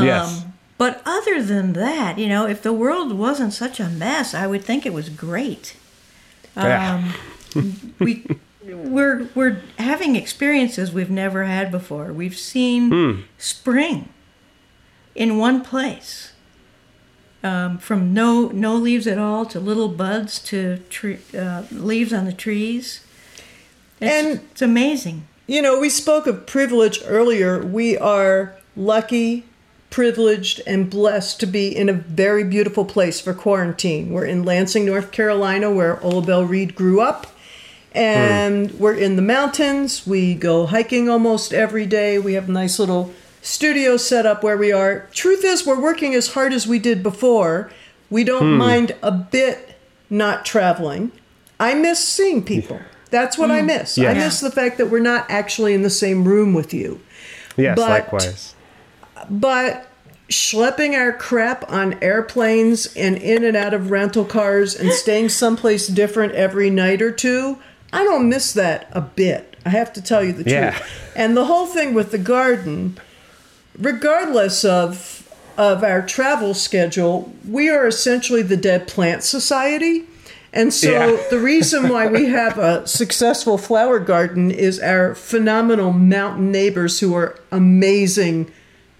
yes. 0.00 0.42
Um, 0.44 0.54
But 0.78 1.02
other 1.04 1.42
than 1.42 1.74
that, 1.74 2.18
you 2.18 2.26
know, 2.26 2.46
if 2.46 2.62
the 2.62 2.72
world 2.72 3.12
wasn't 3.12 3.52
such 3.52 3.80
a 3.80 3.88
mess, 3.90 4.32
I 4.34 4.46
would 4.46 4.64
think 4.64 4.86
it 4.86 4.94
was 4.94 5.10
great. 5.10 5.76
Yeah. 6.56 7.12
Um, 7.54 7.94
we 7.98 8.24
we're 8.64 9.28
we're 9.34 9.60
having 9.78 10.16
experiences 10.16 10.92
we've 10.92 11.10
never 11.10 11.44
had 11.44 11.70
before. 11.70 12.12
We've 12.12 12.36
seen 12.36 13.24
spring 13.38 14.08
in 15.14 15.38
one 15.38 15.62
place. 15.62 16.32
Um, 17.44 17.78
from 17.78 18.14
no 18.14 18.48
no 18.48 18.76
leaves 18.76 19.06
at 19.08 19.18
all 19.18 19.44
to 19.46 19.58
little 19.58 19.88
buds 19.88 20.38
to 20.44 20.78
tree, 20.90 21.18
uh, 21.36 21.64
leaves 21.72 22.12
on 22.12 22.24
the 22.24 22.32
trees. 22.32 23.04
It's, 24.00 24.12
And- 24.12 24.40
it's 24.52 24.62
amazing. 24.62 25.26
You 25.48 25.60
know, 25.60 25.80
we 25.80 25.88
spoke 25.88 26.28
of 26.28 26.46
privilege 26.46 27.00
earlier. 27.04 27.60
We 27.60 27.98
are 27.98 28.54
lucky, 28.76 29.44
privileged, 29.90 30.62
and 30.68 30.88
blessed 30.88 31.40
to 31.40 31.46
be 31.46 31.76
in 31.76 31.88
a 31.88 31.92
very 31.92 32.44
beautiful 32.44 32.84
place 32.84 33.20
for 33.20 33.34
quarantine. 33.34 34.12
We're 34.12 34.24
in 34.24 34.44
Lansing, 34.44 34.86
North 34.86 35.10
Carolina, 35.10 35.68
where 35.70 36.00
Ola 36.02 36.22
Belle 36.22 36.44
Reed 36.44 36.76
grew 36.76 37.00
up. 37.00 37.26
And 37.94 38.72
we're 38.72 38.94
in 38.94 39.16
the 39.16 39.22
mountains. 39.22 40.06
We 40.06 40.34
go 40.34 40.66
hiking 40.66 41.08
almost 41.08 41.52
every 41.52 41.86
day. 41.86 42.18
We 42.18 42.34
have 42.34 42.48
a 42.48 42.52
nice 42.52 42.78
little 42.78 43.12
studio 43.42 43.96
set 43.96 44.24
up 44.24 44.42
where 44.42 44.56
we 44.56 44.72
are. 44.72 45.08
Truth 45.12 45.44
is, 45.44 45.66
we're 45.66 45.80
working 45.80 46.14
as 46.14 46.32
hard 46.34 46.52
as 46.52 46.66
we 46.66 46.78
did 46.78 47.02
before. 47.02 47.70
We 48.08 48.24
don't 48.24 48.52
hmm. 48.52 48.58
mind 48.58 48.94
a 49.02 49.12
bit 49.12 49.76
not 50.08 50.44
traveling. 50.44 51.12
I 51.58 51.74
miss 51.74 52.06
seeing 52.06 52.44
people. 52.44 52.80
That's 53.10 53.36
what 53.36 53.50
I 53.50 53.60
hmm. 53.60 53.66
miss. 53.66 53.98
I 53.98 54.14
miss 54.14 54.40
the 54.40 54.50
fact 54.50 54.78
that 54.78 54.90
we're 54.90 55.00
not 55.00 55.26
actually 55.30 55.74
in 55.74 55.82
the 55.82 55.90
same 55.90 56.26
room 56.26 56.54
with 56.54 56.72
you. 56.72 57.00
yes, 57.56 57.76
but- 57.76 57.88
likewise. 57.88 58.54
But 59.30 59.88
schlepping 60.32 60.96
our 60.98 61.12
crap 61.12 61.70
on 61.70 62.02
airplanes 62.02 62.86
and 62.96 63.16
in 63.18 63.44
and 63.44 63.56
out 63.56 63.74
of 63.74 63.90
rental 63.90 64.24
cars 64.24 64.74
and 64.74 64.90
staying 64.90 65.28
someplace 65.28 65.86
different 65.86 66.32
every 66.32 66.70
night 66.70 67.02
or 67.02 67.12
two, 67.12 67.58
I 67.92 68.04
don't 68.04 68.28
miss 68.28 68.52
that 68.54 68.88
a 68.92 69.00
bit. 69.00 69.56
I 69.66 69.68
have 69.70 69.92
to 69.94 70.02
tell 70.02 70.24
you 70.24 70.32
the 70.32 70.48
Yeah. 70.50 70.70
truth. 70.70 70.82
And 71.14 71.36
the 71.36 71.44
whole 71.44 71.66
thing 71.66 71.94
with 71.94 72.10
the 72.10 72.18
garden, 72.18 72.98
regardless 73.78 74.64
of 74.64 75.18
of 75.58 75.84
our 75.84 76.00
travel 76.00 76.54
schedule, 76.54 77.30
we 77.46 77.68
are 77.68 77.86
essentially 77.86 78.40
the 78.40 78.56
Dead 78.56 78.88
Plant 78.88 79.22
Society. 79.22 80.04
And 80.54 80.72
so 80.72 80.90
Yeah. 80.90 81.16
the 81.30 81.38
reason 81.38 81.90
why 81.90 82.06
we 82.06 82.24
have 82.26 82.58
a 82.58 82.86
successful 82.88 83.58
flower 83.58 83.98
garden 83.98 84.50
is 84.50 84.80
our 84.80 85.14
phenomenal 85.14 85.92
mountain 85.92 86.50
neighbors 86.50 87.00
who 87.00 87.14
are 87.14 87.36
amazing 87.50 88.50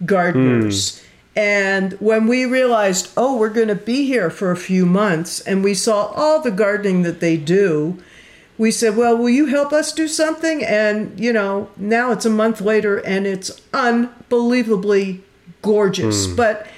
gardeners. 0.05 0.99
Hmm. 0.99 1.39
And 1.39 1.93
when 2.01 2.27
we 2.27 2.45
realized, 2.45 3.09
oh, 3.17 3.39
we're 3.39 3.49
going 3.49 3.69
to 3.69 3.75
be 3.75 4.05
here 4.05 4.29
for 4.29 4.51
a 4.51 4.57
few 4.57 4.85
months, 4.85 5.41
and 5.41 5.65
we 5.65 5.73
saw 5.73 6.09
all 6.15 6.43
the 6.43 6.51
gardening 6.51 7.03
that 7.05 7.21
they 7.21 7.39
do, 7.39 7.97
we 8.63 8.71
said, 8.71 8.97
well, 8.97 9.19
will 9.19 9.29
you 9.29 9.47
help 9.47 9.73
us 9.73 9.91
do 9.91 10.07
something? 10.07 10.65
And, 10.65 11.19
you 11.19 11.33
know, 11.33 11.69
now 11.77 12.13
it's 12.13 12.25
a 12.25 12.31
month 12.31 12.61
later 12.61 12.99
and 12.99 13.27
it's 13.27 13.61
unbelievably 13.75 15.21
gorgeous. 15.63 16.29
But 16.29 16.69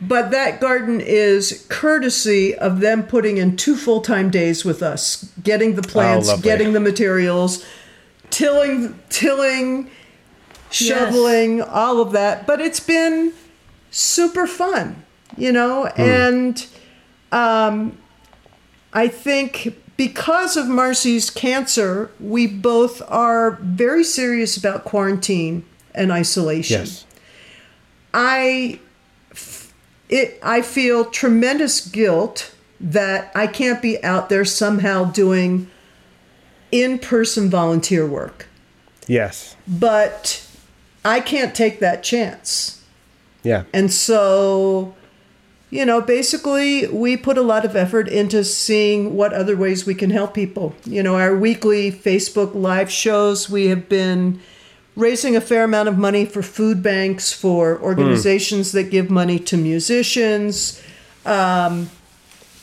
but 0.00 0.30
that 0.30 0.60
garden 0.60 1.00
is 1.00 1.66
courtesy 1.68 2.54
of 2.54 2.78
them 2.78 3.02
putting 3.02 3.36
in 3.36 3.56
two 3.56 3.74
full-time 3.74 4.30
days 4.30 4.64
with 4.64 4.80
us, 4.80 5.32
getting 5.42 5.74
the 5.74 5.82
plants, 5.82 6.28
lovely. 6.28 6.44
getting 6.44 6.72
the 6.72 6.78
materials, 6.78 7.66
tilling 8.30 8.96
tilling, 9.08 9.90
shoveling, 10.70 11.60
all 11.60 12.00
of 12.00 12.12
that. 12.12 12.46
But 12.46 12.60
it's 12.60 12.78
been 12.78 13.32
super 13.90 14.46
fun, 14.46 15.02
you 15.36 15.50
know, 15.50 15.86
and 15.96 16.64
um, 17.32 17.98
I 18.92 19.08
think 19.08 19.74
because 19.98 20.56
of 20.56 20.68
Marcy's 20.68 21.28
cancer, 21.28 22.10
we 22.18 22.46
both 22.46 23.02
are 23.08 23.58
very 23.60 24.04
serious 24.04 24.56
about 24.56 24.84
quarantine 24.84 25.66
and 25.94 26.10
isolation. 26.10 26.80
Yes. 26.80 27.04
I 28.14 28.80
it 30.08 30.38
I 30.42 30.62
feel 30.62 31.04
tremendous 31.04 31.86
guilt 31.86 32.54
that 32.80 33.30
I 33.34 33.48
can't 33.48 33.82
be 33.82 34.02
out 34.04 34.28
there 34.30 34.44
somehow 34.44 35.04
doing 35.04 35.68
in-person 36.70 37.50
volunteer 37.50 38.06
work. 38.06 38.46
Yes. 39.08 39.56
But 39.66 40.46
I 41.04 41.20
can't 41.20 41.54
take 41.54 41.80
that 41.80 42.04
chance. 42.04 42.82
Yeah. 43.42 43.64
And 43.72 43.92
so, 43.92 44.94
you 45.70 45.84
know, 45.84 46.00
basically, 46.00 46.86
we 46.86 47.16
put 47.16 47.36
a 47.36 47.42
lot 47.42 47.64
of 47.64 47.76
effort 47.76 48.08
into 48.08 48.42
seeing 48.42 49.14
what 49.14 49.34
other 49.34 49.56
ways 49.56 49.84
we 49.84 49.94
can 49.94 50.10
help 50.10 50.32
people. 50.32 50.74
You 50.84 51.02
know, 51.02 51.16
our 51.16 51.36
weekly 51.36 51.92
Facebook 51.92 52.54
live 52.54 52.90
shows, 52.90 53.50
we 53.50 53.66
have 53.66 53.88
been 53.88 54.40
raising 54.96 55.36
a 55.36 55.40
fair 55.40 55.64
amount 55.64 55.88
of 55.88 55.98
money 55.98 56.24
for 56.24 56.42
food 56.42 56.82
banks, 56.82 57.32
for 57.32 57.78
organizations 57.80 58.72
that 58.72 58.84
give 58.84 59.10
money 59.10 59.38
to 59.38 59.56
musicians. 59.56 60.82
Um, 61.26 61.90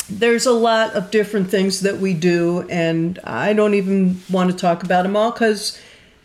there's 0.09 0.45
a 0.45 0.51
lot 0.51 0.93
of 0.93 1.11
different 1.11 1.49
things 1.49 1.81
that 1.81 1.97
we 1.99 2.13
do, 2.13 2.67
and 2.69 3.19
I 3.23 3.53
don't 3.53 3.75
even 3.75 4.21
want 4.29 4.51
to 4.51 4.57
talk 4.57 4.83
about 4.83 5.03
them 5.03 5.15
all 5.15 5.31
because 5.31 5.79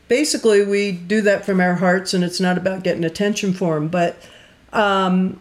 basically 0.09 0.65
we 0.65 0.93
do 0.93 1.21
that 1.23 1.45
from 1.45 1.61
our 1.61 1.75
hearts, 1.75 2.15
and 2.15 2.25
it's 2.25 2.41
not 2.41 2.59
about 2.59 2.83
getting 2.83 3.05
attention 3.05 3.53
for 3.53 3.75
them. 3.75 3.89
But 3.89 4.17
um, 4.73 5.41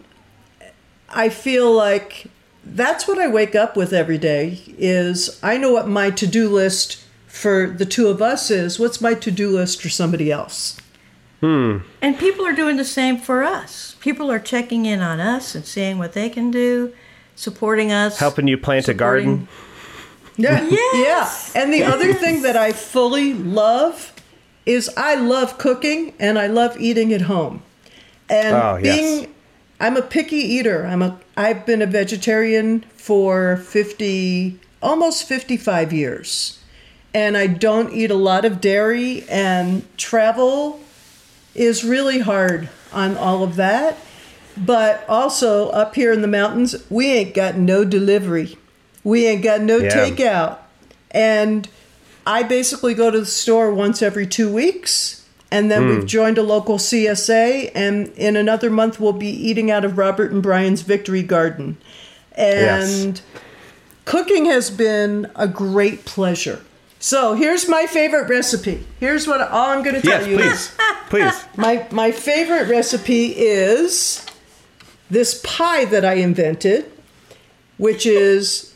I 1.11 1.29
feel 1.29 1.71
like 1.71 2.27
that's 2.63 3.07
what 3.07 3.17
I 3.19 3.27
wake 3.27 3.55
up 3.55 3.75
with 3.75 3.93
every 3.93 4.17
day. 4.17 4.59
Is 4.77 5.39
I 5.43 5.57
know 5.57 5.71
what 5.71 5.87
my 5.87 6.09
to 6.11 6.27
do 6.27 6.49
list 6.49 7.03
for 7.27 7.67
the 7.69 7.85
two 7.85 8.07
of 8.07 8.21
us 8.21 8.49
is. 8.51 8.79
What's 8.79 9.01
my 9.01 9.13
to 9.15 9.31
do 9.31 9.49
list 9.49 9.81
for 9.81 9.89
somebody 9.89 10.31
else? 10.31 10.77
Hmm. 11.41 11.77
And 12.01 12.17
people 12.19 12.45
are 12.45 12.53
doing 12.53 12.77
the 12.77 12.83
same 12.85 13.17
for 13.17 13.43
us. 13.43 13.95
People 14.01 14.29
are 14.31 14.39
checking 14.39 14.85
in 14.85 15.01
on 15.01 15.19
us 15.19 15.55
and 15.55 15.65
seeing 15.65 15.97
what 15.97 16.13
they 16.13 16.29
can 16.29 16.51
do, 16.51 16.93
supporting 17.35 17.91
us. 17.91 18.19
Helping 18.19 18.47
you 18.47 18.57
plant 18.57 18.87
a 18.89 18.93
garden. 18.93 19.47
Yeah. 20.37 20.67
Yes. 20.69 21.51
Yeah. 21.55 21.61
And 21.63 21.73
the 21.73 21.83
other 21.83 22.13
thing 22.13 22.41
that 22.43 22.55
I 22.55 22.71
fully 22.71 23.33
love 23.33 24.13
is 24.65 24.89
I 24.95 25.15
love 25.15 25.57
cooking 25.57 26.13
and 26.19 26.37
I 26.39 26.47
love 26.47 26.79
eating 26.79 27.11
at 27.13 27.21
home. 27.21 27.61
And 28.29 28.55
Oh, 28.55 28.79
yes. 28.81 28.97
being 28.97 29.33
I'm 29.79 29.95
a 29.95 30.01
picky 30.01 30.37
eater. 30.37 30.85
I'm 30.85 31.01
a 31.01 31.19
I've 31.37 31.65
been 31.65 31.81
a 31.81 31.85
vegetarian 31.85 32.81
for 32.95 33.57
50 33.57 34.59
almost 34.81 35.27
55 35.27 35.93
years. 35.93 36.59
And 37.13 37.35
I 37.37 37.47
don't 37.47 37.93
eat 37.93 38.11
a 38.11 38.15
lot 38.15 38.45
of 38.45 38.61
dairy 38.61 39.23
and 39.29 39.85
travel 39.97 40.79
is 41.55 41.83
really 41.83 42.19
hard 42.19 42.69
on 42.93 43.17
all 43.17 43.43
of 43.43 43.55
that. 43.55 43.97
But 44.55 45.05
also 45.07 45.69
up 45.69 45.95
here 45.95 46.11
in 46.11 46.21
the 46.21 46.27
mountains, 46.27 46.75
we 46.89 47.07
ain't 47.07 47.33
got 47.33 47.55
no 47.55 47.83
delivery. 47.85 48.57
We 49.03 49.25
ain't 49.25 49.43
got 49.43 49.61
no 49.61 49.77
Yeah. 49.77 49.95
takeout. 49.95 50.57
And 51.11 51.67
I 52.27 52.43
basically 52.43 52.93
go 52.93 53.09
to 53.09 53.21
the 53.21 53.25
store 53.25 53.73
once 53.73 54.01
every 54.01 54.27
two 54.27 54.51
weeks. 54.51 55.18
And 55.51 55.71
then 55.71 55.87
we've 55.87 56.01
hmm. 56.01 56.05
joined 56.05 56.37
a 56.37 56.43
local 56.43 56.77
CSA. 56.77 57.71
And 57.73 58.09
in 58.09 58.35
another 58.35 58.69
month, 58.69 58.99
we'll 58.99 59.13
be 59.13 59.29
eating 59.29 59.71
out 59.71 59.83
of 59.83 59.97
Robert 59.97 60.31
and 60.31 60.43
Brian's 60.43 60.81
Victory 60.81 61.23
Garden. 61.23 61.77
Yes. 62.37 63.03
And 63.03 63.21
cooking 64.05 64.45
has 64.45 64.69
been 64.69 65.31
a 65.35 65.47
great 65.47 66.05
pleasure. 66.05 66.61
So 66.99 67.33
here's 67.33 67.67
my 67.67 67.85
favorite 67.85 68.29
recipe. 68.29 68.85
Here's 68.99 69.25
what 69.25 69.41
all 69.41 69.69
I'm 69.69 69.83
going 69.83 69.95
to 69.95 70.01
tell 70.01 70.19
Yes, 70.21 70.27
you. 70.27 70.37
please. 70.37 70.71
Please. 71.09 71.45
My 71.57 71.87
my 71.91 72.11
favorite 72.11 72.69
recipe 72.69 73.33
is 73.35 74.23
this 75.09 75.41
pie 75.43 75.85
that 75.85 76.05
I 76.05 76.15
invented, 76.15 76.91
which 77.77 78.05
is 78.05 78.75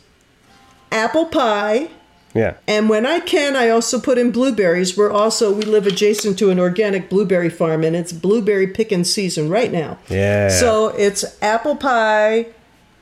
apple 0.91 1.25
pie. 1.25 1.89
Yeah. 2.33 2.57
And 2.67 2.89
when 2.89 3.05
I 3.05 3.19
can, 3.19 3.55
I 3.55 3.69
also 3.69 3.99
put 3.99 4.17
in 4.17 4.31
blueberries. 4.31 4.97
We're 4.97 5.11
also 5.11 5.53
we 5.53 5.63
live 5.63 5.85
adjacent 5.85 6.39
to 6.39 6.49
an 6.49 6.59
organic 6.59 7.09
blueberry 7.09 7.49
farm, 7.49 7.83
and 7.83 7.95
it's 7.95 8.11
blueberry 8.11 8.67
picking 8.67 9.03
season 9.03 9.49
right 9.49 9.71
now. 9.71 9.99
Yeah. 10.09 10.49
So 10.49 10.89
it's 10.89 11.23
apple 11.41 11.75
pie 11.75 12.47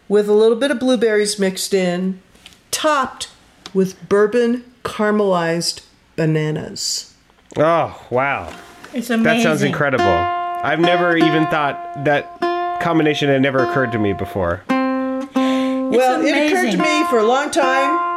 with 0.09 0.27
a 0.27 0.33
little 0.33 0.57
bit 0.57 0.71
of 0.71 0.79
blueberries 0.79 1.39
mixed 1.39 1.73
in, 1.73 2.21
topped 2.69 3.29
with 3.73 4.09
bourbon 4.09 4.65
caramelized 4.83 5.85
bananas. 6.15 7.13
Oh, 7.57 8.05
wow. 8.09 8.53
It's 8.93 9.09
amazing. 9.09 9.23
That 9.23 9.41
sounds 9.41 9.63
incredible. 9.63 10.03
I've 10.05 10.79
never 10.79 11.15
even 11.15 11.47
thought 11.47 12.03
that 12.03 12.39
combination 12.81 13.29
had 13.29 13.41
never 13.41 13.59
occurred 13.59 13.93
to 13.93 13.99
me 13.99 14.11
before. 14.13 14.63
well, 14.67 16.21
it 16.21 16.51
occurred 16.51 16.71
to 16.71 16.77
me 16.77 17.05
for 17.05 17.19
a 17.19 17.23
long 17.23 17.49
time 17.49 18.10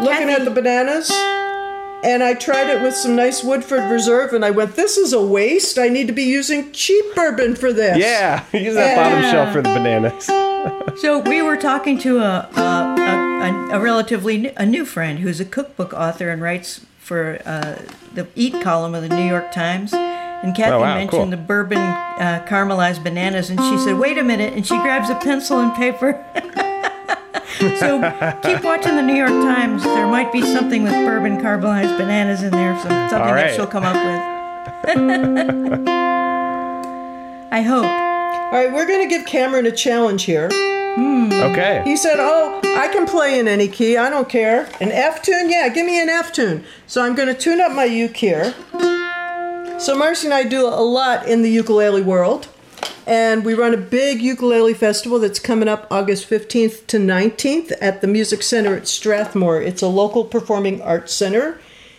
looking 0.00 0.28
Cathy- 0.28 0.32
at 0.32 0.44
the 0.44 0.50
bananas. 0.50 1.10
And 2.02 2.22
I 2.22 2.32
tried 2.32 2.70
it 2.70 2.80
with 2.80 2.94
some 2.94 3.14
nice 3.14 3.44
Woodford 3.44 3.90
Reserve, 3.90 4.32
and 4.32 4.42
I 4.42 4.50
went, 4.50 4.74
"This 4.74 4.96
is 4.96 5.12
a 5.12 5.20
waste. 5.22 5.78
I 5.78 5.88
need 5.88 6.06
to 6.06 6.14
be 6.14 6.22
using 6.22 6.72
cheap 6.72 7.04
bourbon 7.14 7.54
for 7.54 7.74
this." 7.74 7.98
Yeah. 7.98 8.42
Use 8.54 8.74
that 8.74 8.96
bottom 8.96 9.20
shelf 9.30 9.52
for 9.52 9.60
the 9.60 9.68
bananas. 9.68 10.24
So 11.00 11.18
we 11.18 11.42
were 11.42 11.58
talking 11.58 11.98
to 11.98 12.18
a 12.20 12.48
a, 12.56 12.60
a, 12.60 13.72
a, 13.74 13.78
a 13.78 13.80
relatively 13.80 14.38
new, 14.38 14.52
a 14.56 14.64
new 14.64 14.86
friend 14.86 15.18
who's 15.18 15.40
a 15.40 15.44
cookbook 15.44 15.92
author 15.92 16.30
and 16.30 16.40
writes 16.40 16.80
for 16.98 17.38
uh, 17.44 17.76
the 18.14 18.26
Eat 18.34 18.62
column 18.62 18.94
of 18.94 19.02
the 19.02 19.14
New 19.14 19.26
York 19.28 19.52
Times. 19.52 19.92
And 19.92 20.56
Cathy 20.56 20.72
Oh, 20.72 20.80
wow, 20.80 20.94
mentioned 20.94 21.10
cool. 21.10 21.26
the 21.30 21.36
bourbon 21.36 21.76
uh, 21.76 22.46
caramelized 22.48 23.04
bananas, 23.04 23.50
and 23.50 23.60
she 23.60 23.76
said, 23.76 23.98
"Wait 23.98 24.16
a 24.16 24.22
minute!" 24.22 24.54
And 24.54 24.66
she 24.66 24.74
grabs 24.78 25.10
a 25.10 25.16
pencil 25.16 25.60
and 25.60 25.74
paper. 25.74 26.24
so 27.78 28.00
keep 28.42 28.64
watching 28.64 28.96
the 28.96 29.02
New 29.02 29.14
York 29.14 29.30
Times. 29.30 29.82
There 29.84 30.06
might 30.06 30.32
be 30.32 30.42
something 30.42 30.82
with 30.82 30.92
bourbon 30.92 31.38
caramelized 31.38 31.96
bananas 31.98 32.42
in 32.42 32.50
there. 32.50 32.74
Some, 32.78 32.90
something 33.10 33.18
All 33.18 33.34
right. 33.34 33.48
that 33.48 33.54
she'll 33.56 33.66
come 33.66 33.84
up 33.84 33.94
with. 33.94 35.88
I 37.52 37.62
hope. 37.62 37.84
All 37.84 38.52
right, 38.52 38.72
we're 38.72 38.86
going 38.86 39.08
to 39.08 39.08
give 39.08 39.26
Cameron 39.26 39.66
a 39.66 39.72
challenge 39.72 40.24
here. 40.24 40.48
Hmm. 40.50 41.32
Okay. 41.32 41.82
He 41.84 41.96
said, 41.96 42.16
Oh, 42.18 42.60
I 42.64 42.88
can 42.88 43.06
play 43.06 43.38
in 43.38 43.46
any 43.46 43.68
key. 43.68 43.96
I 43.96 44.10
don't 44.10 44.28
care. 44.28 44.68
An 44.80 44.90
F 44.90 45.22
tune? 45.22 45.48
Yeah, 45.50 45.68
give 45.68 45.86
me 45.86 46.00
an 46.00 46.08
F 46.08 46.32
tune. 46.32 46.64
So 46.86 47.02
I'm 47.02 47.14
going 47.14 47.28
to 47.28 47.34
tune 47.34 47.60
up 47.60 47.72
my 47.72 47.84
uke 47.84 48.16
here. 48.16 48.54
So 49.78 49.96
Marcy 49.96 50.26
and 50.26 50.34
I 50.34 50.44
do 50.44 50.66
a 50.66 50.82
lot 50.82 51.26
in 51.26 51.42
the 51.42 51.50
ukulele 51.50 52.02
world. 52.02 52.48
And 53.10 53.44
we 53.44 53.54
run 53.54 53.74
a 53.74 53.76
big 53.76 54.22
ukulele 54.22 54.72
festival 54.72 55.18
that's 55.18 55.40
coming 55.40 55.66
up 55.66 55.88
August 55.90 56.30
15th 56.30 56.86
to 56.86 56.96
19th 56.96 57.72
at 57.80 58.02
the 58.02 58.06
Music 58.06 58.40
Center 58.40 58.76
at 58.76 58.86
Strathmore. 58.86 59.60
It's 59.60 59.82
a 59.82 59.88
local 59.88 60.24
performing 60.24 60.80
arts 60.80 61.12
center 61.12 61.58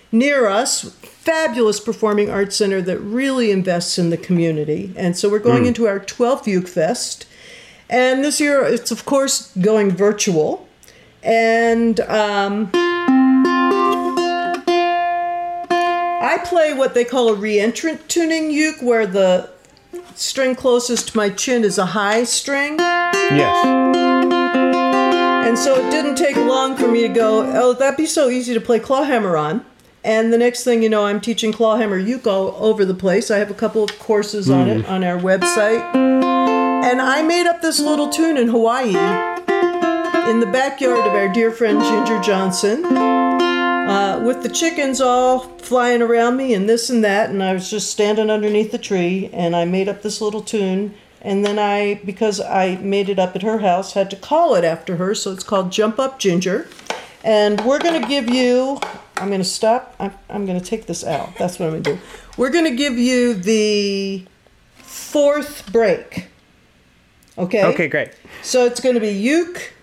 near 0.09 0.47
us. 0.47 0.83
Fabulous 1.01 1.81
performing 1.81 2.29
arts 2.29 2.55
center 2.55 2.81
that 2.83 2.97
really 2.99 3.51
invests 3.51 3.99
in 3.99 4.09
the 4.09 4.15
community. 4.15 4.93
And 4.95 5.17
so 5.17 5.27
we're 5.27 5.39
going 5.39 5.65
into 5.65 5.85
our 5.85 5.99
12th 5.99 6.47
Uke 6.47 6.69
Fest. 6.69 7.27
And 7.89 8.23
this 8.23 8.39
year, 8.39 8.63
it's 8.63 8.89
of 8.89 9.03
course 9.03 9.53
going 9.57 9.91
virtual. 9.91 10.65
And 11.23 11.99
um, 11.99 12.71
I 16.23 16.41
play 16.45 16.73
what 16.73 16.93
they 16.93 17.03
call 17.03 17.27
a 17.33 17.35
reentrant 17.35 18.07
tuning 18.07 18.49
uke, 18.49 18.81
where 18.81 19.05
the 19.05 19.49
string 20.15 20.55
closest 20.55 21.09
to 21.09 21.17
my 21.17 21.29
chin 21.29 21.63
is 21.63 21.77
a 21.77 21.87
high 21.87 22.23
string. 22.23 22.77
Yes. 22.79 23.65
And 25.47 25.57
so 25.57 25.75
it 25.75 25.89
didn't 25.91 26.15
take 26.15 26.35
long 26.37 26.77
for 26.77 26.87
me 26.87 27.01
to 27.01 27.09
go, 27.09 27.51
oh, 27.55 27.73
that'd 27.73 27.97
be 27.97 28.05
so 28.05 28.29
easy 28.29 28.53
to 28.53 28.61
play 28.61 28.79
clawhammer 28.79 29.35
on. 29.35 29.65
And 30.03 30.33
the 30.33 30.37
next 30.37 30.63
thing 30.63 30.81
you 30.81 30.89
know, 30.89 31.05
I'm 31.05 31.21
teaching 31.21 31.51
clawhammer 31.51 31.99
all 32.25 32.55
over 32.59 32.85
the 32.85 32.93
place. 32.93 33.29
I 33.29 33.37
have 33.37 33.51
a 33.51 33.55
couple 33.55 33.83
of 33.83 33.99
courses 33.99 34.49
on 34.49 34.67
it 34.67 34.85
mm. 34.85 34.89
on 34.89 35.03
our 35.03 35.17
website. 35.17 35.81
And 35.93 37.01
I 37.01 37.21
made 37.21 37.47
up 37.47 37.61
this 37.61 37.79
little 37.79 38.09
tune 38.09 38.37
in 38.37 38.47
Hawaii 38.47 38.89
in 40.29 40.39
the 40.39 40.49
backyard 40.51 41.05
of 41.05 41.13
our 41.13 41.31
dear 41.31 41.51
friend 41.51 41.81
Ginger 41.81 42.19
Johnson. 42.21 43.20
Uh, 43.91 44.23
with 44.23 44.41
the 44.41 44.47
chickens 44.47 45.01
all 45.01 45.39
flying 45.39 46.01
around 46.01 46.37
me 46.37 46.53
and 46.53 46.69
this 46.69 46.89
and 46.89 47.03
that, 47.03 47.29
and 47.29 47.43
I 47.43 47.51
was 47.51 47.69
just 47.69 47.91
standing 47.91 48.29
underneath 48.29 48.71
the 48.71 48.77
tree, 48.77 49.29
and 49.33 49.53
I 49.53 49.65
made 49.65 49.89
up 49.89 50.01
this 50.01 50.21
little 50.21 50.41
tune. 50.41 50.93
And 51.21 51.45
then 51.45 51.59
I, 51.59 52.01
because 52.05 52.39
I 52.39 52.77
made 52.77 53.09
it 53.09 53.19
up 53.19 53.35
at 53.35 53.41
her 53.41 53.59
house, 53.59 53.93
had 53.93 54.09
to 54.11 54.15
call 54.15 54.55
it 54.55 54.63
after 54.63 54.95
her, 54.95 55.13
so 55.13 55.33
it's 55.33 55.43
called 55.43 55.73
Jump 55.73 55.99
Up 55.99 56.19
Ginger. 56.19 56.67
And 57.23 57.59
we're 57.65 57.79
going 57.79 58.01
to 58.01 58.07
give 58.07 58.29
you, 58.29 58.79
I'm 59.17 59.27
going 59.27 59.41
to 59.41 59.43
stop, 59.43 59.93
I'm, 59.99 60.13
I'm 60.29 60.45
going 60.45 60.59
to 60.59 60.65
take 60.65 60.85
this 60.85 61.03
out. 61.03 61.35
That's 61.37 61.59
what 61.59 61.65
I'm 61.65 61.71
going 61.73 61.83
to 61.83 61.93
do. 61.95 61.99
We're 62.37 62.49
going 62.49 62.65
to 62.65 62.75
give 62.75 62.97
you 62.97 63.33
the 63.33 64.25
fourth 64.77 65.71
break. 65.71 66.27
Okay? 67.37 67.65
Okay, 67.65 67.87
great. 67.89 68.11
So 68.41 68.65
it's 68.65 68.79
going 68.79 68.95
to 68.95 69.01
be 69.01 69.11
uke, 69.11 69.73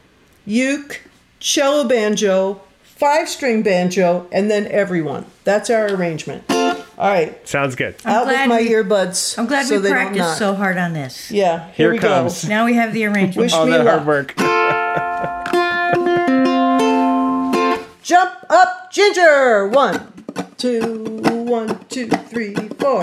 uke, 0.47 1.03
cello 1.41 1.87
banjo, 1.87 2.63
five 2.99 3.29
string 3.29 3.63
banjo, 3.63 4.27
and 4.33 4.51
then 4.51 4.67
everyone. 4.67 5.25
That's 5.45 5.71
our 5.71 5.87
arrangement. 5.87 6.43
All 6.51 6.75
right, 7.09 7.47
Sounds 7.49 7.77
good. 7.77 7.95
out 8.05 8.27
with 8.27 8.49
my 8.49 8.59
we- 8.61 8.71
earbuds. 8.71 9.39
I'm 9.39 9.47
glad 9.47 9.67
so 9.67 9.77
we 9.77 9.83
they 9.83 9.91
practiced 9.91 10.37
so 10.39 10.55
hard 10.55 10.77
on 10.79 10.93
this. 10.95 11.31
Yeah, 11.31 11.67
here, 11.71 11.75
Here 11.75 11.93
we 11.93 11.99
comes. 12.01 12.43
go. 12.43 12.49
Now 12.49 12.65
we 12.67 12.75
have 12.75 12.93
the 12.93 13.05
arrangement. 13.07 13.37
Wish 13.37 13.53
All 13.53 13.67
me 13.67 13.73
that 13.73 13.85
luck. 13.85 14.05
hard 14.05 14.07
work. 14.07 14.35
Jump 18.03 18.33
up, 18.51 18.91
Ginger. 18.91 19.69
One, 19.69 20.13
two, 20.57 21.21
one, 21.23 21.79
two, 21.89 22.09
three, 22.09 22.55
four. 22.81 23.03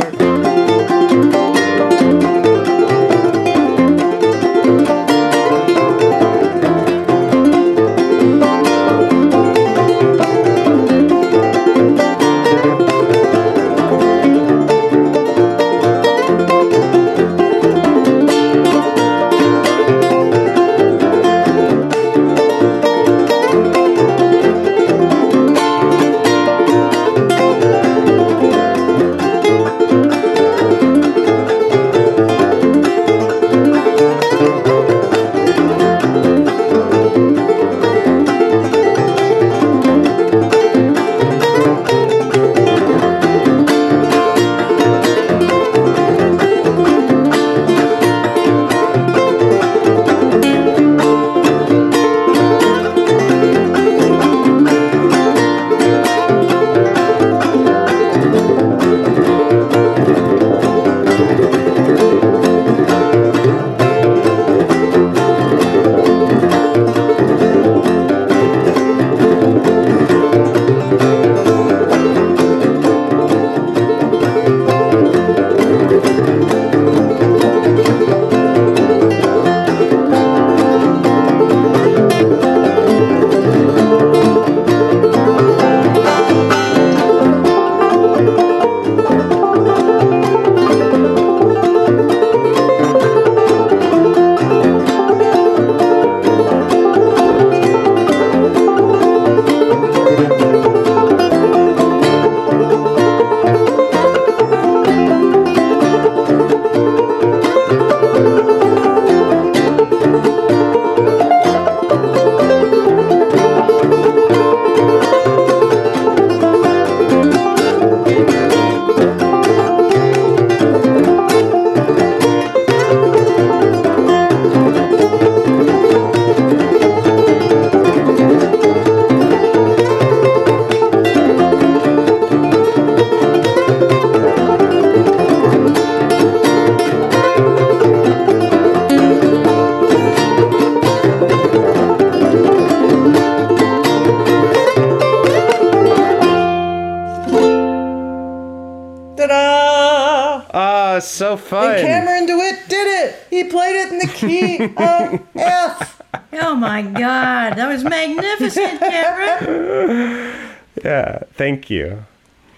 Played 154.28 154.44
it 154.44 154.62
in 154.62 154.68
the 154.68 154.74
key 154.74 154.84
of 154.84 155.28
F. 155.36 156.02
Oh 156.34 156.56
my 156.56 156.82
God, 156.82 157.56
that 157.56 157.68
was 157.68 157.84
magnificent, 157.84 158.80
Cameron. 158.80 160.58
yeah, 160.84 161.20
thank 161.34 161.70
you. 161.70 162.06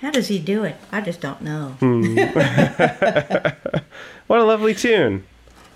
How 0.01 0.11
does 0.11 0.27
he 0.27 0.39
do 0.39 0.63
it? 0.63 0.75
I 0.91 1.01
just 1.01 1.21
don't 1.21 1.41
know. 1.41 1.75
Hmm. 1.79 2.17
What 4.27 4.39
a 4.39 4.43
lovely 4.43 4.75
tune. 4.75 5.23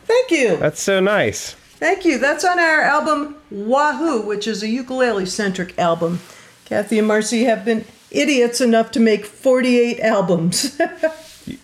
Thank 0.05 0.29
you. 0.29 0.57
That's 0.57 0.81
so 0.81 0.99
nice. 0.99 1.53
Thank 1.53 2.03
you. 2.03 2.19
That's 2.19 2.43
on 2.43 2.59
our 2.59 2.81
album 2.81 3.37
Wahoo, 3.49 4.21
which 4.21 4.45
is 4.45 4.61
a 4.61 4.67
ukulele 4.67 5.25
centric 5.25 5.77
album. 5.79 6.19
Cathy 6.65 6.99
and 6.99 7.07
Marcy 7.07 7.45
have 7.45 7.63
been 7.63 7.85
idiots 8.11 8.59
enough 8.59 8.91
to 8.91 8.99
make 8.99 9.25
48 9.25 9.99
albums. 10.01 10.79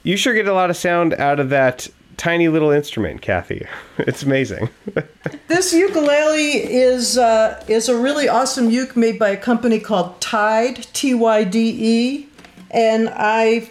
You 0.03 0.17
sure 0.17 0.33
get 0.33 0.47
a 0.47 0.53
lot 0.53 0.71
of 0.71 0.75
sound 0.75 1.13
out 1.13 1.39
of 1.39 1.49
that 1.49 1.87
tiny 2.17 2.47
little 2.47 2.71
instrument, 2.71 3.21
Cathy. 3.21 3.65
It's 3.99 4.23
amazing. 4.23 4.69
this 5.47 5.73
ukulele 5.73 6.51
is 6.51 7.17
uh, 7.17 7.63
is 7.67 7.89
a 7.89 7.97
really 7.97 8.27
awesome 8.27 8.69
uke 8.69 8.95
made 8.95 9.17
by 9.17 9.29
a 9.29 9.37
company 9.37 9.79
called 9.79 10.19
Tyde, 10.19 10.87
T 10.93 11.13
Y 11.13 11.43
D 11.43 11.77
E, 11.79 12.27
and 12.71 13.09
I 13.13 13.69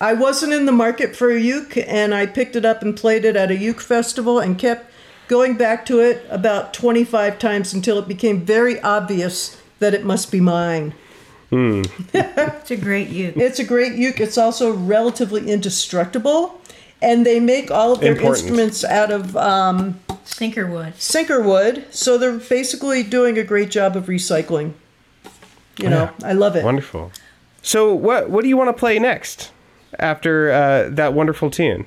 I 0.00 0.14
wasn't 0.14 0.52
in 0.52 0.66
the 0.66 0.72
market 0.72 1.14
for 1.14 1.30
a 1.30 1.38
uke, 1.38 1.76
and 1.76 2.14
I 2.14 2.26
picked 2.26 2.56
it 2.56 2.64
up 2.64 2.82
and 2.82 2.96
played 2.96 3.24
it 3.24 3.36
at 3.36 3.50
a 3.50 3.56
uke 3.56 3.80
festival, 3.80 4.38
and 4.38 4.58
kept 4.58 4.90
going 5.28 5.56
back 5.56 5.86
to 5.86 6.00
it 6.00 6.26
about 6.28 6.74
25 6.74 7.38
times 7.38 7.72
until 7.72 7.98
it 7.98 8.08
became 8.08 8.40
very 8.44 8.80
obvious 8.80 9.56
that 9.78 9.94
it 9.94 10.04
must 10.04 10.32
be 10.32 10.40
mine. 10.40 10.94
It's 12.14 12.70
a 12.70 12.76
great 12.76 13.08
uke. 13.08 13.36
It's 13.36 13.58
a 13.58 13.64
great 13.64 13.94
uke. 13.94 14.20
It's 14.20 14.38
also 14.38 14.72
relatively 14.72 15.50
indestructible, 15.50 16.59
and 17.02 17.24
they 17.24 17.40
make 17.40 17.70
all 17.70 17.92
of 17.92 18.00
their 18.00 18.12
Important. 18.12 18.38
instruments 18.38 18.84
out 18.84 19.10
of 19.10 19.36
um, 19.36 19.98
Sinkerwood. 20.24 20.94
sinker 20.96 21.40
wood. 21.40 21.86
So 21.90 22.18
they're 22.18 22.38
basically 22.38 23.02
doing 23.02 23.38
a 23.38 23.42
great 23.44 23.70
job 23.70 23.96
of 23.96 24.06
recycling. 24.06 24.74
You 25.78 25.88
know, 25.88 26.10
I 26.22 26.32
love 26.34 26.56
it. 26.56 26.64
Wonderful. 26.64 27.10
So, 27.62 27.94
what 27.94 28.28
what 28.30 28.42
do 28.42 28.48
you 28.48 28.56
want 28.56 28.68
to 28.68 28.78
play 28.78 28.98
next 28.98 29.50
after 29.98 30.50
uh, 30.50 30.88
that 30.90 31.14
wonderful 31.14 31.50
tune? 31.50 31.86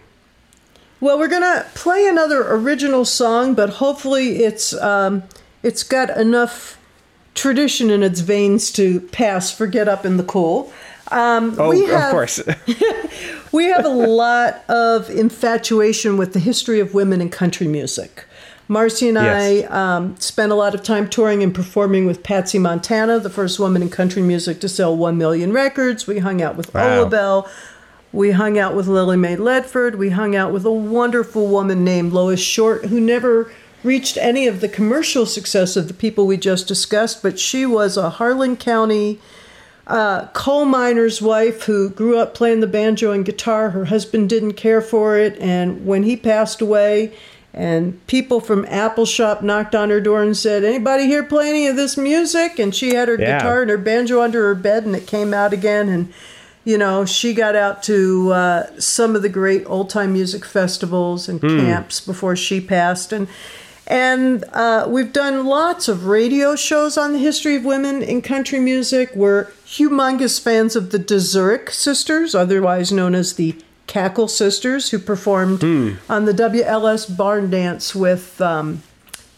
Well, 0.99 1.19
we're 1.19 1.27
gonna 1.27 1.65
play 1.75 2.07
another 2.07 2.43
original 2.53 3.05
song, 3.05 3.53
but 3.53 3.69
hopefully 3.71 4.43
it's 4.43 4.73
um, 4.75 5.23
it's 5.61 5.83
got 5.83 6.09
enough 6.17 6.79
tradition 7.35 7.89
in 7.89 8.03
its 8.03 8.21
veins 8.21 8.71
to 8.73 9.01
pass 9.11 9.51
for 9.51 9.67
"Get 9.67 9.87
Up 9.87 10.05
in 10.05 10.17
the 10.17 10.23
Cool." 10.23 10.71
Um, 11.13 11.55
Oh, 11.59 11.69
we 11.69 11.89
of 11.91 12.11
course. 12.11 12.41
we 13.51 13.65
have 13.65 13.85
a 13.85 13.89
lot 13.89 14.63
of 14.69 15.09
infatuation 15.09 16.17
with 16.17 16.33
the 16.33 16.39
history 16.39 16.79
of 16.79 16.93
women 16.93 17.21
in 17.21 17.29
country 17.29 17.67
music. 17.67 18.25
Marcy 18.67 19.09
and 19.09 19.17
Yes. 19.17 19.69
I 19.69 19.95
um, 19.95 20.15
spent 20.19 20.51
a 20.51 20.55
lot 20.55 20.73
of 20.73 20.83
time 20.83 21.09
touring 21.09 21.43
and 21.43 21.53
performing 21.53 22.05
with 22.05 22.23
Patsy 22.23 22.57
Montana, 22.59 23.19
the 23.19 23.29
first 23.29 23.59
woman 23.59 23.81
in 23.81 23.89
country 23.89 24.21
music 24.21 24.59
to 24.61 24.69
sell 24.69 24.95
1 24.95 25.17
million 25.17 25.51
records. 25.51 26.07
We 26.07 26.19
hung 26.19 26.41
out 26.41 26.55
with 26.55 26.73
Wow. 26.73 26.99
Ola 27.01 27.09
Belle. 27.09 27.49
We 28.13 28.31
hung 28.31 28.57
out 28.57 28.75
with 28.75 28.87
Lily 28.87 29.17
May 29.17 29.35
Ledford. 29.35 29.95
We 29.95 30.11
hung 30.11 30.35
out 30.35 30.53
with 30.53 30.65
a 30.65 30.71
wonderful 30.71 31.47
woman 31.47 31.83
named 31.83 32.13
Lois 32.13 32.39
Short, 32.39 32.85
who 32.85 32.99
never 32.99 33.51
reached 33.83 34.17
any 34.17 34.47
of 34.47 34.61
the 34.61 34.69
commercial 34.69 35.25
success 35.25 35.75
of 35.75 35.87
the 35.89 35.93
people 35.93 36.25
we 36.25 36.37
just 36.37 36.67
discussed, 36.67 37.21
but 37.21 37.37
she 37.37 37.65
was 37.65 37.97
a 37.97 38.11
Harlan 38.11 38.55
County 38.55 39.19
uh, 39.87 40.27
coal 40.27 40.65
miner's 40.65 41.21
wife 41.21 41.63
who 41.63 41.89
grew 41.89 42.17
up 42.17 42.33
playing 42.33 42.61
the 42.61 42.67
banjo 42.67 43.11
and 43.11 43.25
guitar. 43.25 43.71
Her 43.71 43.85
husband 43.85 44.29
didn't 44.29 44.53
care 44.53 44.81
for 44.81 45.17
it, 45.17 45.37
and 45.39 45.85
when 45.85 46.03
he 46.03 46.15
passed 46.15 46.61
away, 46.61 47.13
and 47.53 48.05
people 48.07 48.39
from 48.39 48.65
Appalshop 48.65 49.41
knocked 49.41 49.75
on 49.75 49.89
her 49.89 50.01
door 50.01 50.23
and 50.23 50.35
said, 50.35 50.63
"Anybody 50.63 51.05
here 51.05 51.23
play 51.23 51.49
any 51.49 51.67
of 51.67 51.75
this 51.75 51.97
music?" 51.97 52.59
And 52.59 52.73
she 52.73 52.95
had 52.95 53.07
her 53.07 53.17
Yeah. 53.19 53.37
guitar 53.37 53.61
and 53.61 53.69
her 53.69 53.77
banjo 53.77 54.21
under 54.21 54.43
her 54.47 54.55
bed, 54.55 54.85
and 54.85 54.95
it 54.95 55.05
came 55.05 55.33
out 55.33 55.53
again. 55.53 55.89
And 55.89 56.13
you 56.65 56.77
know, 56.77 57.03
she 57.03 57.33
got 57.33 57.55
out 57.55 57.83
to 57.83 58.31
uh, 58.31 58.63
some 58.79 59.17
of 59.17 59.21
the 59.21 59.27
great 59.29 59.63
old 59.67 59.89
time 59.89 60.13
music 60.13 60.45
festivals 60.45 61.27
and 61.27 61.41
camps 61.41 61.99
before 61.99 62.35
she 62.35 62.61
passed, 62.61 63.11
and. 63.11 63.27
And 63.87 64.45
uh, 64.53 64.85
we've 64.87 65.11
done 65.11 65.45
lots 65.45 65.87
of 65.87 66.05
radio 66.05 66.55
shows 66.55 66.97
on 66.97 67.13
the 67.13 67.19
history 67.19 67.55
of 67.55 67.65
women 67.65 68.01
in 68.01 68.21
country 68.21 68.59
music. 68.59 69.13
We're 69.13 69.45
humongous 69.65 70.41
fans 70.41 70.75
of 70.75 70.91
the 70.91 70.99
DeZurik 70.99 71.69
sisters, 71.69 72.33
otherwise 72.33 72.91
known 72.91 73.13
as 73.13 73.33
the 73.33 73.61
Cackle 73.85 74.29
sisters, 74.29 74.91
who 74.91 74.99
performed 74.99 75.61
on 76.09 76.25
the 76.25 76.31
WLS 76.31 77.15
Barn 77.15 77.49
Dance 77.49 77.93
with 77.93 78.39
um, 78.39 78.81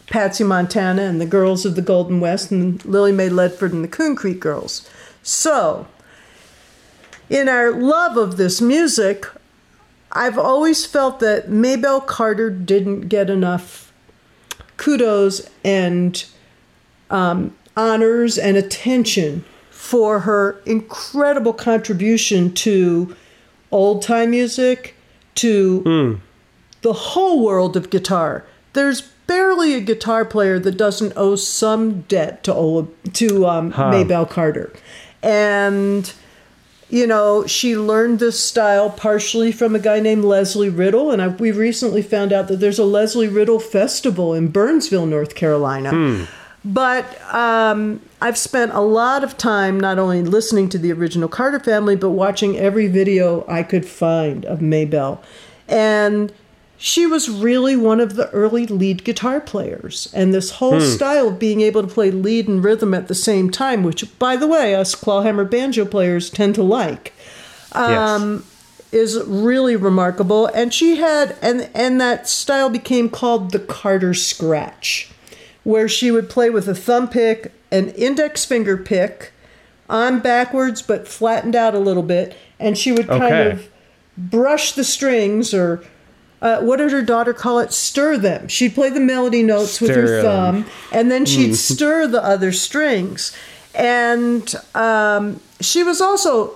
Patsy 0.08 0.44
Montana 0.44 1.02
and 1.02 1.20
the 1.20 1.26
girls 1.26 1.66
of 1.66 1.76
the 1.76 1.82
Golden 1.82 2.20
West 2.20 2.52
and 2.52 2.84
Lily 2.86 3.12
May 3.12 3.30
Ledford 3.30 3.72
and 3.72 3.84
the 3.84 3.90
Coon 3.90 4.16
Creek 4.16 4.40
girls. 4.40 4.88
So, 5.24 5.88
in 7.30 7.50
our 7.50 7.72
love 7.72 8.16
of 8.18 8.38
this 8.38 8.62
music, 8.62 9.26
I've 10.12 10.38
always 10.38 10.86
felt 10.86 11.20
that 11.22 11.50
Maybelle 11.50 12.02
Carter 12.02 12.52
didn't 12.52 13.10
get 13.10 13.32
enough 13.32 13.85
kudos 14.78 15.50
and 15.64 16.26
um, 17.10 17.56
honors 17.78 18.38
and 18.38 18.58
attention 18.58 19.44
for 19.70 20.22
her 20.22 20.60
incredible 20.66 21.54
contribution 21.54 22.54
to 22.54 23.16
old 23.72 24.02
time 24.02 24.32
music, 24.32 24.96
to 25.36 25.84
the 26.82 26.94
whole 26.94 27.44
world 27.44 27.76
of 27.76 27.90
guitar. 27.90 28.46
There's 28.74 29.02
barely 29.02 29.74
a 29.74 29.82
guitar 29.82 30.24
player 30.26 30.60
that 30.60 30.78
doesn't 30.78 31.14
owe 31.16 31.36
some 31.36 32.02
debt 32.02 32.44
to 32.44 32.54
Ola, 32.54 32.88
to 33.14 33.46
um, 33.48 33.74
Maybelle 33.92 34.26
Carter, 34.26 34.72
and 35.22 36.14
you 36.96 37.06
know, 37.06 37.46
she 37.46 37.76
learned 37.76 38.20
this 38.20 38.40
style 38.40 38.90
partially 38.90 39.52
from 39.52 39.76
a 39.76 39.80
guy 39.80 40.00
named 40.00 40.24
Lesley 40.24 40.70
Riddle, 40.70 41.12
and 41.12 41.22
I, 41.22 41.28
we 41.28 41.52
recently 41.52 42.02
found 42.02 42.32
out 42.32 42.48
that 42.48 42.62
there's 42.62 42.80
a 42.80 42.86
Lesley 42.86 43.28
Riddle 43.28 43.60
festival 43.60 44.34
in 44.34 44.48
Burnsville, 44.48 45.06
North 45.06 45.36
Carolina. 45.36 45.92
But 46.64 47.06
um, 47.34 48.00
I've 48.22 48.38
spent 48.38 48.72
a 48.72 48.80
lot 48.80 49.26
of 49.26 49.38
time 49.38 49.78
not 49.78 50.00
only 50.00 50.24
listening 50.24 50.70
to 50.70 50.78
the 50.78 50.94
original 50.94 51.28
Carter 51.28 51.60
family, 51.60 51.98
but 51.98 52.12
watching 52.12 52.58
every 52.58 52.88
video 52.88 53.46
I 53.46 53.62
could 53.64 53.86
find 53.86 54.46
of 54.46 54.62
Maybelle. 54.62 55.22
And 55.68 56.32
she 56.86 57.08
was 57.08 57.28
really 57.28 57.76
one 57.76 58.00
of 58.00 58.16
the 58.16 58.30
early 58.30 58.68
lead 58.68 59.04
guitar 59.04 59.42
players. 59.42 60.08
And 60.14 60.32
this 60.32 60.52
whole 60.52 60.80
hmm. 60.80 60.86
style 60.86 61.30
of 61.30 61.40
being 61.40 61.62
able 61.62 61.82
to 61.82 61.88
play 61.88 62.12
lead 62.12 62.48
and 62.48 62.64
rhythm 62.64 62.94
at 62.94 63.08
the 63.08 63.16
same 63.16 63.50
time, 63.50 63.82
which, 63.82 64.20
by 64.20 64.36
the 64.36 64.46
way, 64.46 64.76
us 64.76 64.94
clawhammer 64.94 65.46
banjo 65.46 65.86
players 65.86 66.30
tend 66.30 66.54
to 66.56 66.62
like 66.62 67.12
yes. 67.74 67.98
Um, 68.22 68.46
is 68.92 69.20
really 69.26 69.76
remarkable 69.76 70.46
and 70.54 70.72
she 70.74 70.98
had 70.98 71.36
and 71.42 71.70
and 71.74 72.00
that 72.00 72.30
style 72.30 72.70
became 72.70 73.10
called 73.10 73.52
the 73.52 73.60
Carter 73.60 74.14
scratch 74.14 75.10
where 75.64 75.90
she 75.90 76.12
would 76.12 76.30
play 76.30 76.50
with 76.50 76.70
a 76.70 76.76
thumb 76.76 77.10
pick 77.10 77.52
an 77.72 77.90
index 77.90 78.46
finger 78.46 78.78
pick 78.78 79.34
on 79.90 80.20
backwards 80.20 80.82
but 80.82 81.10
flattened 81.10 81.56
out 81.56 81.76
a 81.76 81.80
little 81.80 82.04
bit 82.04 82.38
and 82.58 82.78
she 82.78 82.94
would 82.94 83.08
kind 83.08 83.24
Okay. 83.34 83.52
of 83.52 83.68
brush 84.18 84.72
the 84.72 84.84
strings 84.86 85.54
or 85.54 85.84
uh, 86.46 86.62
what 86.62 86.78
did 86.78 86.92
her 86.92 87.02
daughter 87.02 87.34
call 87.34 87.58
it? 87.58 87.74
Stir 87.74 88.20
them. 88.20 88.48
She'd 88.48 88.76
play 88.76 88.92
the 88.92 89.00
melody 89.00 89.42
notes 89.42 89.82
with 89.82 89.90
her 89.96 90.06
Stir 90.06 90.22
thumb, 90.22 90.66
and 90.92 91.10
then 91.10 91.26
she'd 91.26 91.56
stir 91.72 92.06
the 92.06 92.24
other 92.24 92.52
strings. 92.52 93.36
And 93.74 94.54
um, 94.76 95.42
she 95.60 95.82
was 95.82 96.00
also 96.00 96.56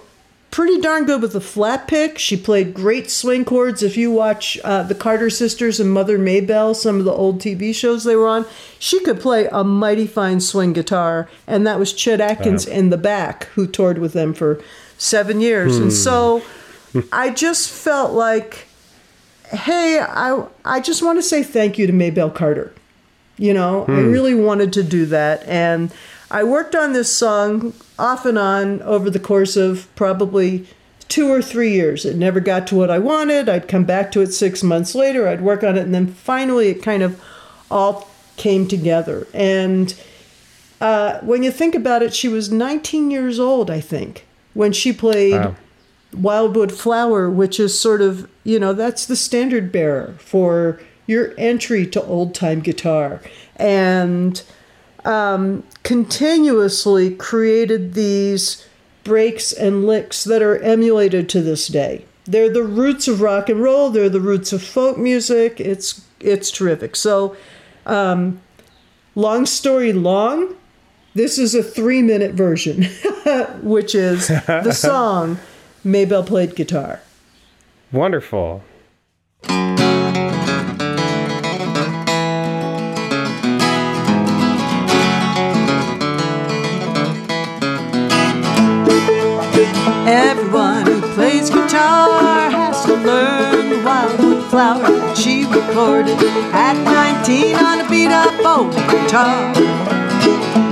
pretty 0.51 0.79
darn 0.79 1.05
good 1.05 1.23
with 1.23 1.33
the 1.33 1.41
flat 1.41 1.87
pick. 1.87 2.19
She 2.19 2.37
played 2.37 2.75
great 2.75 3.09
swing 3.09 3.43
chords. 3.43 3.81
If 3.81 3.97
you 3.97 4.11
watch 4.11 4.59
uh, 4.63 4.83
the 4.83 4.93
Carter 4.93 5.31
Sisters 5.31 5.79
and 5.79 5.91
Mother 5.91 6.19
Maybelle, 6.19 6.75
some 6.75 6.99
of 6.99 7.05
the 7.05 7.11
old 7.11 7.41
TV 7.41 7.73
shows 7.73 8.03
they 8.03 8.15
were 8.15 8.27
on, 8.27 8.45
she 8.77 8.99
could 8.99 9.19
play 9.19 9.47
a 9.51 9.63
mighty 9.63 10.05
fine 10.05 10.39
swing 10.39 10.71
guitar. 10.71 11.27
And 11.47 11.65
that 11.65 11.79
was 11.79 11.93
Chet 11.93 12.21
Atkins 12.21 12.67
in 12.67 12.91
the 12.91 12.97
back, 12.97 13.45
who 13.55 13.65
toured 13.65 13.97
with 13.97 14.13
them 14.13 14.35
for 14.35 14.61
seven 14.99 15.41
years. 15.41 15.77
And 15.77 15.91
so 15.91 16.43
I 17.11 17.31
just 17.31 17.71
felt 17.71 18.13
like, 18.13 18.67
hey, 19.51 19.99
I, 19.99 20.45
I 20.65 20.79
just 20.79 21.01
want 21.01 21.17
to 21.19 21.23
say 21.23 21.43
thank 21.43 21.77
you 21.77 21.87
to 21.87 21.93
Maybelle 21.93 22.29
Carter. 22.29 22.73
You 23.37 23.53
know, 23.53 23.85
I 23.87 24.01
really 24.01 24.35
wanted 24.35 24.73
to 24.73 24.83
do 24.83 25.05
that. 25.07 25.43
And 25.47 25.93
I 26.29 26.43
worked 26.43 26.75
on 26.75 26.91
this 26.93 27.13
song 27.15 27.73
off 27.97 28.25
and 28.25 28.37
on 28.37 28.81
over 28.81 29.09
the 29.09 29.19
course 29.19 29.55
of 29.55 29.87
probably 29.95 30.67
two 31.07 31.29
or 31.29 31.41
three 31.41 31.71
years. 31.71 32.05
It 32.05 32.17
never 32.17 32.39
got 32.41 32.67
to 32.67 32.75
what 32.75 32.91
I 32.91 32.99
wanted. 32.99 33.47
I'd 33.47 33.67
come 33.67 33.85
back 33.85 34.11
to 34.11 34.21
it 34.21 34.33
six 34.33 34.61
months 34.61 34.93
later. 34.93 35.27
I'd 35.27 35.41
work 35.41 35.63
on 35.63 35.77
it. 35.77 35.81
And 35.81 35.95
then 35.95 36.07
finally, 36.07 36.67
it 36.67 36.83
kind 36.83 37.01
of 37.01 37.21
all 37.71 38.09
came 38.35 38.67
together. 38.67 39.25
And 39.33 39.95
uh, 40.81 41.19
when 41.21 41.41
you 41.41 41.51
think 41.51 41.75
about 41.75 42.03
it, 42.03 42.13
she 42.13 42.27
was 42.27 42.51
19 42.51 43.09
years 43.09 43.39
old, 43.39 43.71
I 43.71 43.79
think, 43.79 44.25
when 44.53 44.73
she 44.73 44.91
played 44.93 45.33
Wow. 45.33 45.55
Wildwood 46.13 46.71
Flower, 46.71 47.29
which 47.29 47.59
is 47.59 47.79
sort 47.79 48.01
of, 48.01 48.29
you 48.43 48.59
know, 48.59 48.73
that's 48.73 49.05
the 49.05 49.15
standard 49.15 49.71
bearer 49.71 50.15
for 50.19 50.79
your 51.07 51.33
entry 51.37 51.85
to 51.87 52.03
old 52.03 52.33
time 52.33 52.61
guitar. 52.61 53.21
And 53.55 54.41
um, 55.05 55.63
continuously 55.83 57.15
created 57.15 57.93
these 57.93 58.65
breaks 59.03 59.51
and 59.51 59.85
licks 59.85 60.23
that 60.23 60.41
are 60.41 60.57
emulated 60.59 61.29
to 61.29 61.41
this 61.41 61.67
day. 61.67 62.05
They're 62.25 62.51
the 62.51 62.63
roots 62.63 63.07
of 63.07 63.21
rock 63.21 63.49
and 63.49 63.61
roll. 63.61 63.89
They're 63.89 64.09
the 64.09 64.21
roots 64.21 64.53
of 64.53 64.61
folk 64.61 64.97
music. 64.97 65.59
It's 65.59 66.05
it's 66.19 66.51
terrific. 66.51 66.95
So, 66.95 67.35
um, 67.85 68.41
long 69.15 69.45
story 69.45 69.93
long, 69.93 70.55
this 71.15 71.39
is 71.39 71.55
a 71.55 71.63
three 71.63 72.03
minute 72.03 72.33
version, 72.33 72.83
which 73.63 73.95
is 73.95 74.27
the 74.27 74.71
song 74.75 75.39
Maybelle 75.83 76.23
played 76.23 76.55
guitar. 76.55 77.01
Wonderful. 77.91 78.63
Everyone 90.11 90.85
who 90.85 91.01
plays 91.13 91.49
guitar 91.49 92.49
has 92.49 92.83
to 92.85 92.95
learn 92.95 93.69
the 93.69 93.81
wildwood 93.85 94.49
flower 94.49 95.15
she 95.15 95.45
recorded 95.45 96.17
at 96.53 96.73
19 96.83 97.55
on 97.55 97.81
a 97.85 97.89
beat 97.89 98.07
up 98.11 98.33
old 98.45 98.73
guitar. 98.73 99.98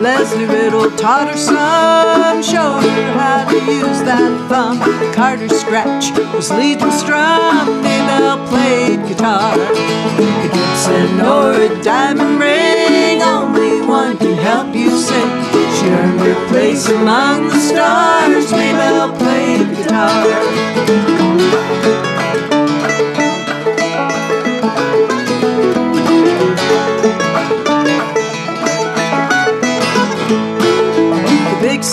Lesley 0.01 0.45
Riddle 0.45 0.91
taught 0.97 1.30
her 1.30 1.38
son, 1.38 2.43
showed 2.43 2.84
her 2.84 3.12
how 3.14 3.49
to 3.49 3.58
use 3.72 4.01
that 4.03 4.32
thumb. 4.49 4.80
Carter 5.14 5.49
Scratch 5.49 6.12
was 6.34 6.51
lead 6.51 6.82
and 6.82 6.93
strum, 6.93 7.82
Maybelle 7.82 8.47
played 8.47 9.05
guitar. 9.08 9.53
A 9.53 10.49
Gibson 10.53 11.22
or 11.22 11.53
a 11.53 11.84
diamond 11.84 12.39
ring, 12.39 13.22
only 13.22 13.82
one 13.86 14.18
can 14.18 14.38
help 14.38 14.76
you 14.76 14.97
sing. 14.97 15.30
She 15.78 15.88
earned 15.89 16.20
her 16.22 16.47
place 16.49 16.88
among 16.89 17.49
the 17.49 17.60
stars, 17.60 18.51
Maybelle 18.51 19.16
played 19.18 19.76
guitar. 19.76 20.26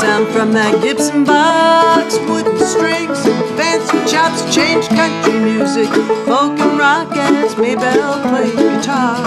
Sound 0.05 0.29
from 0.35 0.53
that 0.53 0.83
Gibson 0.83 1.25
box, 1.25 2.19
wooden 2.29 2.59
strings 2.61 3.25
and 3.25 3.41
fancy 3.57 3.97
chops 4.05 4.45
changed 4.55 4.91
country 4.93 5.39
music, 5.41 5.89
folk 6.29 6.61
and 6.61 6.77
rock 6.79 7.09
as 7.17 7.57
Maybelle 7.57 8.21
played 8.29 8.53
guitar. 8.53 9.25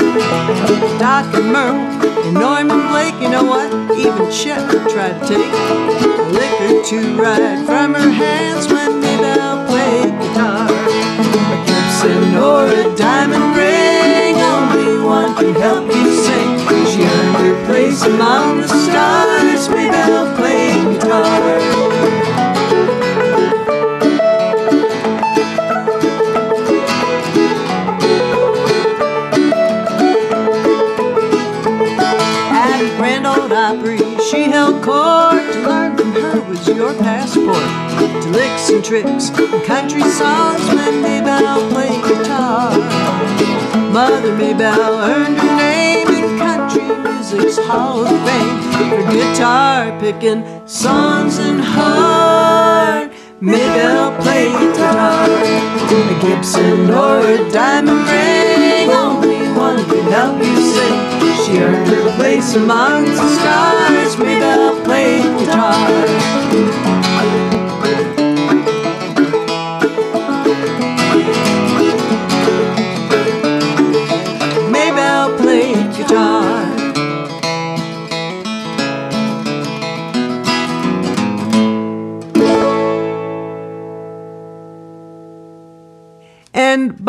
Doc 1.01 1.25
and 1.34 1.49
Merle 1.51 1.82
and 1.82 2.34
Norman 2.36 2.82
Blake, 2.93 3.17
you 3.23 3.30
know 3.34 3.43
what? 3.43 3.73
Even 3.97 4.30
Chet 4.30 4.61
tried 4.93 5.17
to 5.17 5.25
take 5.25 5.49
a 5.49 6.30
lick 6.38 6.55
or 6.69 6.86
two 6.86 7.17
right 7.17 7.57
from 7.65 7.95
her 7.97 8.11
hands 8.11 8.69
when 8.71 9.01
Maybelle 9.01 9.65
played 9.65 10.13
guitar. 10.21 10.69
A 10.69 11.57
Gibson 11.65 12.38
or 12.38 12.69
a 12.69 12.86
diamond 12.95 13.49
ring, 13.57 14.36
only 14.53 15.01
one 15.01 15.34
can 15.41 15.55
help 15.55 15.89
you 15.89 16.05
sing. 16.25 16.53
She 16.91 17.01
earned 17.01 17.38
her 17.41 17.65
place 17.65 18.03
among 18.03 18.61
the 18.61 18.67
stars. 18.67 19.69
Maybelle 19.69 20.36
played 20.36 20.46
she 34.30 34.43
held 34.43 34.84
court. 34.84 35.41
To 35.53 35.62
learn 35.62 35.97
from 35.97 36.12
her 36.14 36.41
was 36.49 36.68
your 36.68 36.93
passport 36.95 37.55
to 38.24 38.30
licks 38.30 38.70
and 38.70 38.84
tricks 38.84 39.30
and 39.30 39.64
country 39.64 40.01
songs 40.01 40.68
when 40.74 41.01
Maybelle 41.01 41.70
played 41.70 42.03
guitar. 42.03 42.72
Mother 43.91 44.36
Maybelle 44.36 44.99
earned 44.99 45.38
her 45.38 45.55
name 45.55 46.36
music's 46.88 47.57
Hall 47.57 48.05
of 48.05 48.17
Fame 48.27 48.59
for 48.71 49.11
guitar 49.11 49.99
picking 49.99 50.43
songs 50.67 51.38
and 51.38 51.61
heart. 51.61 53.11
Maybelle 53.39 54.19
played 54.21 54.51
guitar, 54.51 55.27
a 55.29 56.19
Gibson 56.21 56.89
or 56.89 57.19
a 57.19 57.51
diamond 57.51 58.07
ring, 58.09 58.89
only 58.89 59.47
one 59.53 59.83
can 59.85 60.11
help 60.11 60.38
you 60.43 60.55
sing. 60.73 61.45
She 61.45 61.59
earned 61.61 61.88
her 61.88 62.15
place 62.15 62.55
among 62.55 63.05
the 63.05 63.27
stars. 63.38 64.17
Maybelle 64.17 64.83
played 64.83 65.39
guitar. 65.39 66.96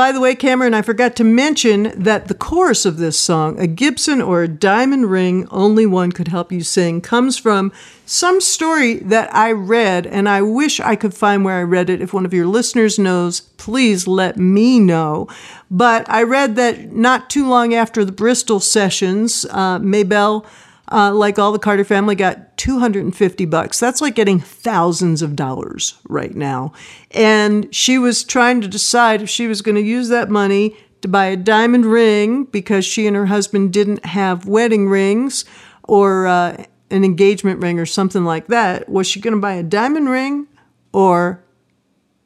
By 0.09 0.13
the 0.13 0.21
way, 0.21 0.35
Cameron, 0.35 0.73
I 0.73 0.81
forgot 0.81 1.17
to 1.17 1.23
mention 1.25 1.93
that 1.95 2.29
the 2.29 2.35
chorus 2.35 2.87
of 2.87 2.97
this 2.97 3.19
song, 3.19 3.61
a 3.61 3.67
Gibson 3.67 4.23
or 4.23 4.43
a 4.43 4.49
diamond 4.49 5.11
ring, 5.11 5.47
only 5.51 5.85
one 5.85 6.13
could 6.13 6.29
help 6.29 6.51
you 6.51 6.63
sing, 6.63 7.03
comes 7.03 7.37
from 7.37 7.75
some 8.07 8.41
story 8.41 8.95
that 9.01 9.29
I 9.35 9.53
read, 9.53 10.07
and 10.07 10.27
I 10.27 10.41
wish 10.41 10.81
I 10.81 10.97
could 10.97 11.13
find 11.13 11.45
where 11.45 11.59
I 11.59 11.63
read 11.63 11.91
it. 11.91 12.01
If 12.01 12.15
one 12.15 12.25
of 12.25 12.33
your 12.33 12.47
listeners 12.47 12.99
knows, 12.99 13.41
please 13.59 14.07
let 14.09 14.39
me 14.39 14.81
know. 14.81 15.29
But 15.71 16.09
I 16.09 16.23
read 16.23 16.57
that 16.57 16.91
not 16.91 17.29
too 17.29 17.47
long 17.47 17.75
after 17.75 18.03
the 18.03 18.11
Bristol 18.11 18.61
sessions, 18.61 19.45
uh, 19.51 19.79
Maybelle 19.79 20.47
uh, 20.91 21.12
like 21.12 21.39
all 21.39 21.53
the 21.53 21.59
Carter 21.59 21.84
family, 21.84 22.14
got 22.14 22.57
250 22.57 23.45
bucks. 23.45 23.78
That's 23.78 24.01
like 24.01 24.14
getting 24.14 24.41
thousands 24.41 25.22
of 25.22 25.36
dollars 25.36 25.99
right 26.09 26.34
now. 26.34 26.72
And 27.11 27.74
she 27.74 27.99
was 27.99 28.24
trying 28.24 28.61
to 28.62 28.68
decide 28.68 29.22
if 29.22 29.28
she 29.28 29.47
was 29.47 29.62
going 29.62 29.74
to 29.74 29.82
use 29.82 30.09
that 30.09 30.30
money 30.30 30.76
to 31.03 31.09
buy 31.09 31.26
a 31.26 31.36
diamond 31.36 31.86
ring 31.86 32.45
because 32.45 32.84
she 32.84 33.07
and 33.07 33.14
her 33.14 33.26
husband 33.26 33.72
didn't 33.72 34.05
have 34.05 34.47
wedding 34.47 34.89
rings 34.89 35.45
or 35.84 36.26
uh, 36.26 36.64
an 36.91 37.05
engagement 37.05 37.61
ring 37.61 37.78
or 37.78 37.86
something 37.86 38.24
like 38.24 38.47
that. 38.49 38.89
Was 38.89 39.07
she 39.07 39.20
going 39.20 39.34
to 39.34 39.41
buy 39.41 39.55
a 39.55 39.62
diamond 39.62 40.09
ring 40.09 40.47
or 40.93 41.45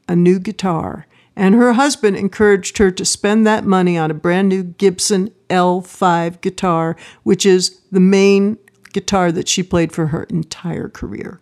a 0.08 0.16
new 0.16 0.38
guitar? 0.38 1.06
And 1.34 1.54
her 1.54 1.74
husband 1.74 2.16
encouraged 2.16 2.78
her 2.78 2.90
to 2.90 3.04
spend 3.04 3.46
that 3.46 3.64
money 3.64 3.96
on 3.96 4.10
a 4.10 4.14
brand 4.14 4.48
new 4.48 4.62
Gibson 4.62 5.30
L5 5.48 6.40
guitar, 6.40 6.96
which 7.22 7.46
is 7.46 7.81
the 7.92 8.00
main 8.00 8.58
guitar 8.92 9.30
that 9.30 9.46
she 9.46 9.62
played 9.62 9.92
for 9.92 10.08
her 10.08 10.24
entire 10.24 10.88
career. 10.88 11.40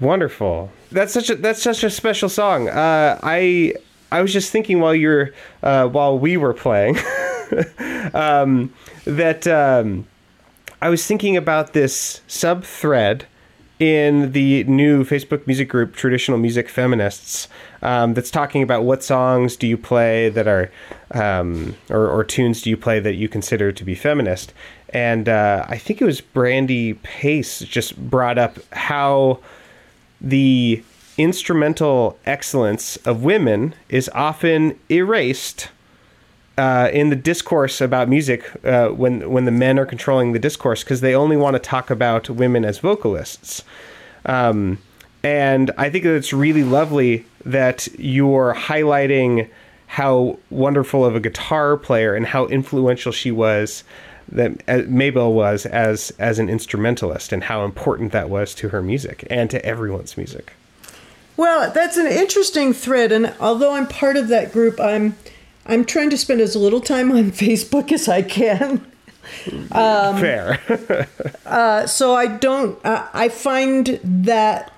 Wonderful. 0.00 0.70
That's 0.90 1.12
such 1.12 1.28
a 1.28 1.34
that's 1.34 1.62
such 1.62 1.84
a 1.84 1.90
special 1.90 2.28
song. 2.28 2.68
Uh, 2.68 3.20
I 3.22 3.74
I 4.10 4.22
was 4.22 4.32
just 4.32 4.50
thinking 4.50 4.80
while 4.80 4.94
you're 4.94 5.30
uh, 5.62 5.88
while 5.88 6.18
we 6.18 6.36
were 6.36 6.54
playing 6.54 6.96
um, 8.14 8.72
that 9.04 9.46
um, 9.46 10.06
I 10.80 10.88
was 10.88 11.06
thinking 11.06 11.36
about 11.36 11.72
this 11.72 12.20
sub 12.26 12.64
thread 12.64 13.26
in 13.78 14.30
the 14.32 14.62
new 14.64 15.04
Facebook 15.04 15.46
music 15.46 15.68
group 15.68 15.94
Traditional 15.94 16.38
Music 16.38 16.68
Feminists 16.68 17.48
um, 17.82 18.14
that's 18.14 18.30
talking 18.30 18.62
about 18.62 18.84
what 18.84 19.02
songs 19.02 19.56
do 19.56 19.66
you 19.66 19.76
play 19.76 20.28
that 20.28 20.46
are 20.46 20.70
um, 21.12 21.74
or, 21.90 22.08
or 22.08 22.22
tunes 22.22 22.62
do 22.62 22.70
you 22.70 22.76
play 22.76 23.00
that 23.00 23.14
you 23.14 23.28
consider 23.28 23.72
to 23.72 23.84
be 23.84 23.94
feminist. 23.94 24.52
And 24.92 25.28
uh, 25.28 25.64
I 25.68 25.78
think 25.78 26.02
it 26.02 26.04
was 26.04 26.20
Brandy 26.20 26.94
Pace 26.94 27.60
just 27.60 27.96
brought 28.10 28.38
up 28.38 28.58
how 28.72 29.40
the 30.20 30.82
instrumental 31.18 32.18
excellence 32.26 32.96
of 32.98 33.22
women 33.22 33.74
is 33.88 34.10
often 34.14 34.78
erased 34.90 35.68
uh, 36.58 36.90
in 36.92 37.10
the 37.10 37.16
discourse 37.16 37.80
about 37.80 38.08
music 38.08 38.44
uh, 38.64 38.88
when 38.88 39.30
when 39.30 39.46
the 39.46 39.50
men 39.50 39.78
are 39.78 39.86
controlling 39.86 40.32
the 40.32 40.38
discourse 40.38 40.84
because 40.84 41.00
they 41.00 41.14
only 41.14 41.36
want 41.36 41.54
to 41.54 41.58
talk 41.58 41.90
about 41.90 42.28
women 42.28 42.64
as 42.64 42.78
vocalists. 42.78 43.64
Um, 44.26 44.78
and 45.24 45.70
I 45.78 45.88
think 45.88 46.04
that 46.04 46.14
it's 46.14 46.32
really 46.32 46.64
lovely 46.64 47.24
that 47.44 47.88
you're 47.98 48.54
highlighting 48.54 49.48
how 49.86 50.38
wonderful 50.50 51.04
of 51.04 51.14
a 51.14 51.20
guitar 51.20 51.76
player 51.76 52.14
and 52.14 52.26
how 52.26 52.46
influential 52.46 53.12
she 53.12 53.30
was 53.30 53.84
that 54.32 54.62
uh, 54.66 54.82
Maybelle 54.88 55.32
was 55.32 55.66
as 55.66 56.10
as 56.18 56.38
an 56.38 56.48
instrumentalist 56.48 57.32
and 57.32 57.44
how 57.44 57.64
important 57.64 58.12
that 58.12 58.30
was 58.30 58.54
to 58.56 58.70
her 58.70 58.82
music 58.82 59.26
and 59.30 59.50
to 59.50 59.64
everyone's 59.64 60.16
music. 60.16 60.52
Well, 61.36 61.70
that's 61.72 61.96
an 61.96 62.06
interesting 62.06 62.72
thread, 62.72 63.12
and 63.12 63.34
although 63.40 63.74
I'm 63.74 63.86
part 63.86 64.16
of 64.16 64.28
that 64.28 64.52
group, 64.52 64.80
I'm 64.80 65.16
I'm 65.66 65.84
trying 65.84 66.10
to 66.10 66.18
spend 66.18 66.40
as 66.40 66.56
little 66.56 66.80
time 66.80 67.12
on 67.12 67.30
Facebook 67.32 67.92
as 67.92 68.08
I 68.08 68.22
can. 68.22 68.84
Um, 69.70 70.16
Fair. 70.20 70.58
Uh, 71.44 71.86
so 71.86 72.14
I 72.14 72.28
don't. 72.28 72.82
Uh, 72.82 73.06
I 73.12 73.28
find 73.28 74.00
that 74.02 74.72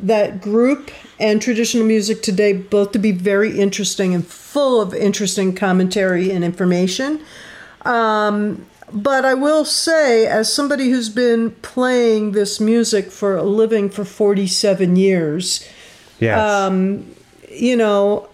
that 0.00 0.40
group 0.40 0.92
and 1.18 1.42
traditional 1.42 1.84
music 1.84 2.22
today 2.22 2.52
both 2.52 2.92
to 2.92 2.98
be 3.00 3.10
very 3.10 3.58
interesting 3.58 4.14
and 4.14 4.24
full 4.24 4.80
of 4.80 4.94
interesting 4.94 5.52
commentary 5.52 6.30
and 6.30 6.44
information. 6.44 7.20
Um, 7.82 8.66
but 8.92 9.24
I 9.24 9.34
will 9.34 9.64
say, 9.64 10.26
as 10.26 10.52
somebody 10.52 10.90
who's 10.90 11.08
been 11.08 11.52
playing 11.62 12.32
this 12.32 12.58
music 12.60 13.10
for 13.10 13.36
a 13.36 13.42
living 13.44 13.88
for 13.88 14.04
47 14.04 14.96
years, 14.96 15.68
yes. 16.18 16.38
Um, 16.38 17.14
you 17.50 17.76
know, 17.76 18.28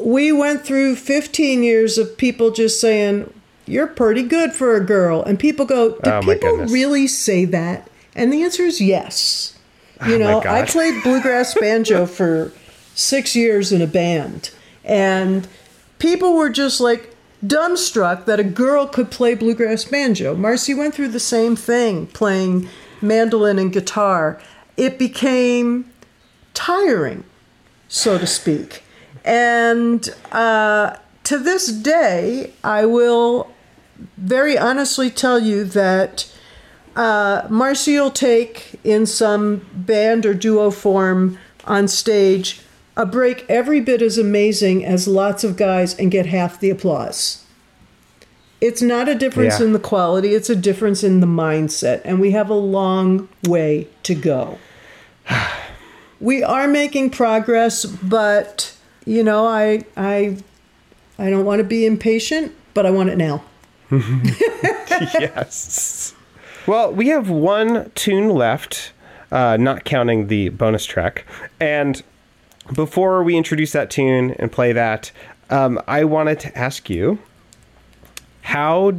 we 0.00 0.32
went 0.32 0.64
through 0.66 0.96
15 0.96 1.62
years 1.62 1.96
of 1.98 2.16
people 2.18 2.50
just 2.50 2.80
saying, 2.80 3.32
You're 3.66 3.86
pretty 3.86 4.22
good 4.22 4.52
for 4.52 4.76
a 4.76 4.84
girl. 4.84 5.22
And 5.22 5.38
people 5.38 5.64
go, 5.66 5.98
Do 6.00 6.10
Oh, 6.10 6.20
people 6.20 6.56
really 6.66 7.06
say 7.06 7.44
that? 7.46 7.88
And 8.14 8.32
the 8.32 8.42
answer 8.42 8.62
is 8.64 8.80
yes. 8.80 9.58
You 10.06 10.16
Oh, 10.16 10.18
know, 10.18 10.40
I 10.40 10.66
played 10.66 11.02
bluegrass 11.02 11.54
banjo 11.60 12.04
for 12.06 12.52
six 12.94 13.34
years 13.34 13.72
in 13.72 13.80
a 13.80 13.86
band. 13.86 14.50
And 14.84 15.48
people 15.98 16.34
were 16.36 16.50
just 16.50 16.80
like 16.80 17.15
dumbstruck 17.46 18.24
that 18.26 18.40
a 18.40 18.44
girl 18.44 18.86
could 18.86 19.10
play 19.10 19.34
bluegrass 19.34 19.84
banjo. 19.84 20.34
Marcy 20.34 20.74
went 20.74 20.94
through 20.94 21.08
the 21.08 21.20
same 21.20 21.56
thing 21.56 22.06
playing 22.08 22.68
mandolin 23.00 23.58
and 23.58 23.72
guitar. 23.72 24.40
It 24.76 24.98
became 24.98 25.90
tiring, 26.54 27.24
so 27.88 28.18
to 28.18 28.26
speak. 28.26 28.82
And 29.24 30.08
uh, 30.32 30.96
to 31.24 31.38
this 31.38 31.66
day, 31.66 32.52
I 32.62 32.86
will 32.86 33.50
very 34.16 34.56
honestly 34.58 35.10
tell 35.10 35.38
you 35.38 35.64
that 35.64 36.32
uh, 36.94 37.46
Marcy 37.50 37.98
will 37.98 38.10
take 38.10 38.80
in 38.84 39.06
some 39.06 39.66
band 39.74 40.24
or 40.24 40.34
duo 40.34 40.70
form 40.70 41.38
on 41.64 41.88
stage 41.88 42.60
a 42.96 43.04
break 43.06 43.44
every 43.48 43.80
bit 43.80 44.00
as 44.02 44.16
amazing 44.18 44.84
as 44.84 45.06
lots 45.06 45.44
of 45.44 45.56
guys 45.56 45.94
and 45.98 46.10
get 46.10 46.26
half 46.26 46.58
the 46.60 46.70
applause. 46.70 47.44
It's 48.60 48.80
not 48.80 49.08
a 49.08 49.14
difference 49.14 49.60
Yeah. 49.60 49.66
in 49.66 49.72
the 49.74 49.78
quality, 49.78 50.34
it's 50.34 50.48
a 50.48 50.56
difference 50.56 51.04
in 51.04 51.20
the 51.20 51.26
mindset, 51.26 52.00
and 52.04 52.20
we 52.20 52.30
have 52.30 52.48
a 52.48 52.54
long 52.54 53.28
way 53.46 53.86
to 54.04 54.14
go. 54.14 54.58
we 56.20 56.42
are 56.42 56.66
making 56.66 57.10
progress, 57.10 57.84
but 57.84 58.74
you 59.04 59.22
know, 59.22 59.46
I 59.46 59.84
I 59.96 60.38
I 61.18 61.30
don't 61.30 61.44
want 61.44 61.58
to 61.60 61.64
be 61.64 61.84
impatient, 61.86 62.52
but 62.74 62.86
I 62.86 62.90
want 62.90 63.10
it 63.10 63.18
now. 63.18 63.42
yes. 65.20 66.14
Well, 66.66 66.92
we 66.92 67.08
have 67.08 67.30
one 67.30 67.90
tune 67.94 68.28
left, 68.28 68.92
uh, 69.30 69.56
not 69.58 69.84
counting 69.84 70.26
the 70.26 70.48
bonus 70.48 70.84
track. 70.84 71.24
And 71.60 72.02
before 72.74 73.22
we 73.22 73.36
introduce 73.36 73.72
that 73.72 73.90
tune 73.90 74.32
and 74.32 74.50
play 74.50 74.72
that, 74.72 75.10
um, 75.50 75.80
I 75.86 76.04
wanted 76.04 76.40
to 76.40 76.58
ask 76.58 76.90
you 76.90 77.18
how 78.42 78.92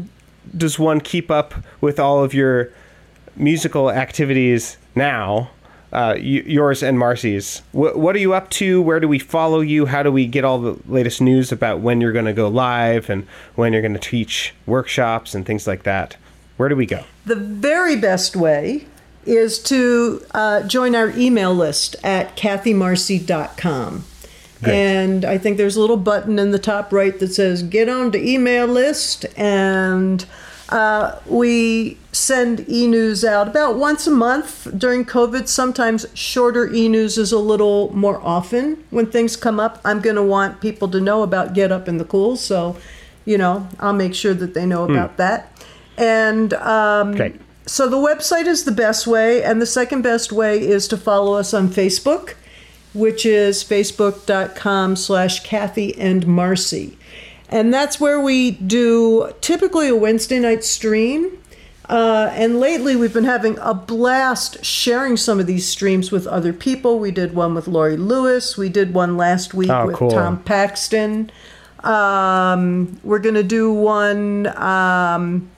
does 0.56 0.80
one 0.80 1.02
keep 1.02 1.30
up 1.30 1.54
with 1.82 2.00
all 2.00 2.24
of 2.24 2.34
your 2.34 2.72
musical 3.36 3.92
activities 3.92 4.78
now? 4.96 5.50
Uh, 5.94 6.16
yours 6.20 6.84
and 6.84 7.00
Marcy's. 7.00 7.60
Wh- 7.72 7.96
what 7.96 8.14
are 8.16 8.20
you 8.20 8.34
up 8.34 8.50
to? 8.52 8.82
Where 8.82 9.00
do 9.00 9.08
we 9.08 9.20
follow 9.20 9.62
you? 9.62 9.86
How 9.86 10.04
do 10.04 10.12
we 10.12 10.28
get 10.28 10.44
all 10.44 10.60
the 10.60 10.78
latest 10.86 11.22
news 11.22 11.52
about 11.54 11.80
when 11.80 12.02
you're 12.02 12.12
going 12.12 12.26
to 12.26 12.34
go 12.34 12.50
live 12.50 13.10
and 13.10 13.26
when 13.56 13.72
you're 13.72 13.82
going 13.82 13.94
to 13.94 14.00
teach 14.00 14.54
workshops 14.66 15.34
and 15.34 15.46
things 15.46 15.66
like 15.66 15.84
that? 15.84 16.18
Where 16.58 16.68
do 16.68 16.76
we 16.76 16.86
go? 16.86 17.06
The 17.26 17.36
very 17.36 17.96
best 17.96 18.36
way 18.36 18.86
is 19.28 19.60
to 19.60 20.24
uh, 20.32 20.64
join 20.64 20.96
our 20.96 21.10
email 21.12 21.54
list 21.54 21.96
at 22.04 22.36
cathymarcy.com. 22.38 24.04
Great. 24.64 24.74
And 24.74 25.26
I 25.26 25.38
think 25.38 25.58
there's 25.58 25.76
a 25.76 25.82
little 25.82 25.98
button 25.98 26.40
in 26.40 26.52
the 26.52 26.60
top 26.60 26.92
right 26.92 27.18
that 27.20 27.28
says 27.28 27.62
get 27.62 27.90
on 27.90 28.12
to 28.14 28.18
email 28.18 28.66
list. 28.66 29.26
And 29.38 30.26
uh, 30.70 31.20
we 31.28 31.98
send 32.12 32.68
e 32.68 32.88
news 32.88 33.24
out 33.24 33.48
about 33.48 33.78
once 33.78 34.08
a 34.08 34.12
month 34.12 34.68
during 34.78 35.06
COVID. 35.06 35.48
Sometimes 35.48 36.06
shorter 36.14 36.74
e 36.74 36.90
news 36.90 37.18
is 37.18 37.32
a 37.32 37.40
little 37.40 37.96
more 37.96 38.20
often. 38.22 38.84
When 38.90 39.06
things 39.06 39.36
come 39.36 39.60
up, 39.60 39.80
I'm 39.86 40.02
going 40.02 40.16
to 40.16 40.24
want 40.24 40.60
people 40.60 40.88
to 40.90 41.00
know 41.00 41.22
about 41.22 41.54
Get 41.54 41.72
Up 41.72 41.88
in 41.88 41.98
the 41.98 42.06
Cool. 42.06 42.36
So, 42.36 42.78
you 43.26 43.38
know, 43.38 43.68
I'll 43.80 43.94
make 43.94 44.16
sure 44.16 44.34
that 44.34 44.54
they 44.56 44.66
know 44.66 44.86
about 44.86 45.18
that. 45.18 45.52
And 45.98 46.54
um, 46.56 47.16
Great. 47.16 47.40
So 47.68 47.88
the 47.90 47.98
website 47.98 48.46
is 48.48 48.64
the 48.64 48.72
best 48.72 49.06
way, 49.08 49.44
and 49.44 49.62
the 49.62 49.66
second 49.66 50.02
best 50.02 50.32
way 50.32 50.58
is 50.60 50.88
to 50.88 50.98
follow 50.98 51.34
us 51.34 51.54
on 51.54 51.68
Facebook, 51.68 52.34
which 52.94 53.26
is 53.26 53.64
facebook.com 53.64 54.96
slash 54.96 55.42
Cathy 55.44 55.96
and 56.00 56.26
Marcy. 56.26 56.98
And 57.50 57.74
that's 57.74 58.00
where 58.00 58.20
we 58.22 58.52
do 58.52 59.32
typically 59.42 59.90
a 59.90 59.96
Wednesday 59.96 60.40
night 60.40 60.64
stream. 60.64 61.38
Uh, 61.90 62.30
and 62.34 62.60
lately, 62.60 62.96
we've 62.98 63.14
been 63.14 63.24
having 63.24 63.58
a 63.60 63.74
blast 63.74 64.64
sharing 64.64 65.16
some 65.16 65.40
of 65.40 65.48
these 65.48 65.68
streams 65.68 66.12
with 66.12 66.28
other 66.28 66.52
people. 66.52 67.00
We 67.00 67.12
did 67.12 67.34
one 67.36 67.54
with 67.56 67.68
Laurie 67.68 67.96
Lewis. 67.96 68.58
We 68.58 68.68
did 68.68 68.94
one 68.94 69.16
last 69.16 69.54
week 69.54 69.70
Oh, 69.70 69.88
with 69.88 69.96
cool. 69.96 70.12
Tom 70.12 70.42
Paxton. 70.44 71.32
Um, 71.84 73.00
we're 73.04 73.20
going 73.20 73.36
to 73.36 73.44
do 73.44 73.72
one 73.72 74.48
um, 74.58 75.50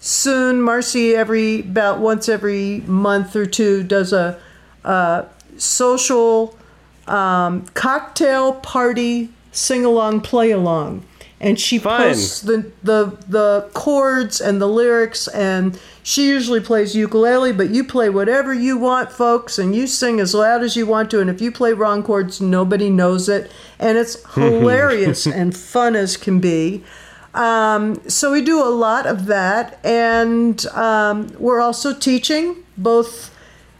soon. 0.00 0.60
Marcy, 0.60 1.14
every 1.14 1.60
about 1.60 2.00
once 2.00 2.28
every 2.28 2.80
month 2.86 3.36
or 3.36 3.46
two, 3.46 3.84
does 3.84 4.12
a, 4.12 4.40
a 4.82 5.26
social 5.56 6.58
um, 7.06 7.66
cocktail 7.74 8.54
party 8.54 9.30
sing 9.52 9.84
along, 9.84 10.22
play 10.22 10.50
along. 10.50 11.04
And 11.42 11.58
she 11.58 11.78
Fun. 11.78 12.02
posts 12.02 12.42
the, 12.42 12.70
the 12.82 13.16
the 13.26 13.70
chords 13.72 14.42
and 14.42 14.60
the 14.60 14.66
lyrics, 14.68 15.26
and 15.28 15.80
she 16.02 16.28
usually 16.28 16.60
plays 16.60 16.94
ukulele. 16.94 17.52
But 17.52 17.70
you 17.70 17.82
play 17.82 18.10
whatever 18.10 18.52
you 18.52 18.76
want, 18.76 19.10
folks, 19.10 19.58
and 19.58 19.74
you 19.74 19.86
sing 19.86 20.20
as 20.20 20.34
loud 20.34 20.62
as 20.62 20.76
you 20.76 20.84
want 20.84 21.10
to. 21.12 21.20
And 21.20 21.30
if 21.30 21.40
you 21.40 21.50
play 21.50 21.72
wrong 21.72 22.02
chords, 22.02 22.42
nobody 22.42 22.90
knows 22.90 23.26
it, 23.30 23.50
and 23.78 23.96
it's 23.96 24.22
hilarious 24.34 25.26
and 25.26 25.56
fun 25.56 25.96
as 25.96 26.18
can 26.18 26.40
be. 26.40 26.84
Um, 27.34 28.00
so 28.08 28.32
we 28.32 28.42
do 28.42 28.62
a 28.62 28.70
lot 28.70 29.06
of 29.06 29.26
that, 29.26 29.78
and 29.84 30.64
um, 30.66 31.32
we're 31.38 31.60
also 31.60 31.94
teaching 31.94 32.64
both 32.76 33.34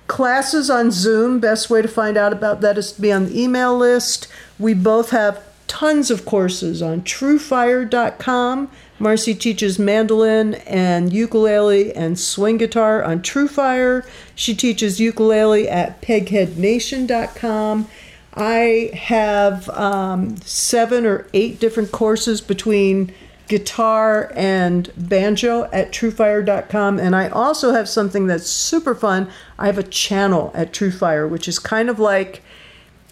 classes 0.06 0.70
on 0.70 0.90
Zoom. 0.90 1.40
Best 1.40 1.70
way 1.70 1.82
to 1.82 1.88
find 1.88 2.16
out 2.16 2.32
about 2.32 2.60
that 2.60 2.78
is 2.78 2.92
to 2.92 3.00
be 3.00 3.12
on 3.12 3.26
the 3.26 3.40
email 3.40 3.76
list. 3.76 4.28
We 4.58 4.74
both 4.74 5.10
have 5.10 5.42
tons 5.66 6.10
of 6.10 6.24
courses 6.24 6.82
on 6.82 7.02
truefire.com. 7.02 8.70
Marcy 8.98 9.34
teaches 9.34 9.78
mandolin 9.78 10.54
and 10.66 11.12
ukulele 11.12 11.94
and 11.94 12.18
swing 12.18 12.58
guitar 12.58 13.02
on 13.02 13.22
Truefire. 13.22 14.06
She 14.34 14.54
teaches 14.54 15.00
ukulele 15.00 15.68
at 15.68 16.02
pegheadnation.com. 16.02 17.88
I 18.34 18.90
have 18.94 19.68
um, 19.70 20.36
seven 20.38 21.06
or 21.06 21.26
eight 21.32 21.58
different 21.58 21.92
courses 21.92 22.40
between 22.40 23.14
guitar 23.50 24.32
and 24.36 24.92
banjo 24.96 25.68
at 25.72 25.90
truefire.com 25.90 27.00
and 27.00 27.16
i 27.16 27.28
also 27.30 27.72
have 27.72 27.88
something 27.88 28.28
that's 28.28 28.48
super 28.48 28.94
fun. 28.94 29.28
I 29.58 29.66
have 29.66 29.76
a 29.76 29.82
channel 29.82 30.52
at 30.54 30.72
truefire 30.72 31.28
which 31.28 31.48
is 31.48 31.58
kind 31.58 31.90
of 31.90 31.98
like 31.98 32.42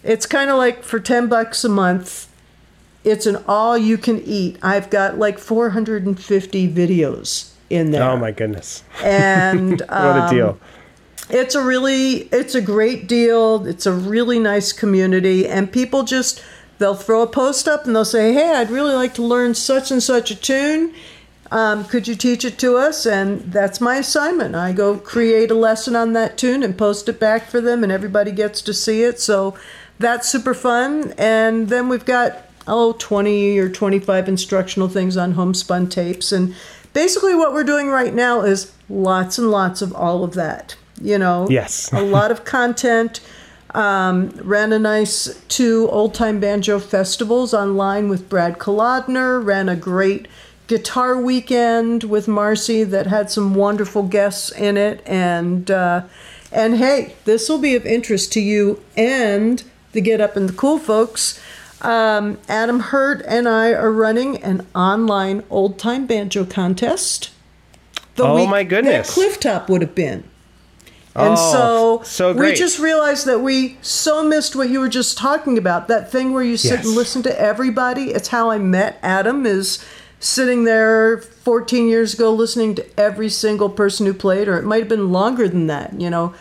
it's 0.01 0.25
kind 0.25 0.49
of 0.49 0.57
like 0.57 0.81
for 0.83 0.97
10 0.97 1.27
bucks 1.27 1.65
a 1.65 1.69
month 1.69 2.29
it's 3.03 3.25
an 3.25 3.43
all 3.47 3.77
you 3.77 3.97
can 3.97 4.21
eat. 4.21 4.57
I've 4.61 4.89
got 4.89 5.17
like 5.17 5.39
450 5.39 6.67
videos 6.73 7.51
in 7.69 7.91
there. 7.91 8.03
Oh 8.03 8.17
my 8.17 8.31
goodness. 8.31 8.83
and 9.03 9.79
What 9.89 9.89
a 9.89 10.23
um, 10.23 10.35
deal. 10.35 10.59
it's 11.29 11.55
a 11.55 11.63
really 11.63 12.29
it's 12.31 12.55
a 12.55 12.61
great 12.61 13.07
deal. 13.07 13.65
It's 13.67 13.85
a 13.85 13.93
really 13.93 14.39
nice 14.39 14.71
community 14.71 15.47
and 15.47 15.71
people 15.71 16.03
just 16.03 16.43
they'll 16.79 16.95
throw 16.95 17.21
a 17.21 17.27
post 17.27 17.67
up 17.67 17.85
and 17.85 17.95
they'll 17.95 18.03
say 18.03 18.33
hey 18.33 18.53
i'd 18.53 18.71
really 18.71 18.93
like 18.93 19.13
to 19.13 19.21
learn 19.21 19.53
such 19.53 19.91
and 19.91 20.01
such 20.01 20.31
a 20.31 20.35
tune. 20.35 20.93
Um, 21.51 21.85
could 21.85 22.07
you 22.07 22.13
teach 22.13 22.45
it 22.45 22.59
to 22.59 22.77
us? 22.77 23.07
And 23.07 23.41
that's 23.51 23.81
my 23.81 23.95
assignment. 23.95 24.53
I 24.53 24.71
go 24.71 24.97
create 24.97 25.49
a 25.49 25.55
lesson 25.55 25.95
on 25.95 26.13
that 26.13 26.37
tune 26.37 26.61
and 26.61 26.77
post 26.77 27.09
it 27.09 27.19
back 27.19 27.47
for 27.47 27.59
them 27.59 27.81
and 27.81 27.91
everybody 27.91 28.31
gets 28.31 28.61
to 28.61 28.73
see 28.73 29.01
it. 29.01 29.19
So 29.19 29.57
that's 29.97 30.29
super 30.29 30.53
fun. 30.53 31.11
And 31.17 31.69
then 31.69 31.89
we've 31.89 32.05
got 32.05 32.45
oh 32.67 32.93
20 32.99 33.57
or 33.57 33.67
25 33.67 34.29
instructional 34.29 34.89
things 34.89 35.17
on 35.17 35.31
homespun 35.31 35.89
tapes. 35.89 36.31
And 36.31 36.53
basically 36.93 37.33
what 37.33 37.51
we're 37.51 37.63
doing 37.63 37.87
right 37.87 38.13
now 38.13 38.41
is 38.41 38.71
lots 38.87 39.39
and 39.39 39.49
lots 39.49 39.81
of 39.81 39.91
all 39.95 40.23
of 40.23 40.35
that 40.35 40.75
you 41.01 41.17
know? 41.17 41.47
Yes. 41.49 41.91
a 41.93 42.01
lot 42.01 42.31
of 42.35 42.45
content 42.45 43.21
Um, 43.75 44.29
ran 44.41 44.73
a 44.73 44.79
nice 44.79 45.39
two 45.47 45.87
old 45.91 46.13
time 46.13 46.39
banjo 46.39 46.79
festivals 46.79 47.53
online 47.53 48.09
with 48.09 48.29
Brad 48.29 48.57
Kolodner. 48.57 49.43
Ran 49.43 49.69
a 49.69 49.75
great 49.75 50.27
guitar 50.67 51.19
weekend 51.19 52.03
with 52.03 52.27
Marcy 52.27 52.83
that 52.83 53.07
had 53.07 53.29
some 53.29 53.53
wonderful 53.53 54.03
guests 54.03 54.51
in 54.51 54.77
it. 54.77 55.01
And 55.05 55.69
uh, 55.69 56.03
and 56.51 56.77
hey, 56.77 57.15
this 57.25 57.47
will 57.49 57.59
be 57.59 57.75
of 57.75 57.85
interest 57.85 58.33
to 58.33 58.41
you 58.41 58.81
and 58.97 59.63
the 59.91 60.01
Get 60.01 60.21
Up 60.21 60.35
and 60.35 60.49
the 60.49 60.53
Cool 60.53 60.79
folks. 60.79 61.39
Um, 61.81 62.37
Adam 62.49 62.79
Hurt 62.79 63.23
and 63.27 63.47
I 63.47 63.73
are 63.73 63.91
running 63.91 64.37
an 64.43 64.65
online 64.75 65.43
old 65.49 65.79
time 65.79 66.07
banjo 66.07 66.45
contest. 66.45 67.31
The 68.15 68.25
Oh, 68.25 68.47
my 68.47 68.63
goodness. 68.63 69.15
That 69.15 69.21
Clifftop 69.21 69.69
would 69.69 69.81
have 69.81 69.95
been. 69.95 70.25
And 71.15 71.33
Oh, 71.37 72.01
so, 72.03 72.03
so 72.03 72.33
we 72.33 72.53
just 72.53 72.79
realized 72.79 73.25
that 73.25 73.39
we 73.39 73.77
so 73.81 74.23
missed 74.23 74.55
what 74.55 74.69
you 74.69 74.79
were 74.79 74.89
just 74.89 75.17
talking 75.17 75.57
about. 75.57 75.87
That 75.87 76.11
thing 76.11 76.33
where 76.33 76.43
you 76.43 76.55
sit 76.55 76.71
Yes. 76.77 76.85
and 76.85 76.95
listen 76.95 77.23
to 77.23 77.41
everybody. 77.41 78.11
It's 78.11 78.27
how 78.29 78.51
I 78.51 78.57
met 78.59 78.99
Adam 79.01 79.45
is 79.45 79.83
sitting 80.19 80.65
there 80.65 81.17
14 81.17 81.87
years 81.87 82.13
ago 82.13 82.31
listening 82.31 82.75
to 82.75 82.99
every 82.99 83.29
single 83.29 83.69
person 83.69 84.05
who 84.05 84.13
played 84.13 84.47
or 84.47 84.57
it 84.57 84.65
might 84.65 84.79
have 84.79 84.89
been 84.89 85.11
longer 85.11 85.47
than 85.47 85.67
that, 85.67 85.99
you 85.99 86.09
know. 86.09 86.33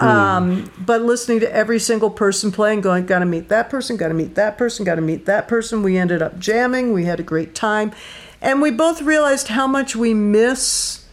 Hmm. 0.00 0.06
Um, 0.06 0.72
but 0.78 1.02
listening 1.02 1.40
to 1.40 1.54
every 1.54 1.78
single 1.78 2.10
person 2.10 2.50
playing 2.50 2.80
going, 2.80 3.06
got 3.06 3.20
to 3.20 3.26
meet 3.26 3.48
that 3.50 3.70
person, 3.70 3.96
got 3.96 4.08
to 4.08 4.14
meet 4.14 4.34
that 4.36 4.56
person, 4.58 4.84
got 4.84 4.96
to 4.96 5.00
meet 5.00 5.26
that 5.26 5.46
person. 5.48 5.82
We 5.82 5.96
ended 5.98 6.22
up 6.22 6.38
jamming. 6.38 6.92
We 6.92 7.04
had 7.04 7.20
a 7.20 7.22
great 7.22 7.54
time. 7.54 7.92
And 8.40 8.60
we 8.60 8.70
both 8.70 9.02
realized 9.02 9.48
how 9.48 9.66
much 9.66 9.94
we 9.94 10.12
miss 10.14 11.04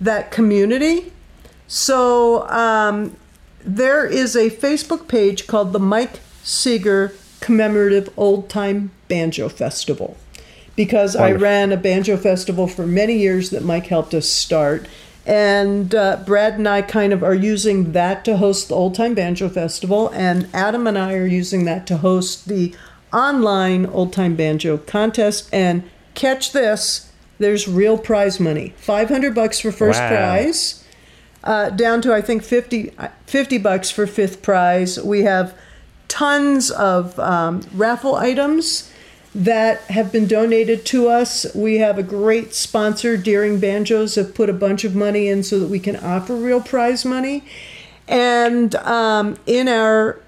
that 0.00 0.30
community. 0.30 1.11
So 1.72 2.46
um, 2.50 3.16
there 3.64 4.04
is 4.04 4.36
a 4.36 4.50
Facebook 4.50 5.08
page 5.08 5.46
called 5.46 5.72
the 5.72 5.78
Mike 5.78 6.20
Seeger 6.44 7.14
Commemorative 7.40 8.12
Old 8.14 8.50
Time 8.50 8.90
Banjo 9.08 9.48
Festival 9.48 10.18
because 10.76 11.16
I 11.16 11.32
ran 11.32 11.72
a 11.72 11.78
banjo 11.78 12.18
festival 12.18 12.66
for 12.66 12.86
many 12.86 13.16
years 13.16 13.48
that 13.50 13.64
Mike 13.64 13.86
helped 13.86 14.12
us 14.12 14.28
start. 14.28 14.86
And 15.24 15.94
uh, 15.94 16.22
Brad 16.26 16.58
and 16.58 16.68
I 16.68 16.82
kind 16.82 17.10
of 17.14 17.22
are 17.24 17.34
using 17.34 17.92
that 17.92 18.22
to 18.26 18.36
host 18.36 18.68
the 18.68 18.74
Old 18.74 18.94
Time 18.94 19.14
Banjo 19.14 19.48
Festival, 19.48 20.10
and 20.12 20.48
Adam 20.52 20.86
and 20.86 20.98
I 20.98 21.14
are 21.14 21.26
using 21.26 21.64
that 21.64 21.86
to 21.86 21.96
host 21.96 22.48
the 22.48 22.74
online 23.14 23.86
Old 23.86 24.12
Time 24.12 24.36
Banjo 24.36 24.76
contest. 24.76 25.48
And 25.54 25.84
catch 26.14 26.52
this, 26.52 27.10
there's 27.38 27.66
real 27.66 27.96
prize 27.96 28.38
money 28.38 28.74
500 28.76 29.34
bucks 29.34 29.58
for 29.58 29.72
first 29.72 30.00
Wow. 30.00 30.08
prize 30.10 30.81
uh, 31.44 31.70
down 31.70 32.02
to 32.02 32.14
I 32.14 32.20
think 32.20 32.42
50, 32.42 32.96
uh, 32.98 33.08
50 33.26 33.58
bucks 33.58 33.90
for 33.90 34.06
fifth 34.06 34.42
prize. 34.42 34.98
We 35.02 35.22
have 35.22 35.56
tons 36.08 36.70
of 36.70 37.18
um, 37.18 37.62
raffle 37.74 38.16
items 38.16 38.90
that 39.34 39.80
have 39.82 40.12
been 40.12 40.26
donated 40.26 40.84
to 40.84 41.08
us. 41.08 41.46
We 41.54 41.78
have 41.78 41.98
a 41.98 42.02
great 42.02 42.54
sponsor, 42.54 43.16
Deering 43.16 43.58
Banjos, 43.58 44.16
have 44.16 44.34
put 44.34 44.50
a 44.50 44.52
bunch 44.52 44.84
of 44.84 44.94
money 44.94 45.28
in 45.28 45.42
so 45.42 45.58
that 45.58 45.68
we 45.68 45.78
can 45.80 45.96
offer 45.96 46.36
real 46.36 46.60
prize 46.60 47.04
money. 47.04 47.44
And 48.06 48.74
um, 48.74 49.38
in 49.46 49.68
our 49.68 50.20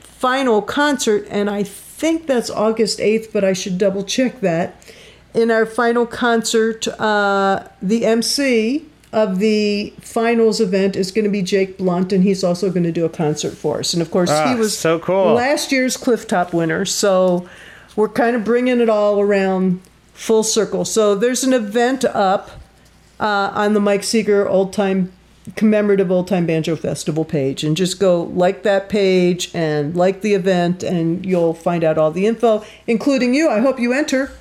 final 0.00 0.62
concert, 0.62 1.26
and 1.28 1.50
I 1.50 1.64
think 1.64 2.26
that's 2.26 2.48
August 2.48 2.98
8th, 2.98 3.32
but 3.32 3.44
I 3.44 3.52
should 3.52 3.76
double 3.76 4.04
check 4.04 4.40
that. 4.40 4.74
In 5.34 5.50
our 5.50 5.66
final 5.66 6.06
concert, 6.06 6.88
uh, 6.98 7.68
the 7.82 8.06
MC 8.06 8.86
of 9.16 9.38
the 9.38 9.92
finals 10.02 10.60
event 10.60 10.94
is 10.94 11.10
going 11.10 11.24
to 11.24 11.30
be 11.30 11.40
Jake 11.42 11.78
Blount, 11.78 12.12
and 12.12 12.22
he's 12.22 12.44
also 12.44 12.70
going 12.70 12.84
to 12.84 12.92
do 12.92 13.04
a 13.06 13.08
concert 13.08 13.52
for 13.52 13.78
us. 13.80 13.92
And 13.94 14.02
of 14.02 14.10
course, 14.10 14.30
Ah, 14.30 14.50
he 14.50 14.54
was 14.54 14.76
so 14.78 14.98
cool. 14.98 15.32
last 15.32 15.72
year's 15.72 15.96
Clifftop 15.96 16.52
winner, 16.52 16.84
so 16.84 17.48
we're 17.96 18.10
kind 18.10 18.36
of 18.36 18.44
bringing 18.44 18.78
it 18.80 18.90
all 18.90 19.18
around 19.20 19.80
full 20.12 20.42
circle. 20.42 20.84
So 20.84 21.14
there's 21.14 21.44
an 21.44 21.54
event 21.54 22.04
up 22.04 22.50
uh, 23.18 23.50
on 23.54 23.72
the 23.72 23.80
Mike 23.80 24.04
Seeger 24.04 24.46
Old 24.46 24.74
Time 24.74 25.10
Commemorative 25.54 26.10
Old 26.10 26.28
Time 26.28 26.44
Banjo 26.44 26.76
Festival 26.76 27.24
page, 27.24 27.64
and 27.64 27.74
just 27.74 27.98
go 27.98 28.24
like 28.24 28.64
that 28.64 28.90
page 28.90 29.50
and 29.54 29.96
like 29.96 30.20
the 30.20 30.34
event, 30.34 30.82
and 30.82 31.24
you'll 31.24 31.54
find 31.54 31.82
out 31.84 31.96
all 31.96 32.10
the 32.10 32.26
info, 32.26 32.62
including 32.86 33.32
you. 33.32 33.48
I 33.48 33.60
hope 33.60 33.80
you 33.80 33.94
enter. 33.94 34.32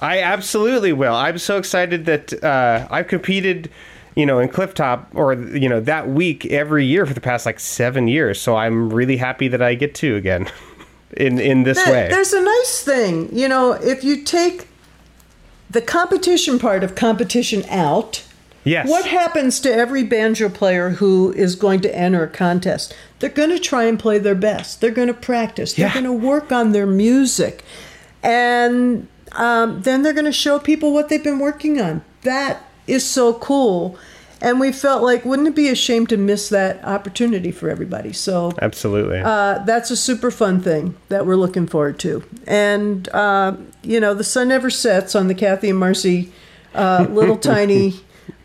I 0.00 0.20
absolutely 0.20 0.92
will. 0.92 1.14
I'm 1.14 1.38
so 1.38 1.58
excited 1.58 2.06
that 2.06 2.42
uh, 2.42 2.88
I've 2.90 3.06
competed, 3.06 3.70
you 4.14 4.26
know, 4.26 4.38
in 4.38 4.48
Clifftop 4.48 5.06
or 5.14 5.34
you 5.34 5.68
know 5.68 5.80
that 5.80 6.08
week 6.08 6.46
every 6.46 6.84
year 6.84 7.06
for 7.06 7.14
the 7.14 7.20
past 7.20 7.46
like 7.46 7.60
seven 7.60 8.08
years. 8.08 8.40
So 8.40 8.56
I'm 8.56 8.92
really 8.92 9.16
happy 9.16 9.48
that 9.48 9.62
I 9.62 9.74
get 9.74 9.94
to 9.96 10.16
again, 10.16 10.48
in 11.16 11.38
in 11.38 11.62
this 11.62 11.82
There- 11.82 11.92
way. 11.92 12.08
There's 12.08 12.32
a 12.32 12.42
nice 12.42 12.82
thing, 12.82 13.34
you 13.36 13.48
know, 13.48 13.72
if 13.72 14.04
you 14.04 14.22
take 14.22 14.68
the 15.70 15.82
competition 15.82 16.58
part 16.58 16.84
of 16.84 16.94
competition 16.94 17.64
out. 17.68 18.24
Yes. 18.64 18.88
What 18.88 19.06
happens 19.06 19.58
to 19.60 19.72
every 19.74 20.04
banjo 20.04 20.48
player 20.48 20.90
who 20.90 21.32
is 21.32 21.56
going 21.56 21.80
to 21.80 21.92
enter 21.92 22.22
a 22.22 22.28
contest? 22.28 22.94
They're 23.18 23.28
going 23.28 23.50
to 23.50 23.58
try 23.58 23.84
and 23.86 23.98
play 23.98 24.18
their 24.18 24.36
best. 24.36 24.80
They're 24.80 24.92
going 24.92 25.08
to 25.08 25.14
practice. 25.14 25.72
They're 25.72 25.92
going 25.92 26.04
to 26.04 26.12
work 26.12 26.52
on 26.52 26.70
their 26.70 26.86
music. 26.86 27.64
And 28.22 29.08
um, 29.32 29.82
then 29.82 30.02
they're 30.02 30.12
going 30.12 30.26
to 30.26 30.30
show 30.32 30.60
people 30.60 30.92
what 30.92 31.08
they've 31.08 31.24
been 31.24 31.40
working 31.40 31.80
on. 31.80 32.04
That 32.22 32.62
is 32.86 33.08
so 33.08 33.34
cool. 33.34 33.98
And 34.40 34.58
we 34.58 34.72
felt 34.72 35.04
like, 35.04 35.24
wouldn't 35.24 35.46
it 35.46 35.54
be 35.54 35.68
a 35.68 35.74
shame 35.76 36.04
to 36.08 36.16
miss 36.16 36.48
that 36.48 36.84
opportunity 36.84 37.52
for 37.52 37.70
everybody? 37.70 38.12
So 38.12 38.52
Absolutely. 38.60 39.20
uh, 39.20 39.60
that's 39.60 39.92
a 39.92 39.96
super 39.96 40.32
fun 40.32 40.60
thing 40.60 40.96
that 41.10 41.26
we're 41.26 41.36
looking 41.36 41.68
forward 41.68 42.00
to. 42.00 42.24
And, 42.46 43.08
uh, 43.10 43.56
you 43.84 44.00
know, 44.00 44.14
the 44.14 44.24
sun 44.24 44.48
never 44.48 44.68
sets 44.68 45.14
on 45.14 45.28
the 45.28 45.34
Cathy 45.34 45.70
and 45.70 45.78
Marcy 45.78 46.32
uh, 46.74 47.06
little 47.10 47.36
tiny 47.36 47.94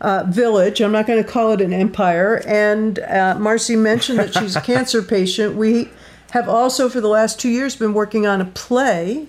uh, 0.00 0.24
village. 0.28 0.80
I'm 0.80 0.92
not 0.92 1.08
going 1.08 1.22
to 1.22 1.28
call 1.28 1.50
it 1.50 1.60
an 1.60 1.72
empire. 1.72 2.42
And 2.46 3.00
uh, 3.00 3.36
Marcy 3.36 3.74
mentioned 3.74 4.20
that 4.20 4.34
she's 4.34 4.54
a 4.54 4.60
cancer 4.74 5.02
patient. 5.02 5.56
We 5.56 5.88
have 6.30 6.48
also, 6.48 6.88
for 6.88 7.00
the 7.00 7.08
last 7.08 7.40
two 7.40 7.48
years, 7.48 7.74
been 7.74 7.92
working 7.94 8.24
on 8.24 8.40
a 8.40 8.44
play 8.44 9.26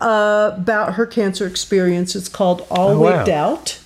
uh, 0.00 0.52
about 0.54 0.94
her 0.94 1.04
cancer 1.04 1.46
experience. 1.46 2.16
It's 2.16 2.28
called 2.30 2.66
All 2.70 2.90
Oh, 2.92 3.00
wow. 3.00 3.28
Out. 3.28 3.80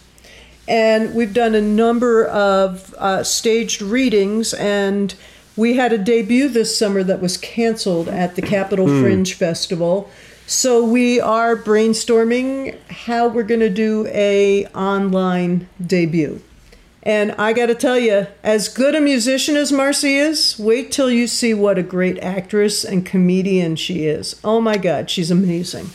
And 0.69 1.15
we've 1.15 1.35
done 1.35 1.55
a 1.55 1.61
number 1.61 2.25
of 2.25 2.95
uh, 2.99 3.25
staged 3.25 3.83
readings, 3.83 4.55
and 4.55 5.15
we 5.57 5.75
had 5.75 5.93
a 5.93 5.99
debut 5.99 6.49
this 6.49 6.77
summer 6.77 7.03
that 7.03 7.21
was 7.21 7.37
canceled 7.37 8.09
at 8.09 8.37
the 8.37 8.43
Capital 8.43 8.87
Fringe 8.87 9.35
Festival. 9.35 10.11
So 10.47 10.85
we 10.85 11.21
are 11.21 11.57
brainstorming 11.57 12.79
how 12.91 13.29
we're 13.29 13.43
going 13.43 13.61
to 13.61 13.71
do 13.71 14.07
a 14.09 14.67
online 14.69 15.69
debut. 15.85 16.43
And 17.03 17.33
I 17.33 17.53
got 17.53 17.67
to 17.67 17.75
tell 17.75 17.99
you, 17.99 18.29
as 18.45 18.69
good 18.69 18.95
a 18.95 19.01
musician 19.01 19.57
as 19.57 19.73
Marcy 19.73 20.17
is, 20.17 20.57
wait 20.59 20.93
till 20.93 21.11
you 21.11 21.27
see 21.27 21.53
what 21.53 21.79
a 21.79 21.83
great 21.83 22.19
actress 22.21 22.85
and 22.85 23.05
comedian 23.05 23.75
she 23.77 24.07
is. 24.07 24.39
Oh 24.45 24.61
my 24.61 24.77
God, 24.77 25.11
she's 25.11 25.31
amazing. 25.31 25.91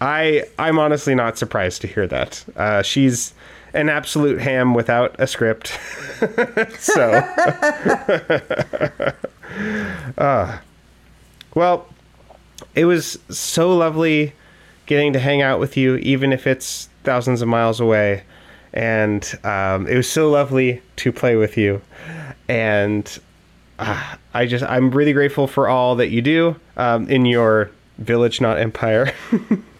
I 0.00 0.44
I'm 0.58 0.78
honestly 0.78 1.14
not 1.14 1.38
surprised 1.38 1.80
to 1.82 1.86
hear 1.88 2.06
that. 2.06 2.44
Uh, 2.56 2.82
she's 2.82 3.34
an 3.74 3.88
absolute 3.88 4.40
ham 4.40 4.74
without 4.74 5.14
a 5.18 5.26
script. 5.26 5.78
so, 6.78 7.10
uh, 10.18 10.58
well, 11.54 11.86
it 12.74 12.84
was 12.84 13.18
so 13.28 13.76
lovely 13.76 14.32
getting 14.86 15.12
to 15.12 15.18
hang 15.18 15.42
out 15.42 15.58
with 15.58 15.76
you, 15.76 15.96
even 15.96 16.32
if 16.32 16.46
it's 16.46 16.88
thousands 17.04 17.42
of 17.42 17.48
miles 17.48 17.80
away. 17.80 18.24
And 18.72 19.22
um, 19.44 19.86
it 19.86 19.96
was 19.96 20.08
so 20.08 20.30
lovely 20.30 20.80
to 20.96 21.12
play 21.12 21.36
with 21.36 21.56
you. 21.56 21.82
And 22.48 23.20
uh, 23.78 24.16
I 24.34 24.46
just 24.46 24.64
I'm 24.64 24.90
really 24.90 25.12
grateful 25.12 25.46
for 25.46 25.68
all 25.68 25.96
that 25.96 26.08
you 26.08 26.22
do 26.22 26.56
um, 26.76 27.08
in 27.08 27.26
your 27.26 27.70
village, 27.98 28.40
not 28.40 28.58
empire. 28.58 29.12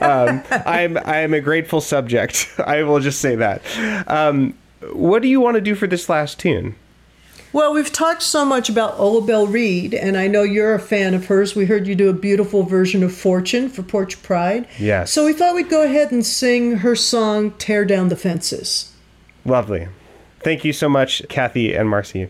um, 0.00 0.42
I'm 0.50 0.96
I'm 0.98 1.34
a 1.34 1.40
grateful 1.40 1.80
subject. 1.80 2.52
I 2.66 2.82
will 2.82 3.00
just 3.00 3.20
say 3.20 3.36
that. 3.36 3.62
Um, 4.08 4.54
what 4.92 5.22
do 5.22 5.28
you 5.28 5.40
want 5.40 5.56
to 5.56 5.60
do 5.60 5.74
for 5.74 5.86
this 5.86 6.08
last 6.08 6.38
tune? 6.38 6.76
Well, 7.52 7.72
we've 7.72 7.92
talked 7.92 8.22
so 8.22 8.44
much 8.44 8.68
about 8.68 8.98
Ola 8.98 9.24
Belle 9.24 9.46
Reed, 9.46 9.94
and 9.94 10.16
I 10.16 10.26
know 10.26 10.42
you're 10.42 10.74
a 10.74 10.80
fan 10.80 11.14
of 11.14 11.26
hers. 11.26 11.54
We 11.54 11.66
heard 11.66 11.86
you 11.86 11.94
do 11.94 12.10
a 12.10 12.12
beautiful 12.12 12.64
version 12.64 13.04
of 13.04 13.14
Fortune 13.14 13.68
for 13.68 13.84
Porch 13.84 14.20
Pride. 14.24 14.66
Yes. 14.76 15.12
So 15.12 15.24
we 15.24 15.32
thought 15.32 15.54
we'd 15.54 15.70
go 15.70 15.84
ahead 15.84 16.10
and 16.10 16.26
sing 16.26 16.78
her 16.78 16.96
song, 16.96 17.52
Tear 17.52 17.84
Down 17.84 18.08
the 18.08 18.16
Fences. 18.16 18.92
Lovely. 19.44 19.86
Thank 20.40 20.64
you 20.64 20.72
so 20.72 20.88
much, 20.88 21.22
Cathy 21.28 21.74
and 21.74 21.88
Marcy. 21.88 22.28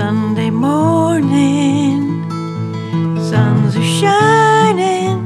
Sunday 0.00 0.48
morning, 0.48 2.24
suns 3.30 3.76
are 3.76 3.90
shining, 4.00 5.18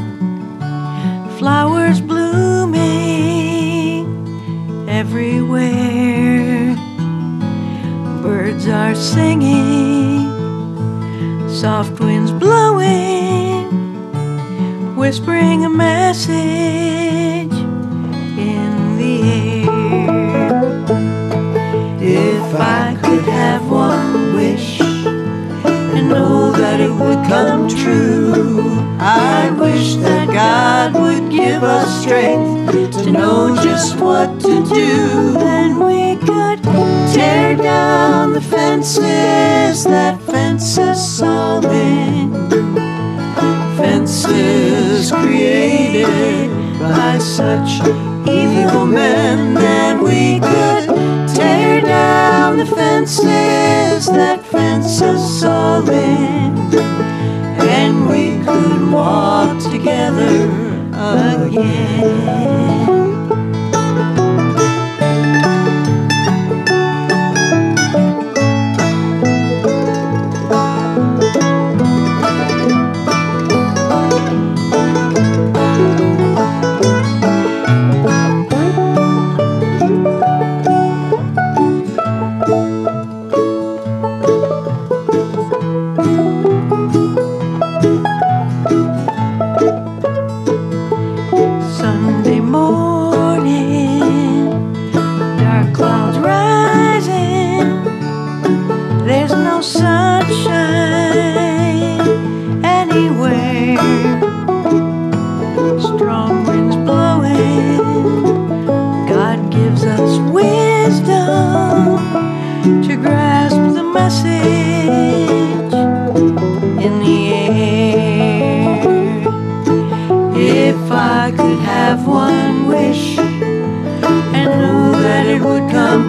flowers 1.39 2.01
blooming 2.01 2.83
everywhere, 4.89 6.75
birds 8.21 8.67
are 8.67 8.97
singing, 8.97 10.29
soft 11.49 12.01
winds 12.01 12.33
blowing, 12.33 13.71
whispering 14.97 15.65
a 15.65 15.71
message. 15.71 16.44
Come 27.35 27.69
true, 27.69 28.79
I 29.01 29.51
wish 29.59 29.97
that 29.97 30.29
God 30.29 30.95
would 30.95 31.33
give 31.33 31.65
us 31.65 32.03
strength 32.03 32.95
to 32.99 33.11
know 33.11 33.57
just 33.57 33.99
what 33.99 34.41
to 34.43 34.55
do. 34.65 35.33
Then 35.33 35.81
we 35.81 36.15
could 36.25 36.63
Tear 37.13 37.57
down 37.57 38.33
the 38.33 38.41
fences 38.41 39.85
that 39.85 40.21
fence 40.23 40.79
us 40.79 41.23
all 41.23 41.65
in. 41.67 42.33
Fences 43.77 45.11
created 45.11 46.51
by 46.81 47.19
such 47.19 47.71
evil 48.29 48.87
men. 48.87 49.55
Then 49.55 50.03
we 50.03 50.41
could 50.41 50.87
tear 51.37 51.81
down 51.81 52.59
the 52.59 52.67
fences 52.67 54.07
that 54.07 54.45
fence 54.47 55.01
us 55.03 55.45
all 55.45 55.89
in. 55.89 56.84
We 58.11 58.45
could 58.45 58.93
walk 58.93 59.63
together 59.63 60.51
again. 60.93 63.14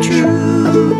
True, 0.01 0.93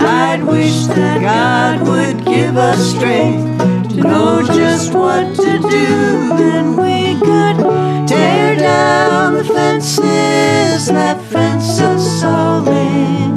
I'd 0.00 0.42
wish 0.44 0.86
that 0.86 1.20
God 1.22 1.86
would 1.88 2.24
give 2.24 2.56
us 2.56 2.90
strength 2.90 3.94
to 3.94 4.00
know 4.02 4.42
just 4.46 4.94
what 4.94 5.34
to 5.36 5.58
do. 5.58 6.28
then 6.36 6.76
we 6.76 7.18
could 7.20 7.84
Tear 8.06 8.56
down 8.56 9.34
the 9.34 9.44
fences 9.44 10.86
that 10.86 11.18
fence 11.32 11.80
us 11.80 12.22
all 12.22 12.68
in. 12.68 13.34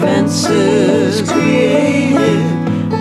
Fences 0.00 1.28
created 1.30 2.50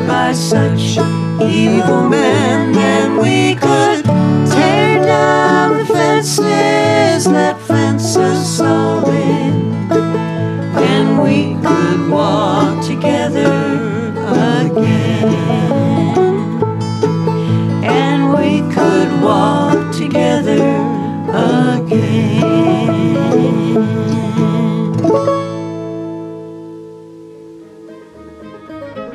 by 0.08 0.32
such 0.32 0.98
evil 1.42 2.08
men. 2.08 2.76
And 2.76 3.18
we 3.18 3.56
could 3.56 4.06
tear 4.50 5.04
down 5.04 5.80
the 5.80 5.86
fences 5.86 7.26
that 7.26 7.60
fence 7.60 8.16
us 8.16 8.62
all 8.62 8.93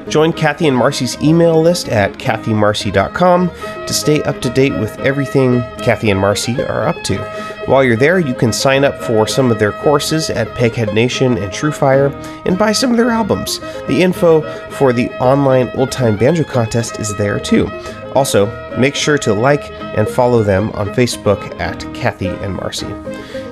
Join 0.09 0.33
Cathy 0.33 0.67
and 0.67 0.77
Marcy's 0.77 1.21
email 1.23 1.61
list 1.61 1.89
at 1.91 2.15
cathymarcy.com 2.15 3.51
to 3.87 3.93
stay 3.93 4.23
up 4.23 4.41
to 4.41 4.51
date 4.51 4.73
with 4.73 4.99
everything 5.01 5.61
Cathy 5.83 6.11
and 6.11 6.19
Marcy 6.19 6.61
are 6.63 6.89
up 6.89 7.03
to. 7.05 7.19
While 7.69 7.85
you're 7.85 7.97
there, 7.97 8.19
you 8.19 8.33
can 8.33 8.51
sign 8.51 8.83
up 8.83 8.99
for 9.03 9.27
some 9.27 9.51
of 9.51 9.59
their 9.59 9.73
courses 9.73 10.31
at 10.31 10.49
Peghead 10.57 10.95
Nation 10.95 11.37
and 11.37 11.53
Truefire 11.53 12.11
and 12.47 12.57
buy 12.57 12.73
some 12.73 12.91
of 12.93 12.97
their 12.97 13.11
albums. 13.11 13.61
The 13.89 14.01
info 14.01 14.41
for 14.71 14.95
the 14.95 15.11
online 15.21 15.69
old 15.75 15.93
time 15.93 16.17
banjo 16.17 16.45
contest 16.45 16.99
is 16.99 17.15
there 17.17 17.39
too. 17.39 17.69
Also, 18.15 18.47
make 18.79 18.95
sure 18.95 19.19
to 19.19 19.35
like 19.35 19.71
and 19.71 20.09
follow 20.09 20.43
them 20.43 20.71
on 20.71 20.95
Facebook 20.95 21.61
at 21.61 21.81
Cathy 21.95 22.29
and 22.29 22.55
Marcy. 22.55 22.87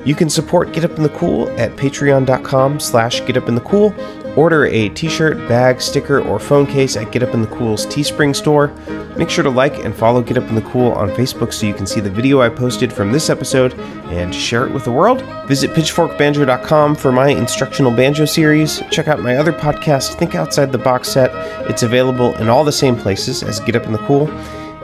You 0.06 0.14
can 0.14 0.30
support 0.30 0.72
Get 0.72 0.84
Up 0.84 0.92
in 0.92 1.02
the 1.02 1.08
Cool 1.08 1.50
at 1.58 1.72
patreon.com 1.72 2.78
slash 2.78 3.20
getupinthecool. 3.22 4.36
Order 4.36 4.66
a 4.66 4.88
t-shirt, 4.90 5.36
bag, 5.48 5.80
sticker, 5.80 6.20
or 6.20 6.38
phone 6.38 6.64
case 6.64 6.96
at 6.96 7.10
Get 7.10 7.24
Up 7.24 7.34
in 7.34 7.42
the 7.42 7.48
Cool's 7.48 7.86
Teespring 7.86 8.36
store. 8.36 8.68
Make 9.16 9.28
sure 9.30 9.42
to 9.42 9.50
like 9.50 9.84
and 9.84 9.92
follow 9.92 10.22
Get 10.22 10.38
Up 10.38 10.48
in 10.48 10.54
the 10.54 10.62
Cool 10.62 10.92
on 10.92 11.08
Facebook 11.10 11.52
so 11.52 11.66
you 11.66 11.74
can 11.74 11.88
see 11.88 11.98
the 11.98 12.08
video 12.08 12.40
I 12.40 12.50
posted 12.50 12.92
from 12.92 13.10
this 13.10 13.28
episode 13.28 13.74
and 14.10 14.32
share 14.32 14.64
it 14.64 14.72
with 14.72 14.84
the 14.84 14.92
world. 14.92 15.22
Visit 15.48 15.72
pitchforkbanjo.com 15.72 16.94
for 16.94 17.10
my 17.10 17.30
instructional 17.30 17.90
banjo 17.90 18.26
series. 18.26 18.82
Check 18.92 19.08
out 19.08 19.18
my 19.18 19.36
other 19.36 19.52
podcast, 19.52 20.14
Think 20.20 20.36
Outside 20.36 20.70
the 20.70 20.78
Box 20.78 21.08
Set. 21.08 21.32
It's 21.68 21.82
available 21.82 22.32
in 22.36 22.48
all 22.48 22.62
the 22.62 22.70
same 22.70 22.94
places 22.94 23.42
as 23.42 23.58
Get 23.58 23.74
Up 23.74 23.86
in 23.86 23.92
the 23.92 23.98
Cool. 23.98 24.30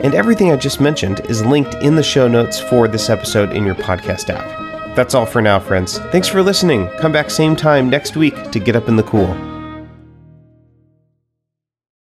And 0.03 0.17
everything 0.17 0.51
I 0.51 0.57
just 0.57 0.81
mentioned 0.81 1.21
is 1.27 1.47
linked 1.47 1.75
in 1.75 1.95
the 1.95 2.03
show 2.03 2.27
notes 2.27 2.59
for 2.59 2.89
this 2.89 3.09
episode 3.09 3.53
in 3.53 3.65
your 3.65 3.77
podcast 3.77 4.29
app. 4.31 4.72
That's 4.95 5.15
all 5.15 5.27
for 5.27 5.41
now, 5.41 5.59
friends. 5.59 5.99
Thanks 6.11 6.29
for 6.29 6.43
listening. 6.43 6.89
Come 6.99 7.13
back 7.13 7.31
same 7.31 7.57
time 7.57 7.89
next 7.89 8.17
week 8.17 8.51
to 8.51 8.59
get 8.59 8.77
up 8.77 8.89
in 8.89 8.97
the 8.97 9.03
cool. 9.03 9.52